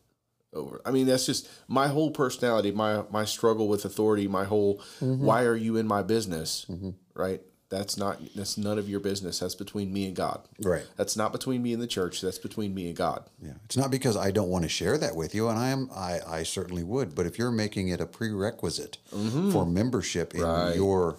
over. 0.55 0.81
I 0.85 0.91
mean, 0.91 1.07
that's 1.07 1.27
just 1.27 1.49
my 1.68 1.89
whole 1.89 2.11
personality, 2.11 2.73
my 2.73 3.05
my 3.11 3.25
struggle 3.25 3.68
with 3.68 3.85
authority, 3.85 4.27
my 4.29 4.45
whole 4.45 4.79
mm-hmm. 5.01 5.25
why 5.25 5.45
are 5.45 5.57
you 5.57 5.77
in 5.77 5.87
my 5.87 6.03
business? 6.03 6.66
Mm-hmm. 6.70 6.91
Right? 7.14 7.43
That's 7.73 7.97
not 7.97 8.20
that's 8.37 8.57
none 8.59 8.79
of 8.79 8.89
your 8.89 9.01
business. 9.01 9.39
That's 9.41 9.55
between 9.57 9.93
me 9.93 10.07
and 10.07 10.14
God. 10.14 10.43
Right. 10.61 10.85
That's 10.97 11.16
not 11.16 11.33
between 11.33 11.62
me 11.62 11.73
and 11.73 11.81
the 11.83 11.87
church. 11.87 12.20
That's 12.20 12.39
between 12.39 12.75
me 12.75 12.87
and 12.89 12.95
God. 12.97 13.25
Yeah. 13.43 13.53
It's 13.64 13.77
not 13.79 13.91
because 13.91 14.16
I 14.16 14.31
don't 14.31 14.51
want 14.51 14.64
to 14.64 14.68
share 14.68 14.99
that 14.99 15.16
with 15.16 15.35
you, 15.35 15.49
and 15.49 15.59
I 15.59 15.70
am 15.70 15.89
I, 15.97 16.20
I 16.27 16.43
certainly 16.43 16.85
would, 16.85 17.14
but 17.14 17.25
if 17.27 17.39
you're 17.39 17.51
making 17.51 17.89
it 17.89 18.01
a 18.01 18.07
prerequisite 18.07 18.99
for 19.53 19.64
membership 19.66 20.35
in 20.35 20.41
Mm-hmm. 20.43 20.66
Right. 20.68 20.77
your 20.77 21.16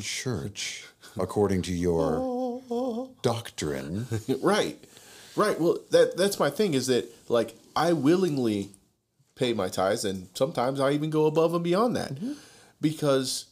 church, 0.00 0.84
according 1.18 1.62
to 1.62 1.72
your 1.72 2.60
doctrine, 3.22 4.06
right 4.42 4.76
right 5.36 5.60
well 5.60 5.78
that 5.90 6.16
that's 6.16 6.38
my 6.38 6.48
thing 6.50 6.72
is 6.74 6.86
that 6.86 7.04
like 7.28 7.54
i 7.74 7.92
willingly 7.92 8.70
pay 9.34 9.52
my 9.52 9.68
tithes 9.68 10.04
and 10.04 10.28
sometimes 10.34 10.80
i 10.80 10.90
even 10.92 11.10
go 11.10 11.26
above 11.26 11.52
and 11.54 11.62
beyond 11.62 11.94
that 11.94 12.12
because 12.80 13.46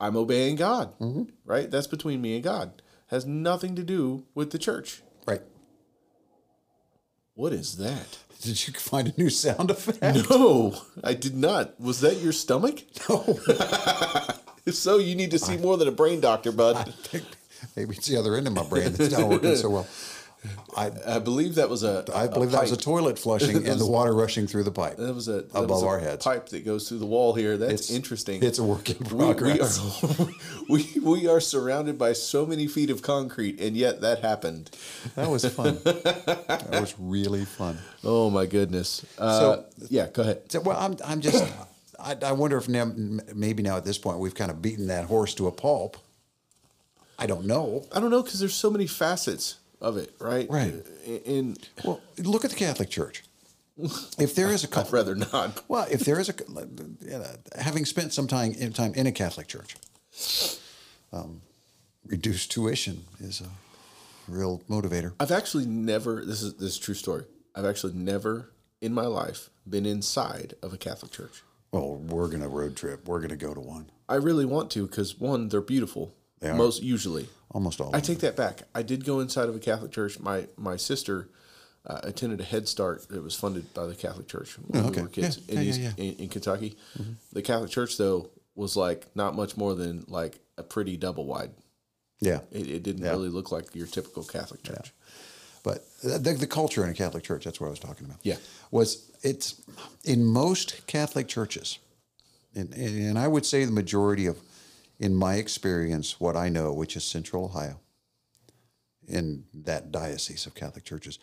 i'm 0.00 0.16
obeying 0.16 0.56
god 0.56 0.98
mm-hmm. 0.98 1.24
right? 1.44 1.70
That's 1.70 1.86
between 1.86 2.20
me 2.20 2.34
and 2.34 2.44
god. 2.44 2.82
Has 3.08 3.24
nothing 3.24 3.74
to 3.76 3.82
do 3.82 4.24
with 4.34 4.50
the 4.50 4.58
church. 4.58 5.02
Right? 5.26 5.42
what 7.34 7.52
is 7.52 7.76
that? 7.78 8.18
Did 8.40 8.66
you 8.66 8.74
find 8.74 9.08
a 9.08 9.14
new 9.16 9.30
sound 9.30 9.70
effect? 9.70 10.28
no 10.30 10.74
i 11.02 11.14
did 11.14 11.36
not. 11.36 11.80
Was 11.80 12.00
that 12.00 12.18
your 12.18 12.32
stomach? 12.32 12.82
No. 13.08 13.38
If 14.68 14.74
so 14.74 14.98
you 14.98 15.14
need 15.14 15.30
to 15.30 15.38
see 15.38 15.56
more 15.56 15.78
than 15.78 15.88
a 15.88 15.92
brain 15.92 16.20
doctor 16.20 16.52
bud. 16.52 16.92
Maybe 17.74 17.96
it's 17.96 18.06
the 18.06 18.18
other 18.18 18.36
end 18.36 18.46
of 18.46 18.52
my 18.52 18.64
brain 18.64 18.92
that's 18.92 19.16
not 19.16 19.26
working 19.26 19.56
so 19.56 19.70
well. 19.70 19.86
I 20.76 20.90
i 21.06 21.18
believe 21.18 21.56
that 21.56 21.68
was 21.68 21.82
a 21.82 22.04
I 22.14 22.28
believe 22.28 22.52
that 22.52 22.62
was 22.62 22.70
a 22.72 22.76
toilet 22.76 23.18
flushing 23.24 23.56
and 23.66 23.80
the 23.80 23.86
water 23.86 24.12
rushing 24.14 24.46
through 24.46 24.62
the 24.64 24.70
pipe. 24.70 24.96
That 24.96 25.12
was 25.14 25.26
a 25.28 25.42
that 25.42 25.48
above 25.50 25.70
was 25.70 25.82
a 25.82 25.86
our 25.86 25.98
heads. 25.98 26.24
pipe 26.24 26.48
that 26.50 26.64
goes 26.64 26.88
through 26.88 26.98
the 26.98 27.06
wall 27.06 27.34
here. 27.34 27.56
That's 27.56 27.72
It's- 27.72 27.90
interesting. 27.90 28.42
It's 28.42 28.58
a 28.58 28.64
work 28.64 28.88
in 28.88 28.98
we, 28.98 29.04
we 29.26 29.34
progress. 29.34 29.78
are 30.04 30.28
we, 30.68 30.86
we 31.02 31.26
are 31.26 31.40
surrounded 31.40 31.98
by 31.98 32.12
so 32.12 32.46
many 32.46 32.66
feet 32.68 32.90
of 32.90 33.02
concrete, 33.02 33.60
and 33.60 33.76
yet 33.76 34.00
that 34.02 34.20
happened. 34.20 34.70
That 35.16 35.28
was 35.28 35.44
fun. 35.44 35.78
that 35.84 36.68
was 36.80 36.94
really 36.98 37.44
fun. 37.44 37.78
Oh 38.04 38.30
my 38.30 38.46
goodness! 38.46 39.04
Uh, 39.18 39.40
So- 39.40 39.64
yeah, 39.90 40.06
go 40.06 40.22
ahead. 40.22 40.42
So, 40.52 40.60
well, 40.60 40.78
I'm, 40.78 40.96
I'm 41.04 41.20
just, 41.20 41.44
I, 41.98 42.16
I 42.22 42.32
wonder 42.32 42.56
if 42.56 42.68
now, 42.68 42.90
maybe 43.34 43.62
now 43.64 43.76
at 43.76 43.84
this 43.84 43.98
point 43.98 44.18
we've 44.20 44.34
kind 44.34 44.50
of 44.52 44.62
beaten 44.62 44.86
that 44.86 45.06
horse 45.06 45.34
to 45.34 45.48
a 45.48 45.52
pulp. 45.52 45.96
I 47.18 47.26
don't 47.26 47.46
know. 47.46 47.84
I 47.90 47.98
don't 47.98 48.10
know 48.10 48.22
because 48.22 48.38
there's 48.38 48.54
so 48.54 48.70
many 48.70 48.86
facets 48.86 49.56
of 49.80 49.96
it, 49.96 50.14
right? 50.20 50.48
Right. 50.50 50.74
In 51.06 51.56
Well, 51.84 52.00
look 52.18 52.44
at 52.44 52.50
the 52.50 52.56
Catholic 52.56 52.90
Church. 52.90 53.24
If 54.18 54.34
there 54.34 54.48
is 54.48 54.64
a 54.64 54.66
I'd 54.68 54.72
couple, 54.72 54.92
rather 54.92 55.14
not. 55.14 55.62
well, 55.68 55.86
if 55.90 56.00
there 56.00 56.18
is 56.18 56.28
a, 56.28 56.34
having 57.60 57.84
spent 57.84 58.12
some 58.12 58.26
time 58.26 58.52
in, 58.52 58.72
time 58.72 58.92
in 58.94 59.06
a 59.06 59.12
Catholic 59.12 59.46
church, 59.46 59.76
um, 61.12 61.42
reduced 62.04 62.50
tuition 62.50 63.04
is 63.20 63.40
a 63.40 63.48
real 64.26 64.62
motivator. 64.68 65.12
I've 65.20 65.30
actually 65.30 65.66
never. 65.66 66.24
This 66.24 66.42
is 66.42 66.54
this 66.54 66.72
is 66.72 66.78
a 66.78 66.80
true 66.80 66.94
story. 66.94 67.24
I've 67.54 67.64
actually 67.64 67.94
never 67.94 68.50
in 68.80 68.92
my 68.94 69.06
life 69.06 69.50
been 69.68 69.86
inside 69.86 70.54
of 70.62 70.72
a 70.72 70.76
Catholic 70.78 71.12
church. 71.12 71.42
Well, 71.70 71.96
we're 71.96 72.28
gonna 72.28 72.48
road 72.48 72.76
trip. 72.76 73.06
We're 73.06 73.20
gonna 73.20 73.36
go 73.36 73.54
to 73.54 73.60
one. 73.60 73.90
I 74.08 74.16
really 74.16 74.44
want 74.44 74.70
to 74.72 74.86
because 74.86 75.18
one, 75.20 75.48
they're 75.50 75.60
beautiful. 75.60 76.14
They 76.40 76.50
are. 76.50 76.54
Most 76.54 76.82
usually, 76.82 77.28
Almost 77.50 77.80
all. 77.80 77.94
I 77.96 78.00
take 78.00 78.18
that 78.20 78.36
back. 78.36 78.62
I 78.74 78.82
did 78.82 79.04
go 79.04 79.20
inside 79.20 79.48
of 79.48 79.56
a 79.56 79.58
Catholic 79.58 79.90
church. 79.92 80.20
My 80.20 80.46
my 80.56 80.76
sister 80.76 81.28
uh, 81.86 82.00
attended 82.02 82.40
a 82.40 82.44
Head 82.44 82.68
Start 82.68 83.08
that 83.08 83.22
was 83.22 83.34
funded 83.34 83.72
by 83.72 83.86
the 83.86 83.94
Catholic 83.94 84.28
Church 84.28 84.58
when 84.58 84.82
Oh, 84.84 84.88
okay. 84.88 84.96
we 84.96 85.02
were 85.02 85.08
kids 85.08 85.40
Yeah, 85.48 85.54
in, 85.54 85.62
yeah, 85.62 85.68
East, 85.70 85.80
yeah, 85.80 85.92
In, 85.96 86.14
in 86.16 86.28
Kentucky. 86.28 86.76
The 87.32 87.40
Catholic 87.42 87.70
Church 87.70 87.96
though 87.96 88.28
was 88.54 88.76
like 88.76 89.06
not 89.14 89.34
much 89.34 89.56
more 89.56 89.74
than 89.74 90.04
like 90.08 90.40
a 90.58 90.62
pretty 90.62 90.96
double 90.98 91.24
wide. 91.24 91.52
yeah, 92.20 92.40
It, 92.50 92.68
it 92.68 92.82
didn't 92.82 93.04
really 93.04 93.28
look 93.30 93.50
like 93.52 93.74
your 93.74 93.86
typical 93.86 94.24
Catholic 94.24 94.62
church. 94.62 94.92
but 95.62 95.84
the, 96.02 96.18
the 96.34 96.46
culture 96.46 96.84
in 96.84 96.90
a 96.90 96.94
Catholic 96.94 97.22
church. 97.24 97.44
That's 97.44 97.60
what 97.60 97.68
I 97.68 97.70
was 97.70 97.78
talking 97.78 98.04
about. 98.04 98.18
Yeah. 98.24 98.36
was 98.70 99.10
it's 99.22 99.54
in 100.04 100.24
most 100.24 100.86
Catholic 100.86 101.28
churches, 101.28 101.78
and, 102.54 102.74
and 102.74 103.18
I 103.18 103.28
would 103.28 103.46
say 103.46 103.64
the 103.64 103.72
majority 103.72 104.26
of, 104.26 104.36
in 104.98 105.14
my 105.14 105.36
experience, 105.36 106.20
what 106.20 106.36
I 106.36 106.48
know, 106.48 106.72
which 106.72 106.96
is 106.96 107.04
Central 107.04 107.44
Ohio, 107.44 107.80
in 109.06 109.44
that 109.54 109.90
diocese 109.90 110.46
of 110.46 110.54
Catholic 110.54 110.84
churches, 110.84 111.18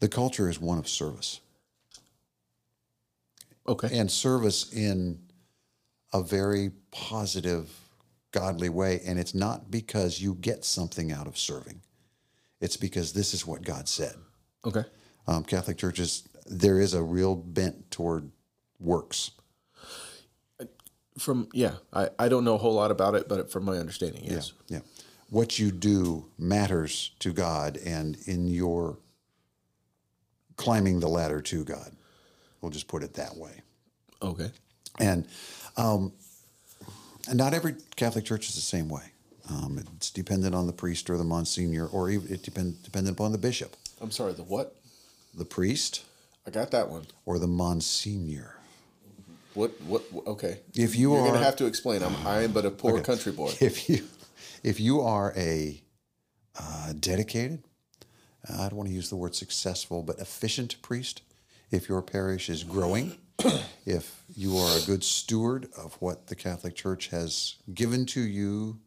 the 0.00 0.08
culture 0.08 0.48
is 0.48 0.60
one 0.60 0.78
of 0.78 0.88
service. 0.88 1.40
Okay. 3.68 3.96
and 3.96 4.10
service 4.10 4.72
in 4.72 5.20
a 6.12 6.20
very 6.20 6.72
positive, 6.90 7.70
godly 8.32 8.68
way. 8.68 9.00
And 9.06 9.20
it's 9.20 9.34
not 9.34 9.70
because 9.70 10.20
you 10.20 10.34
get 10.34 10.64
something 10.64 11.12
out 11.12 11.26
of 11.26 11.38
serving, 11.38 11.80
it's 12.60 12.76
because 12.76 13.12
this 13.12 13.34
is 13.34 13.46
what 13.46 13.62
God 13.62 13.88
said. 13.88 14.14
Okay. 14.64 14.84
Um, 15.26 15.44
Catholic 15.44 15.78
churches, 15.78 16.28
there 16.46 16.80
is 16.80 16.94
a 16.94 17.02
real 17.02 17.36
bent 17.36 17.90
toward 17.90 18.30
works. 18.80 19.30
From 21.18 21.48
yeah, 21.52 21.74
I, 21.92 22.08
I 22.18 22.28
don't 22.28 22.44
know 22.44 22.54
a 22.54 22.58
whole 22.58 22.74
lot 22.74 22.90
about 22.90 23.14
it, 23.14 23.28
but 23.28 23.50
from 23.50 23.64
my 23.64 23.76
understanding, 23.76 24.24
yes. 24.24 24.52
Yeah. 24.68 24.80
What 25.28 25.58
you 25.58 25.70
do 25.70 26.26
matters 26.38 27.12
to 27.20 27.32
God 27.32 27.78
and 27.84 28.16
in 28.26 28.48
your 28.48 28.98
climbing 30.56 31.00
the 31.00 31.08
ladder 31.08 31.40
to 31.40 31.64
God. 31.64 31.92
We'll 32.60 32.70
just 32.70 32.86
put 32.86 33.02
it 33.02 33.14
that 33.14 33.36
way. 33.36 33.62
Okay. 34.22 34.50
And 35.00 35.26
um, 35.76 36.12
and 37.28 37.38
not 37.38 37.54
every 37.54 37.76
Catholic 37.96 38.24
church 38.24 38.48
is 38.48 38.54
the 38.54 38.60
same 38.60 38.88
way. 38.88 39.02
Um, 39.50 39.82
it's 39.96 40.10
dependent 40.10 40.54
on 40.54 40.66
the 40.66 40.72
priest 40.72 41.10
or 41.10 41.16
the 41.16 41.24
monsignor, 41.24 41.86
or 41.86 42.10
even 42.10 42.32
it 42.32 42.42
depend, 42.42 42.82
dependent 42.84 43.16
upon 43.16 43.32
the 43.32 43.38
bishop, 43.38 43.76
I'm 44.00 44.10
sorry. 44.10 44.32
The 44.32 44.44
what? 44.44 44.76
the 45.34 45.44
priest 45.44 46.04
I 46.46 46.50
got 46.50 46.70
that 46.72 46.88
one. 46.88 47.06
or 47.24 47.38
the 47.38 47.46
monsignor. 47.46 48.56
What? 49.54 49.80
What? 49.82 50.04
Okay. 50.26 50.60
If 50.74 50.96
you 50.96 51.12
You're 51.12 51.22
are, 51.22 51.32
gonna 51.32 51.44
have 51.44 51.56
to 51.56 51.66
explain. 51.66 52.02
I'm 52.02 52.14
I 52.26 52.42
am 52.42 52.52
but 52.52 52.64
a 52.64 52.70
poor 52.70 53.00
country 53.00 53.32
boy. 53.32 53.52
if 53.60 53.88
you, 53.88 54.06
if 54.62 54.80
you 54.80 55.00
are 55.00 55.32
a 55.36 55.82
uh, 56.58 56.92
dedicated, 56.98 57.64
I 58.48 58.68
don't 58.68 58.76
want 58.76 58.88
to 58.88 58.94
use 58.94 59.10
the 59.10 59.16
word 59.16 59.34
successful, 59.34 60.02
but 60.02 60.18
efficient 60.18 60.80
priest, 60.82 61.22
if 61.70 61.88
your 61.88 62.02
parish 62.02 62.48
is 62.48 62.64
growing, 62.64 63.18
if 63.86 64.24
you 64.34 64.56
are 64.56 64.78
a 64.78 64.82
good 64.82 65.04
steward 65.04 65.68
of 65.76 65.94
what 66.00 66.26
the 66.26 66.34
Catholic 66.34 66.74
Church 66.74 67.08
has 67.08 67.56
given 67.72 68.06
to 68.06 68.20
you 68.20 68.80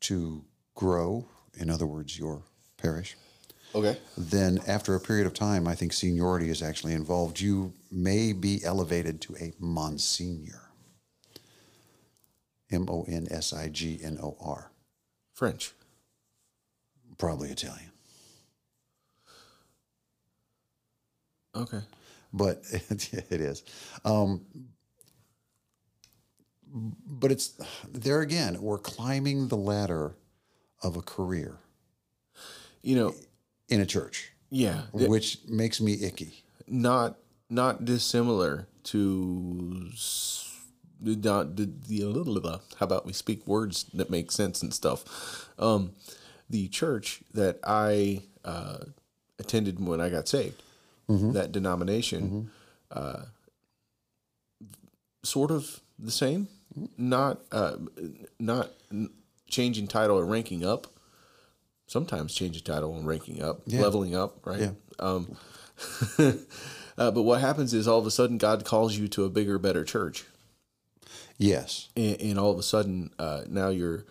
to 0.00 0.44
grow, 0.74 1.28
in 1.54 1.70
other 1.70 1.86
words, 1.86 2.18
your 2.18 2.42
parish, 2.76 3.16
Okay. 3.74 3.98
then 4.16 4.60
after 4.68 4.94
a 4.94 5.00
period 5.00 5.26
of 5.26 5.34
time, 5.34 5.66
I 5.66 5.74
think 5.74 5.92
seniority 5.92 6.48
is 6.48 6.62
actually 6.62 6.94
involved. 6.94 7.40
You 7.40 7.72
may 7.90 8.32
be 8.32 8.60
elevated 8.64 9.20
to 9.22 9.36
a 9.36 9.52
monsignor. 9.58 10.70
M 12.70 12.86
O 12.88 13.04
N 13.08 13.26
S 13.30 13.52
I 13.52 13.68
G 13.68 14.00
N 14.02 14.18
O 14.22 14.36
R. 14.40 14.70
French. 15.34 15.72
Probably 17.18 17.50
Italian. 17.50 17.90
Okay. 21.54 21.80
But 22.32 22.62
it 22.72 23.40
is. 23.40 23.62
Um, 24.04 24.42
but 27.06 27.30
it's 27.30 27.54
there 27.92 28.20
again, 28.20 28.60
we're 28.60 28.78
climbing 28.78 29.48
the 29.48 29.56
ladder 29.56 30.16
of 30.82 30.96
a 30.96 31.02
career 31.02 31.58
You 32.82 32.96
know. 32.96 33.14
In 33.68 33.80
a 33.80 33.86
church, 33.86 34.32
Yeah. 34.50 34.82
which 34.92 35.38
makes 35.48 35.80
me 35.80 36.02
icky. 36.04 36.42
not 36.66 37.16
not 37.50 37.84
dissimilar 37.84 38.66
to 38.84 39.90
the 41.00 41.14
not 41.16 41.56
the, 41.56 41.70
the 41.88 42.02
how 42.78 42.84
about 42.86 43.04
we 43.06 43.12
speak 43.12 43.46
words 43.46 43.84
that 43.94 44.10
make 44.10 44.30
sense 44.32 44.62
and 44.62 44.72
stuff? 44.72 45.48
Um 45.58 45.92
the 46.50 46.68
church 46.68 47.22
that 47.32 47.58
i 47.64 48.22
uh 48.44 48.78
attended 49.38 49.78
when 49.84 50.00
i 50.00 50.08
got 50.08 50.28
saved 50.28 50.62
that 51.08 51.52
denomination 51.52 52.50
uh 52.90 53.24
sort 55.22 55.50
of 55.50 55.80
the 55.98 56.10
same. 56.10 56.48
Not 56.98 57.40
uh 57.52 57.76
not 58.40 58.70
changing 59.48 59.86
title 59.86 60.18
or 60.18 60.24
ranking 60.24 60.64
up 60.64 60.86
sometimes 61.86 62.34
changing 62.34 62.62
title 62.62 62.94
and 62.96 63.06
ranking 63.06 63.42
up 63.42 63.60
leveling 63.82 64.14
up 64.16 64.38
right? 64.46 64.60
Um 64.98 65.36
uh, 66.18 67.10
but 67.10 67.22
what 67.22 67.40
happens 67.40 67.74
is 67.74 67.88
all 67.88 67.98
of 67.98 68.06
a 68.06 68.10
sudden 68.10 68.38
God 68.38 68.64
calls 68.64 68.96
you 68.96 69.08
to 69.08 69.24
a 69.24 69.28
bigger, 69.30 69.58
better 69.58 69.84
church, 69.84 70.24
Yes. 71.36 71.88
and, 71.96 72.20
and 72.20 72.38
all 72.38 72.50
of 72.52 72.58
a 72.58 72.62
sudden 72.62 73.10
uh, 73.18 73.42
now 73.48 73.68
you're 73.70 74.04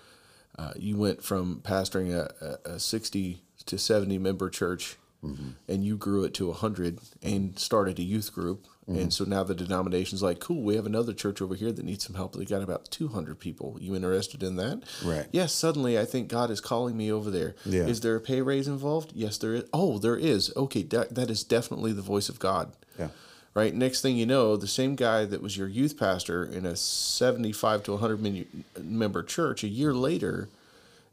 uh, 0.60 0.74
you 0.76 0.98
went 0.98 1.24
from 1.24 1.62
pastoring 1.64 2.12
a, 2.14 2.34
a, 2.70 2.74
a 2.76 2.80
sixty 2.80 3.44
to 3.66 3.78
seventy 3.78 4.18
member 4.18 4.50
church, 4.50 4.98
and 5.24 5.86
you 5.86 5.96
grew 5.96 6.26
it 6.26 6.34
to 6.36 6.52
hundred 6.52 7.00
and 7.22 7.58
started 7.58 7.98
a 7.98 8.04
youth 8.04 8.34
group, 8.34 8.68
and 8.88 9.14
so 9.14 9.24
now 9.24 9.44
the 9.44 9.56
denomination's 9.56 10.22
like, 10.22 10.40
cool, 10.40 10.62
we 10.62 10.76
have 10.76 10.86
another 10.86 11.14
church 11.14 11.42
over 11.42 11.56
here 11.56 11.72
that 11.72 11.86
needs 11.86 12.06
some 12.06 12.16
help. 12.16 12.36
They 12.36 12.44
got 12.46 12.62
about 12.62 12.92
two 12.92 13.08
hundred 13.08 13.40
people. 13.40 13.78
You 13.80 13.96
interested 13.96 14.44
in 14.44 14.58
that? 14.58 14.84
Right. 15.04 15.26
Yes. 15.32 15.54
Suddenly, 15.54 15.98
I 15.98 16.06
think 16.06 16.28
God 16.28 16.52
is 16.52 16.60
calling 16.60 16.98
me 16.98 17.12
over 17.12 17.32
there. 17.32 17.56
Yeah. 17.66 17.84
Is 17.84 18.02
there 18.02 18.16
a 18.16 18.20
pay 18.22 18.42
raise 18.42 18.68
involved? 18.68 19.12
Yes, 19.16 19.38
there 19.38 19.54
is. 19.56 19.64
Oh, 19.74 19.98
there 20.00 20.18
is. 20.18 20.52
Okay, 20.58 20.84
that, 20.84 21.16
that 21.16 21.30
is 21.30 21.44
definitely 21.44 21.94
the 21.94 22.02
voice 22.02 22.28
of 22.30 22.40
God 22.40 22.74
Yeah. 23.00 23.08
right? 23.54 23.74
Next 23.74 24.02
thing 24.02 24.18
you 24.18 24.26
know, 24.26 24.58
the 24.58 24.68
same 24.68 24.96
guy 24.96 25.26
that 25.26 25.42
was 25.42 25.56
your 25.58 25.68
youth 25.70 25.98
pastor 25.98 26.44
in 26.44 26.66
a 26.66 26.76
75 26.76 27.84
to 27.84 27.92
100 27.94 28.22
menu- 28.22 28.46
member 28.82 29.24
church 29.24 29.64
a 29.64 29.68
year 29.70 29.94
later 29.94 30.50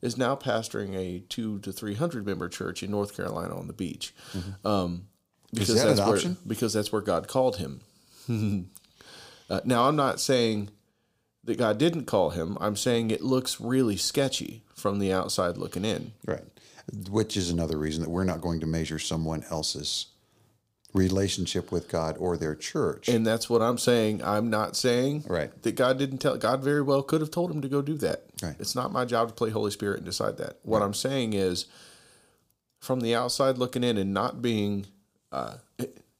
is 0.02 0.16
now 0.16 0.34
pastoring 0.34 0.96
a 0.96 1.20
two 1.28 1.58
to 1.60 1.70
300 1.70 2.24
member 2.26 2.48
church 2.48 2.82
in 2.82 2.90
North 2.90 3.14
Carolina 3.14 3.54
on 3.56 3.66
the 3.66 3.72
beach. 3.74 4.14
Um, 4.64 5.06
because 5.52 5.82
that 5.82 5.96
that's 5.96 6.24
where 6.24 6.36
because 6.46 6.72
that's 6.72 6.92
where 6.92 7.02
God 7.02 7.28
called 7.28 7.56
him. 7.56 7.80
uh, 9.50 9.60
now 9.64 9.88
I'm 9.88 9.96
not 9.96 10.20
saying 10.20 10.70
that 11.44 11.58
God 11.58 11.78
didn't 11.78 12.04
call 12.04 12.30
him. 12.30 12.56
I'm 12.60 12.76
saying 12.76 13.10
it 13.10 13.22
looks 13.22 13.60
really 13.60 13.96
sketchy 13.96 14.62
from 14.74 14.98
the 14.98 15.12
outside 15.12 15.56
looking 15.56 15.84
in. 15.84 16.12
Right. 16.26 16.44
Which 17.08 17.36
is 17.36 17.50
another 17.50 17.78
reason 17.78 18.02
that 18.02 18.10
we're 18.10 18.24
not 18.24 18.40
going 18.40 18.60
to 18.60 18.66
measure 18.66 18.98
someone 18.98 19.44
else's 19.50 20.06
relationship 20.92 21.70
with 21.70 21.88
God 21.88 22.16
or 22.18 22.36
their 22.36 22.56
church. 22.56 23.08
And 23.08 23.24
that's 23.24 23.48
what 23.48 23.62
I'm 23.62 23.78
saying. 23.78 24.24
I'm 24.24 24.50
not 24.50 24.76
saying 24.76 25.24
Right. 25.28 25.50
that 25.62 25.76
God 25.76 25.98
didn't 25.98 26.18
tell. 26.18 26.36
God 26.36 26.62
very 26.64 26.82
well 26.82 27.02
could 27.02 27.20
have 27.20 27.30
told 27.30 27.50
him 27.50 27.62
to 27.62 27.68
go 27.68 27.80
do 27.80 27.94
that. 27.98 28.24
Right. 28.42 28.56
It's 28.58 28.74
not 28.74 28.92
my 28.92 29.04
job 29.04 29.28
to 29.28 29.34
play 29.34 29.50
Holy 29.50 29.70
Spirit 29.70 29.98
and 29.98 30.06
decide 30.06 30.36
that. 30.38 30.58
What 30.62 30.82
I'm 30.82 30.94
saying 30.94 31.32
is, 31.34 31.66
from 32.80 33.00
the 33.00 33.14
outside 33.14 33.58
looking 33.58 33.84
in 33.84 33.98
and 33.98 34.12
not 34.12 34.42
being, 34.42 34.86
uh, 35.32 35.54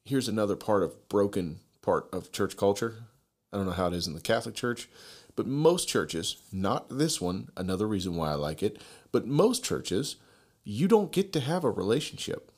here's 0.04 0.28
another 0.28 0.56
part 0.56 0.82
of 0.82 1.08
broken 1.08 1.61
part 1.82 2.08
of 2.12 2.32
church 2.32 2.56
culture. 2.56 3.04
I 3.52 3.56
don't 3.56 3.66
know 3.66 3.72
how 3.72 3.88
it 3.88 3.94
is 3.94 4.06
in 4.06 4.14
the 4.14 4.20
Catholic 4.20 4.54
Church, 4.54 4.88
but 5.36 5.46
most 5.46 5.88
churches, 5.88 6.36
not 6.52 6.88
this 6.88 7.20
one, 7.20 7.48
another 7.56 7.86
reason 7.86 8.14
why 8.14 8.30
I 8.30 8.34
like 8.34 8.62
it, 8.62 8.80
but 9.12 9.26
most 9.26 9.64
churches, 9.64 10.16
you 10.62 10.86
don't 10.86 11.11
get 11.11 11.32
to 11.32 11.40
have 11.40 11.64
a 11.64 11.70
relationship 11.70 12.52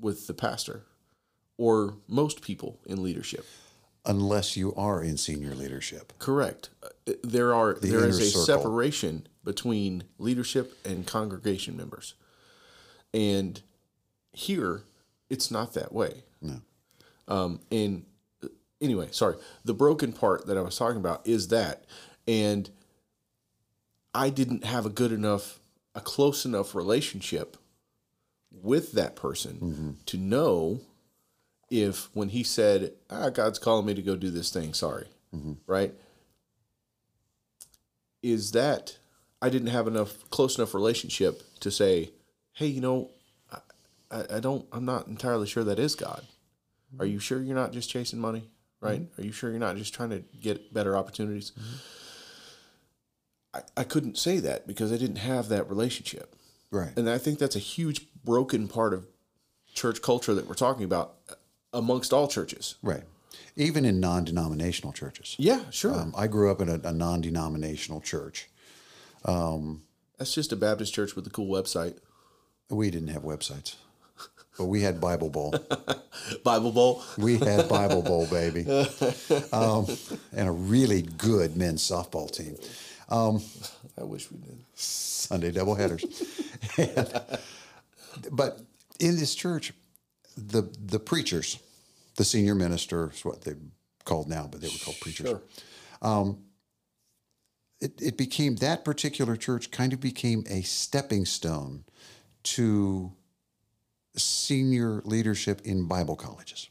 with 0.00 0.26
the 0.26 0.34
pastor 0.34 0.82
or 1.56 1.94
most 2.08 2.42
people 2.42 2.78
in 2.84 3.02
leadership. 3.02 3.46
unless 4.04 4.56
you 4.56 4.74
are 4.74 5.02
in 5.02 5.16
senior 5.16 5.54
leadership. 5.54 6.12
Correct. 6.18 6.68
Uh, 6.82 7.12
There 7.24 7.54
are 7.54 7.74
there 7.74 8.04
is 8.06 8.18
a 8.20 8.26
circle. 8.30 8.44
separation 8.44 9.26
between 9.42 10.04
leadership 10.18 10.76
and 10.84 11.06
congregation 11.06 11.76
members, 11.76 12.14
and 13.14 13.62
here 14.32 14.82
it's 15.30 15.50
not 15.50 15.74
that 15.74 15.92
way. 15.92 16.22
No. 16.40 16.60
Um, 17.28 17.60
and 17.70 18.04
anyway, 18.80 19.08
sorry. 19.10 19.36
The 19.64 19.74
broken 19.74 20.12
part 20.12 20.46
that 20.46 20.56
I 20.56 20.62
was 20.62 20.76
talking 20.76 20.98
about 20.98 21.26
is 21.26 21.48
that, 21.48 21.84
and 22.26 22.70
I 24.14 24.30
didn't 24.30 24.64
have 24.64 24.86
a 24.86 24.90
good 24.90 25.12
enough, 25.12 25.60
a 25.94 26.00
close 26.00 26.44
enough 26.44 26.74
relationship 26.74 27.56
with 28.50 28.92
that 28.92 29.16
person 29.16 29.96
to 30.06 30.16
know 30.16 30.80
if 31.68 32.08
when 32.14 32.30
he 32.30 32.42
said, 32.42 32.92
ah, 33.10 33.28
God's 33.28 33.58
calling 33.58 33.86
me 33.86 33.94
to 33.94 34.02
go 34.02 34.16
do 34.16 34.30
this 34.30 34.50
thing, 34.50 34.72
sorry, 34.72 35.06
right? 35.66 35.92
Is 38.22 38.52
that 38.52 38.96
I 39.42 39.50
didn't 39.50 39.68
have 39.68 39.86
enough 39.86 40.28
close 40.30 40.56
enough 40.56 40.74
relationship 40.74 41.42
to 41.60 41.70
say, 41.70 42.10
hey, 42.54 42.66
you 42.66 42.80
know, 42.80 43.10
I, 44.16 44.36
I, 44.36 44.40
don't, 44.40 44.66
I'm 44.72 44.84
not 44.84 45.06
entirely 45.06 45.46
sure 45.46 45.64
that 45.64 45.78
is 45.78 45.94
God. 45.94 46.22
Are 46.98 47.06
you 47.06 47.18
sure 47.18 47.42
you're 47.42 47.56
not 47.56 47.72
just 47.72 47.90
chasing 47.90 48.18
money? 48.18 48.48
Right? 48.80 49.02
Mm-hmm. 49.02 49.20
Are 49.20 49.24
you 49.24 49.32
sure 49.32 49.50
you're 49.50 49.58
not 49.58 49.76
just 49.76 49.94
trying 49.94 50.10
to 50.10 50.22
get 50.40 50.72
better 50.72 50.96
opportunities? 50.96 51.52
Mm-hmm. 51.52 51.76
I, 53.54 53.80
I 53.80 53.84
couldn't 53.84 54.18
say 54.18 54.38
that 54.38 54.66
because 54.66 54.92
I 54.92 54.96
didn't 54.96 55.16
have 55.16 55.48
that 55.48 55.68
relationship. 55.68 56.34
Right. 56.70 56.96
And 56.96 57.08
I 57.08 57.18
think 57.18 57.38
that's 57.38 57.56
a 57.56 57.60
huge 57.60 58.06
broken 58.24 58.68
part 58.68 58.92
of 58.92 59.06
church 59.74 60.02
culture 60.02 60.34
that 60.34 60.46
we're 60.46 60.54
talking 60.54 60.84
about 60.84 61.14
uh, 61.30 61.34
amongst 61.72 62.12
all 62.12 62.28
churches. 62.28 62.76
Right. 62.82 63.04
Even 63.56 63.84
in 63.84 64.00
non 64.00 64.24
denominational 64.24 64.92
churches. 64.92 65.36
Yeah, 65.38 65.62
sure. 65.70 65.94
Um, 65.94 66.14
I 66.16 66.26
grew 66.26 66.50
up 66.50 66.60
in 66.60 66.68
a, 66.68 66.80
a 66.84 66.92
non 66.92 67.20
denominational 67.20 68.00
church. 68.00 68.48
Um, 69.24 69.82
that's 70.18 70.34
just 70.34 70.52
a 70.52 70.56
Baptist 70.56 70.94
church 70.94 71.16
with 71.16 71.26
a 71.26 71.30
cool 71.30 71.48
website. 71.48 71.96
We 72.68 72.90
didn't 72.90 73.08
have 73.08 73.22
websites. 73.22 73.76
But 74.58 74.66
we 74.66 74.82
had 74.82 75.00
Bible 75.00 75.30
Bowl. 75.30 75.54
Bible 76.44 76.72
Bowl. 76.72 77.02
We 77.18 77.38
had 77.38 77.68
Bible 77.68 78.02
Bowl, 78.02 78.26
baby, 78.26 78.66
um, 79.52 79.86
and 80.34 80.48
a 80.48 80.52
really 80.52 81.02
good 81.02 81.56
men's 81.56 81.82
softball 81.82 82.30
team. 82.30 82.56
I 83.98 84.04
wish 84.04 84.30
we 84.30 84.38
did. 84.38 84.58
Sunday 84.74 85.52
doubleheaders. 85.52 86.04
and, 86.78 87.40
but 88.32 88.60
in 89.00 89.16
this 89.16 89.34
church, 89.34 89.72
the 90.36 90.62
the 90.80 90.98
preachers, 90.98 91.58
the 92.16 92.24
senior 92.24 92.54
minister 92.54 93.10
is 93.12 93.24
what 93.24 93.42
they're 93.42 93.58
called 94.04 94.28
now, 94.28 94.48
but 94.50 94.60
they 94.60 94.68
were 94.68 94.78
called 94.84 94.98
preachers. 95.00 95.28
Sure. 95.28 95.42
It, 97.80 98.00
it 98.00 98.16
became 98.16 98.56
that 98.56 98.84
particular 98.84 99.36
church 99.36 99.70
kind 99.70 99.92
of 99.92 100.00
became 100.00 100.44
a 100.48 100.62
stepping 100.62 101.26
stone 101.26 101.84
to 102.44 103.12
senior 104.16 105.02
leadership 105.04 105.60
in 105.64 105.86
Bible 105.86 106.16
colleges 106.16 106.68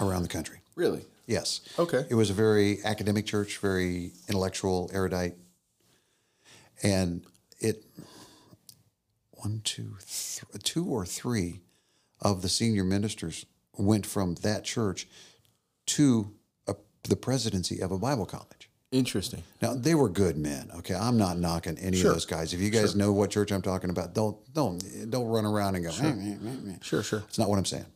around 0.00 0.22
the 0.22 0.28
country. 0.28 0.60
Really? 0.74 1.04
Yes. 1.26 1.60
Okay. 1.78 2.04
It 2.08 2.14
was 2.14 2.30
a 2.30 2.34
very 2.34 2.78
academic 2.84 3.26
church, 3.26 3.58
very 3.58 4.12
intellectual, 4.28 4.90
erudite. 4.92 5.34
And 6.82 7.24
it, 7.58 7.84
one, 9.30 9.60
two, 9.64 9.96
th- 10.00 10.62
two 10.62 10.84
or 10.84 11.04
three 11.04 11.60
of 12.20 12.42
the 12.42 12.48
senior 12.48 12.84
ministers 12.84 13.46
went 13.76 14.06
from 14.06 14.36
that 14.36 14.64
church 14.64 15.08
to 15.86 16.32
a, 16.66 16.74
the 17.04 17.16
presidency 17.16 17.80
of 17.80 17.90
a 17.90 17.98
Bible 17.98 18.26
college. 18.26 18.65
Interesting. 18.92 19.42
Now 19.60 19.74
they 19.74 19.94
were 19.94 20.08
good 20.08 20.36
men. 20.36 20.70
Okay, 20.78 20.94
I'm 20.94 21.18
not 21.18 21.38
knocking 21.38 21.76
any 21.78 21.96
Sure. 21.96 22.10
of 22.10 22.16
those 22.16 22.24
guys. 22.26 22.54
If 22.54 22.60
you 22.60 22.70
guys 22.70 22.94
know 22.94 23.12
what 23.12 23.30
church 23.30 23.50
I'm 23.50 23.62
talking 23.62 23.90
about, 23.90 24.14
don't 24.14 24.36
don't 24.54 25.10
don't 25.10 25.26
run 25.26 25.44
around 25.44 25.74
and 25.74 25.84
go. 25.84 25.90
"Eh, 25.90 26.06
eh, 26.06 26.36
eh, 26.44 26.72
eh." 26.72 26.76
Sure, 26.82 27.02
sure. 27.02 27.24
It's 27.28 27.38
not 27.38 27.48
what 27.48 27.58
I'm 27.58 27.64
saying. 27.64 27.86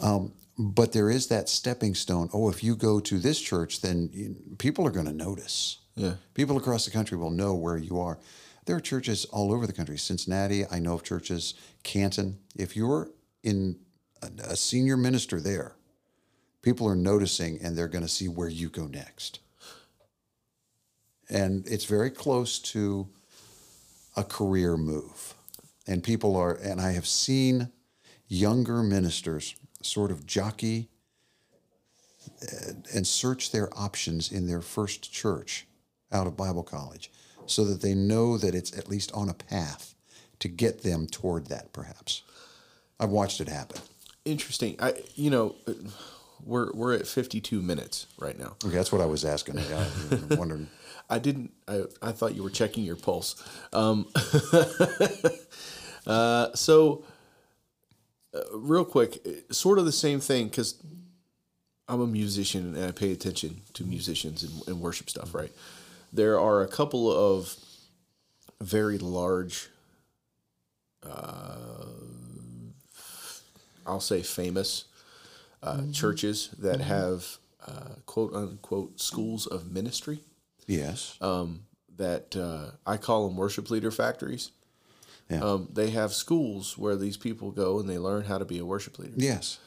Um, 0.00 0.32
but 0.58 0.92
there 0.92 1.10
is 1.10 1.26
that 1.26 1.50
stepping 1.50 1.94
stone. 1.94 2.30
Oh, 2.32 2.48
if 2.48 2.64
you 2.64 2.76
go 2.76 2.98
to 3.00 3.18
this 3.18 3.38
church, 3.40 3.82
then 3.82 4.08
you, 4.12 4.36
people 4.58 4.86
are 4.86 4.90
going 4.90 5.06
to 5.06 5.12
notice. 5.12 5.78
Yeah. 5.96 6.14
People 6.32 6.56
across 6.56 6.86
the 6.86 6.90
country 6.90 7.18
will 7.18 7.30
know 7.30 7.54
where 7.54 7.76
you 7.76 8.00
are. 8.00 8.18
There 8.64 8.74
are 8.76 8.80
churches 8.80 9.26
all 9.26 9.52
over 9.52 9.66
the 9.66 9.72
country. 9.74 9.98
Cincinnati, 9.98 10.64
I 10.70 10.78
know 10.78 10.94
of 10.94 11.02
churches. 11.02 11.54
Canton. 11.82 12.38
If 12.56 12.74
you're 12.74 13.10
in 13.42 13.78
a, 14.22 14.28
a 14.52 14.56
senior 14.56 14.96
minister 14.96 15.40
there, 15.40 15.76
people 16.62 16.88
are 16.88 16.96
noticing 16.96 17.58
and 17.62 17.76
they're 17.76 17.86
going 17.88 18.04
to 18.04 18.08
see 18.10 18.26
where 18.28 18.48
you 18.48 18.70
go 18.70 18.86
next. 18.86 19.40
And 21.28 21.66
it's 21.66 21.84
very 21.84 22.10
close 22.10 22.58
to 22.58 23.08
a 24.16 24.24
career 24.24 24.76
move. 24.76 25.34
And 25.86 26.02
people 26.02 26.36
are, 26.36 26.54
and 26.54 26.80
I 26.80 26.92
have 26.92 27.06
seen 27.06 27.70
younger 28.28 28.82
ministers 28.82 29.54
sort 29.82 30.10
of 30.10 30.26
jockey 30.26 30.88
uh, 32.42 32.72
and 32.94 33.06
search 33.06 33.52
their 33.52 33.68
options 33.78 34.32
in 34.32 34.46
their 34.46 34.60
first 34.60 35.12
church 35.12 35.66
out 36.12 36.26
of 36.26 36.36
Bible 36.36 36.62
college 36.62 37.10
so 37.46 37.64
that 37.64 37.82
they 37.82 37.94
know 37.94 38.36
that 38.36 38.54
it's 38.54 38.76
at 38.76 38.88
least 38.88 39.12
on 39.12 39.28
a 39.28 39.34
path 39.34 39.94
to 40.40 40.48
get 40.48 40.82
them 40.82 41.06
toward 41.06 41.46
that, 41.46 41.72
perhaps. 41.72 42.22
I've 42.98 43.10
watched 43.10 43.40
it 43.40 43.48
happen. 43.48 43.80
Interesting. 44.24 44.76
I, 44.80 44.94
you 45.14 45.30
know, 45.30 45.54
uh, 45.66 45.72
we're 46.44 46.72
we're 46.72 46.94
at 46.94 47.06
52 47.06 47.62
minutes 47.62 48.06
right 48.18 48.38
now. 48.38 48.56
Okay, 48.64 48.74
that's 48.74 48.92
what 48.92 49.00
I 49.00 49.06
was 49.06 49.24
asking. 49.24 49.58
I 49.58 49.88
wondering. 50.36 50.68
I 51.08 51.18
didn't. 51.18 51.52
I, 51.68 51.82
I 52.02 52.12
thought 52.12 52.34
you 52.34 52.42
were 52.42 52.50
checking 52.50 52.84
your 52.84 52.96
pulse. 52.96 53.42
Um, 53.72 54.08
uh, 56.06 56.48
so, 56.54 57.04
uh, 58.34 58.40
real 58.52 58.84
quick, 58.84 59.24
sort 59.50 59.78
of 59.78 59.84
the 59.84 59.92
same 59.92 60.20
thing 60.20 60.48
because 60.48 60.82
I'm 61.88 62.00
a 62.00 62.06
musician 62.06 62.74
and 62.74 62.84
I 62.86 62.90
pay 62.90 63.12
attention 63.12 63.62
to 63.74 63.84
musicians 63.84 64.42
and, 64.42 64.68
and 64.68 64.80
worship 64.80 65.08
stuff. 65.08 65.34
Right. 65.34 65.52
There 66.12 66.40
are 66.40 66.62
a 66.62 66.68
couple 66.68 67.10
of 67.10 67.54
very 68.60 68.98
large, 68.98 69.68
uh, 71.04 71.56
I'll 73.86 74.00
say 74.00 74.22
famous 74.22 74.84
uh, 75.62 75.82
churches 75.92 76.50
that 76.58 76.80
have 76.80 77.38
uh, 77.66 77.96
quote 78.06 78.34
unquote 78.34 79.00
schools 79.00 79.46
of 79.46 79.70
ministry 79.70 80.20
Yes. 80.66 81.16
Um, 81.20 81.62
that 81.96 82.36
uh, 82.36 82.72
I 82.86 82.96
call 82.98 83.28
them 83.28 83.36
worship 83.36 83.70
leader 83.70 83.90
factories. 83.90 84.50
Yeah. 85.30 85.40
Um, 85.40 85.68
they 85.72 85.90
have 85.90 86.12
schools 86.12 86.76
where 86.78 86.96
these 86.96 87.16
people 87.16 87.50
go 87.50 87.80
and 87.80 87.88
they 87.88 87.98
learn 87.98 88.24
how 88.24 88.38
to 88.38 88.44
be 88.44 88.58
a 88.58 88.64
worship 88.64 88.98
leader. 88.98 89.14
yes. 89.16 89.58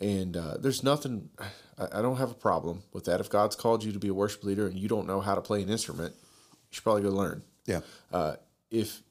And 0.00 0.36
uh, 0.36 0.56
there's 0.58 0.84
nothing, 0.84 1.28
I, 1.76 1.98
I 1.98 2.02
don't 2.02 2.18
have 2.18 2.30
a 2.30 2.34
problem 2.34 2.84
with 2.92 3.04
that. 3.06 3.18
If 3.18 3.30
God's 3.30 3.56
called 3.56 3.82
you 3.82 3.90
to 3.90 3.98
be 3.98 4.06
a 4.06 4.14
worship 4.14 4.44
leader 4.44 4.68
and 4.68 4.78
you 4.78 4.86
don't 4.86 5.08
know 5.08 5.20
how 5.20 5.34
to 5.34 5.40
play 5.40 5.60
an 5.60 5.68
instrument, 5.68 6.14
you 6.14 6.68
should 6.70 6.84
probably 6.84 7.02
go 7.02 7.08
learn. 7.10 7.42
Yeah. 7.66 7.80
Uh, 8.12 8.36
if 8.70 9.02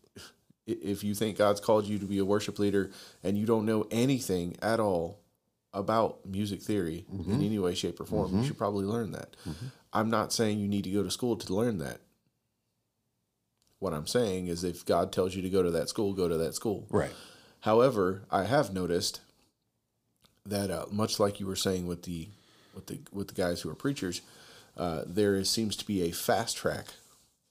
if 0.66 1.04
you 1.04 1.14
think 1.14 1.38
God's 1.38 1.60
called 1.60 1.86
you 1.88 2.00
to 2.00 2.06
be 2.06 2.18
a 2.20 2.26
worship 2.26 2.58
leader 2.60 2.92
and 3.24 3.38
you 3.38 3.46
don't 3.46 3.66
know 3.66 3.86
anything 3.92 4.56
at 4.62 4.80
all 4.80 5.20
about 5.74 6.26
music 6.26 6.62
theory 6.62 7.06
in 7.28 7.42
any 7.42 7.60
way, 7.60 7.74
shape, 7.76 8.00
or 8.00 8.06
form, 8.06 8.38
you 8.40 8.46
should 8.46 8.58
probably 8.58 8.86
learn 8.86 9.12
that. 9.12 9.36
I'm 9.94 10.10
not 10.10 10.34
saying 10.34 10.60
you 10.60 10.68
need 10.68 10.84
to 10.84 10.92
go 10.92 11.04
to 11.04 11.12
school 11.12 11.36
to 11.38 11.54
learn 11.54 11.78
that. 11.80 12.00
What 13.80 13.94
I'm 13.94 14.08
saying 14.08 14.48
is, 14.48 14.64
if 14.64 14.86
God 14.86 15.12
tells 15.12 15.36
you 15.36 15.42
to 15.44 15.50
go 15.50 15.62
to 15.62 15.72
that 15.72 15.90
school, 15.90 16.14
go 16.14 16.28
to 16.28 16.38
that 16.38 16.56
school. 16.56 16.88
Right. 16.90 17.12
However, 17.62 18.24
I 18.32 18.46
have 18.46 18.74
noticed 18.74 19.22
that 20.46 20.72
uh, 20.72 20.86
much 20.92 21.20
like 21.20 21.40
you 21.40 21.46
were 21.46 21.56
saying 21.56 21.86
with 21.88 22.04
the 22.04 22.30
with 22.74 22.88
the 22.88 23.00
with 23.12 23.28
the 23.30 23.34
guys 23.34 23.62
who 23.62 23.70
are 23.70 23.76
preachers, 23.76 24.22
uh, 24.78 25.04
there 25.06 25.36
is, 25.36 25.50
seems 25.50 25.76
to 25.78 25.86
be 25.86 26.04
a 26.04 26.12
fast 26.12 26.58
track. 26.58 26.86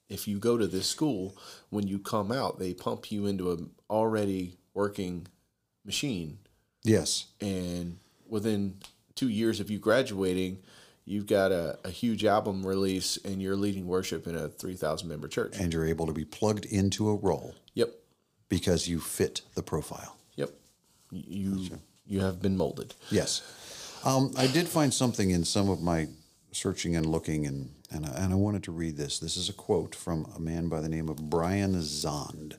If 0.08 0.26
you 0.28 0.38
go 0.38 0.56
to 0.56 0.66
this 0.66 0.88
school, 0.88 1.36
when 1.70 1.86
you 1.88 1.98
come 1.98 2.30
out, 2.32 2.58
they 2.58 2.74
pump 2.74 3.10
you 3.10 3.26
into 3.26 3.50
an 3.52 3.70
already 3.90 4.54
working 4.72 5.26
machine, 5.84 6.38
Yes. 6.84 7.26
and 7.40 7.98
within 8.28 8.78
two 9.16 9.28
years 9.28 9.58
of 9.60 9.68
you 9.70 9.78
graduating, 9.80 10.58
you've 11.06 11.26
got 11.26 11.52
a, 11.52 11.78
a 11.84 11.90
huge 11.90 12.24
album 12.24 12.66
release, 12.66 13.16
and 13.24 13.40
you're 13.40 13.56
leading 13.56 13.86
worship 13.86 14.26
in 14.26 14.34
a 14.36 14.48
three 14.48 14.74
thousand 14.74 15.08
member 15.08 15.28
church. 15.28 15.56
And 15.58 15.72
you're 15.72 15.86
able 15.86 16.06
to 16.06 16.12
be 16.12 16.24
plugged 16.24 16.66
into 16.66 17.08
a 17.08 17.14
role 17.14 17.54
Yep, 17.74 17.90
because 18.48 18.86
you 18.88 19.00
fit 19.00 19.40
the 19.54 19.62
profile. 19.62 20.16
yep. 20.34 20.50
You 21.10 21.68
you 22.06 22.20
have 22.20 22.42
been 22.42 22.56
molded. 22.56 22.94
Yes. 23.10 23.42
Um, 24.04 24.32
I 24.36 24.46
did 24.46 24.68
find 24.68 24.92
something 24.92 25.30
in 25.30 25.44
some 25.44 25.68
of 25.70 25.80
my 25.80 26.08
searching 26.52 26.94
and 26.96 27.04
looking, 27.06 27.46
and, 27.46 27.70
and, 27.90 28.06
I, 28.06 28.10
and 28.10 28.32
I 28.32 28.36
wanted 28.36 28.62
to 28.64 28.72
read 28.72 28.96
this. 28.96 29.18
This 29.18 29.36
is 29.36 29.48
a 29.48 29.52
quote 29.52 29.94
from 29.94 30.30
a 30.36 30.38
man 30.40 30.68
by 30.68 30.80
the 30.80 30.88
name 30.88 31.08
of 31.08 31.28
Brian 31.30 31.74
Zahnd. 31.74 32.54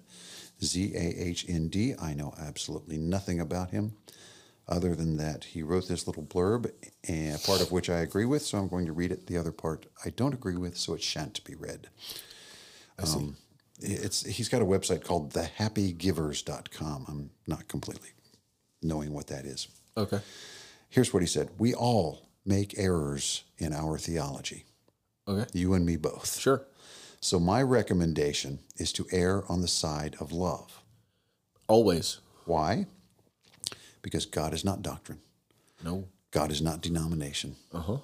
Z 0.63 0.91
A 0.95 0.99
H 0.99 1.45
N 1.47 1.67
D. 1.69 1.93
I 2.01 2.13
know 2.15 2.33
absolutely 2.39 2.97
nothing 2.97 3.39
about 3.39 3.69
him 3.71 3.93
other 4.67 4.95
than 4.95 5.17
that 5.17 5.43
he 5.45 5.63
wrote 5.63 5.87
this 5.87 6.07
little 6.07 6.23
blurb, 6.23 6.71
and 7.07 7.41
part 7.43 7.61
of 7.61 7.71
which 7.71 7.89
I 7.89 7.99
agree 7.99 8.25
with, 8.25 8.41
so 8.41 8.57
I'm 8.57 8.67
going 8.67 8.85
to 8.85 8.93
read 8.93 9.11
it. 9.11 9.27
The 9.27 9.37
other 9.37 9.51
part 9.51 9.85
I 10.05 10.09
don't 10.09 10.33
agree 10.33 10.57
with, 10.57 10.77
so 10.77 10.93
it 10.93 11.01
shan't 11.01 11.43
be 11.45 11.55
read. 11.55 11.87
I 12.99 13.05
see. 13.05 13.17
Um, 13.19 13.37
It's 13.79 14.25
he's 14.25 14.49
got 14.49 14.61
a 14.61 14.65
website 14.65 15.03
called 15.03 15.33
thehappygivers.com. 15.33 17.05
I'm 17.07 17.29
not 17.45 17.67
completely 17.67 18.09
knowing 18.81 19.13
what 19.13 19.27
that 19.27 19.45
is. 19.45 19.67
okay. 19.95 20.19
Here's 20.89 21.13
what 21.13 21.21
he 21.21 21.27
said 21.27 21.49
We 21.57 21.73
all 21.73 22.29
make 22.45 22.77
errors 22.77 23.43
in 23.57 23.73
our 23.73 23.97
theology, 23.97 24.65
Okay. 25.27 25.49
you 25.53 25.73
and 25.73 25.85
me 25.85 25.97
both. 25.97 26.39
Sure. 26.39 26.65
So, 27.19 27.39
my 27.39 27.61
recommendation 27.63 28.59
is 28.77 28.93
to 28.93 29.05
err 29.11 29.43
on 29.49 29.61
the 29.61 29.67
side 29.67 30.15
of 30.19 30.31
love. 30.31 30.81
Always. 31.67 32.19
Why? 32.45 32.85
Because 34.07 34.25
God 34.25 34.53
is 34.53 34.63
not 34.63 34.81
doctrine, 34.81 35.19
No. 35.83 36.05
God 36.31 36.49
is 36.49 36.61
not 36.61 36.79
denomination, 36.79 37.57
Uh 37.73 37.81
huh. 37.81 37.97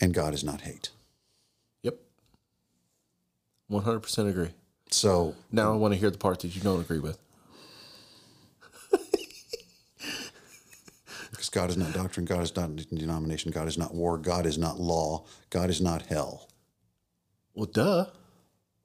and 0.00 0.14
God 0.14 0.34
is 0.34 0.44
not 0.44 0.60
hate. 0.60 0.90
Yep. 1.82 1.96
100% 3.68 4.30
agree. 4.30 4.50
So, 4.92 5.34
Now 5.50 5.72
I 5.72 5.76
want 5.76 5.94
to 5.94 5.98
hear 5.98 6.10
the 6.10 6.18
part 6.18 6.38
that 6.40 6.54
you 6.54 6.62
don't 6.62 6.80
agree 6.80 7.00
with. 7.00 7.18
because 11.32 11.48
God 11.50 11.70
is 11.70 11.76
not 11.76 11.92
doctrine, 11.92 12.24
God 12.24 12.42
is 12.44 12.54
not 12.54 12.76
denomination, 12.76 13.50
God 13.50 13.66
is 13.66 13.76
not 13.76 13.92
war, 13.92 14.16
God 14.16 14.46
is 14.46 14.58
not 14.58 14.78
law, 14.78 15.24
God 15.50 15.70
is 15.70 15.80
not 15.80 16.02
hell. 16.02 16.48
Well, 17.52 17.66
duh. 17.66 18.06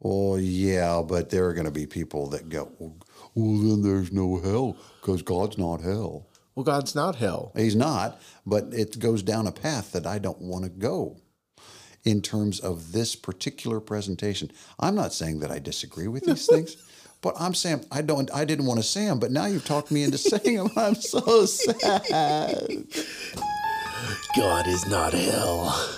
Oh, 0.04 0.38
yeah, 0.38 1.04
but 1.08 1.30
there 1.30 1.46
are 1.46 1.54
going 1.54 1.68
to 1.68 1.72
be 1.72 1.86
people 1.86 2.30
that 2.32 2.50
go, 2.50 2.72
well, 2.80 2.96
then 3.36 3.82
there's 3.82 4.12
no 4.12 4.40
hell 4.40 4.78
because 5.02 5.22
God's 5.22 5.58
not 5.58 5.82
hell. 5.82 6.28
Well, 6.56 6.64
God's 6.64 6.94
not 6.94 7.16
hell. 7.16 7.52
He's 7.56 7.76
not, 7.76 8.22
but 8.46 8.66
it 8.72 9.00
goes 9.00 9.24
down 9.24 9.48
a 9.48 9.52
path 9.52 9.92
that 9.94 10.06
I 10.06 10.20
don't 10.20 10.42
want 10.42 10.66
to 10.66 10.70
go 10.70 11.18
in 12.04 12.22
terms 12.22 12.60
of 12.60 12.92
this 12.92 13.16
particular 13.16 13.80
presentation. 13.80 14.52
I'm 14.80 14.94
not 14.94 15.14
saying 15.14 15.40
that 15.40 15.52
I 15.52 15.60
disagree 15.60 16.08
with 16.08 16.26
these 16.26 16.46
things, 16.54 16.78
But 17.22 17.36
I'm 17.40 17.54
Sam. 17.54 17.82
I 17.92 18.02
don't. 18.02 18.30
I 18.34 18.46
didn't 18.46 18.66
want 18.66 18.80
to 18.80 18.84
say 18.84 19.06
them, 19.06 19.20
but 19.20 19.32
now 19.32 19.46
you've 19.46 19.66
talked 19.66 19.90
me 19.92 20.04
into 20.04 20.18
saying 20.18 20.58
them. 20.58 20.70
I'm 20.78 20.96
so 20.96 21.46
sad. 21.46 22.86
God 24.36 24.68
is 24.68 24.86
not 24.88 25.14
hell. 25.14 25.90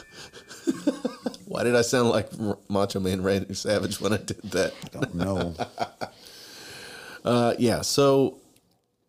Why 1.46 1.64
did 1.64 1.76
I 1.76 1.82
sound 1.82 2.10
like 2.10 2.30
Macho 2.70 3.00
Man 3.00 3.24
Randy 3.24 3.54
Savage 3.56 4.00
when 4.00 4.14
I 4.14 4.18
did 4.18 4.42
that? 4.52 4.74
I 4.86 4.90
don't 5.00 5.16
know. 5.16 5.56
Uh, 7.26 7.54
yeah. 7.60 7.82
So, 7.82 8.38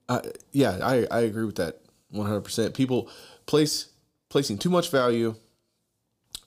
uh, 0.09 0.23
yeah, 0.53 0.79
I, 0.83 1.07
I 1.11 1.21
agree 1.21 1.45
with 1.45 1.57
that 1.57 1.81
100%. 2.13 2.75
People 2.75 3.09
place 3.47 3.89
placing 4.29 4.59
too 4.59 4.71
much 4.71 4.91
value 4.91 5.35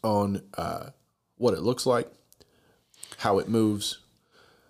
on 0.04 0.42
uh, 0.58 0.90
what 1.38 1.54
it 1.54 1.62
looks 1.62 1.86
like, 1.86 2.12
how 3.18 3.40
it 3.40 3.48
moves, 3.48 4.00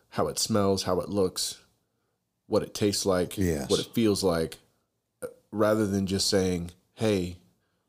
how 0.10 0.28
it 0.28 0.38
smells, 0.38 0.84
how 0.84 1.00
it 1.00 1.10
looks, 1.10 1.60
what 2.48 2.64
it 2.64 2.74
tastes 2.74 3.06
like, 3.06 3.38
Yes. 3.38 3.70
what 3.70 3.80
it 3.80 3.88
feels 3.94 4.24
like, 4.24 4.58
uh, 5.24 5.28
rather 5.52 5.86
than 5.88 6.06
just 6.08 6.30
saying, 6.30 6.72
hey, 6.96 7.38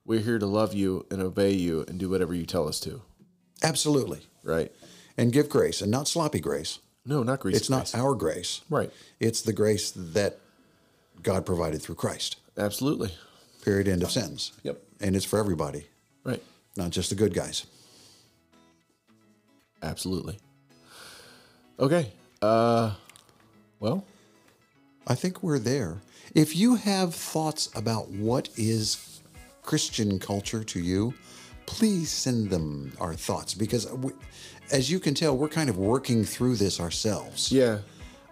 we're 0.04 0.20
here 0.20 0.38
to 0.38 0.46
love 0.46 0.72
you 0.74 1.06
and 1.11 1.20
obey 1.22 1.52
you 1.52 1.84
and 1.88 1.98
do 1.98 2.08
whatever 2.08 2.34
you 2.34 2.46
tell 2.46 2.68
us 2.68 2.78
to, 2.80 3.02
Absolutely. 3.62 4.20
right? 4.42 4.70
And 5.16 5.32
give 5.32 5.48
grace, 5.48 5.82
and 5.82 5.90
not 5.90 6.08
sloppy 6.08 6.40
grace. 6.40 6.78
No, 7.07 7.22
not 7.22 7.40
grace. 7.40 7.57
It's 7.57 7.70
not 7.70 7.90
grace. 7.90 7.94
our 7.94 8.14
grace. 8.14 8.61
Right. 8.70 8.90
It's 9.18 9.42
the 9.42 9.53
grace 9.53 9.90
that 9.94 10.38
God 11.22 11.44
provided 11.46 11.80
through 11.82 11.94
Christ. 11.96 12.36
Absolutely. 12.59 13.11
Period. 13.64 13.88
End 13.88 14.03
of 14.03 14.11
sentence. 14.11 14.53
Yep. 14.62 14.80
And 15.01 15.16
it's 15.16 15.24
for 15.24 15.38
everybody, 15.38 15.86
Right. 16.24 16.42
not 16.76 16.90
just 16.90 17.09
the 17.11 17.16
good 17.16 17.32
guys. 17.34 17.66
Absolutely. 19.82 20.38
Okay. 21.78 22.12
Uh 22.42 22.92
well, 23.80 24.05
I 25.07 25.14
think 25.14 25.42
we're 25.42 25.59
there. 25.59 25.98
If 26.34 26.55
you 26.55 26.74
have 26.76 27.14
thoughts 27.14 27.70
about 27.74 28.11
what 28.11 28.51
is 28.57 29.20
Christian 29.62 30.18
culture 30.18 30.62
to 30.64 30.80
you, 30.80 31.14
please 31.66 32.11
send 32.11 32.51
them 32.51 32.92
our 33.01 33.14
thoughts 33.14 33.55
because, 33.55 33.90
we, 33.90 34.12
as 34.72 34.90
you 34.90 35.00
can 35.00 35.14
tell, 35.14 35.36
we're 35.36 35.48
kind 35.48 35.68
of 35.70 35.78
working 35.78 36.24
through 36.24 36.56
this 36.56 36.80
ourselves. 36.80 37.50
yeah. 37.52 37.78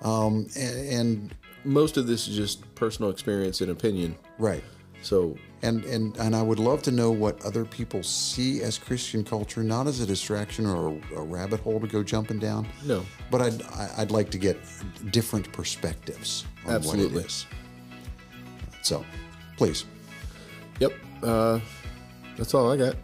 Um, 0.03 0.47
and, 0.57 0.77
and 0.93 1.35
Most 1.65 1.97
of 1.97 2.07
this 2.07 2.29
is 2.29 2.37
just 2.37 2.75
personal 2.77 3.11
experience 3.11 3.61
and 3.61 3.71
opinion. 3.71 4.17
right. 4.39 4.63
So, 5.03 5.37
And, 5.63 5.85
and 5.85 6.17
and 6.17 6.35
I 6.35 6.43
would 6.43 6.59
love 6.59 6.83
to 6.83 6.91
know 6.91 7.13
what 7.13 7.41
other 7.45 7.65
people 7.65 8.03
see 8.03 8.63
as 8.63 8.79
Christian 8.79 9.23
culture, 9.25 9.63
not 9.63 9.87
as 9.87 10.01
a 10.01 10.07
distraction 10.07 10.67
or 10.67 10.89
a, 11.15 11.17
a 11.21 11.23
rabbit 11.23 11.61
hole 11.61 11.79
to 11.81 11.87
go 11.87 12.03
jumping 12.03 12.41
down. 12.41 12.67
No. 12.85 13.05
but 13.31 13.41
I'd 13.41 13.63
I- 13.63 13.93
I'd 13.99 14.11
like 14.11 14.29
to 14.31 14.39
get 14.39 14.57
different 15.13 15.53
perspectives 15.53 16.45
on 16.67 16.75
Absolutely. 16.75 17.15
what 17.15 17.23
it 17.25 17.27
is. 17.27 17.47
So, 18.83 19.05
please, 19.57 19.85
yep. 20.81 20.93
Uh 21.23 21.61
that's 22.37 22.53
all 22.55 22.73
I 22.73 22.77
got. 22.77 22.97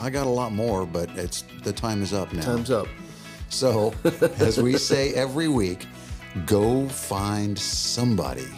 I 0.00 0.08
got 0.08 0.26
a 0.26 0.30
lot 0.30 0.52
more, 0.52 0.86
but 0.86 1.10
it's 1.10 1.44
the 1.62 1.72
time 1.72 2.02
is 2.02 2.14
up 2.14 2.32
now. 2.32 2.40
Time's 2.40 2.70
up. 2.70 2.88
So, 3.50 3.92
as 4.38 4.60
we 4.60 4.78
say 4.78 5.12
every 5.12 5.48
week, 5.48 5.86
go 6.46 6.88
find 6.88 7.58
somebody 7.58 8.48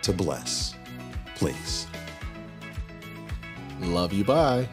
to 0.00 0.12
bless, 0.14 0.74
please. 1.34 1.86
Love 3.80 4.12
you. 4.14 4.24
Bye. 4.24 4.66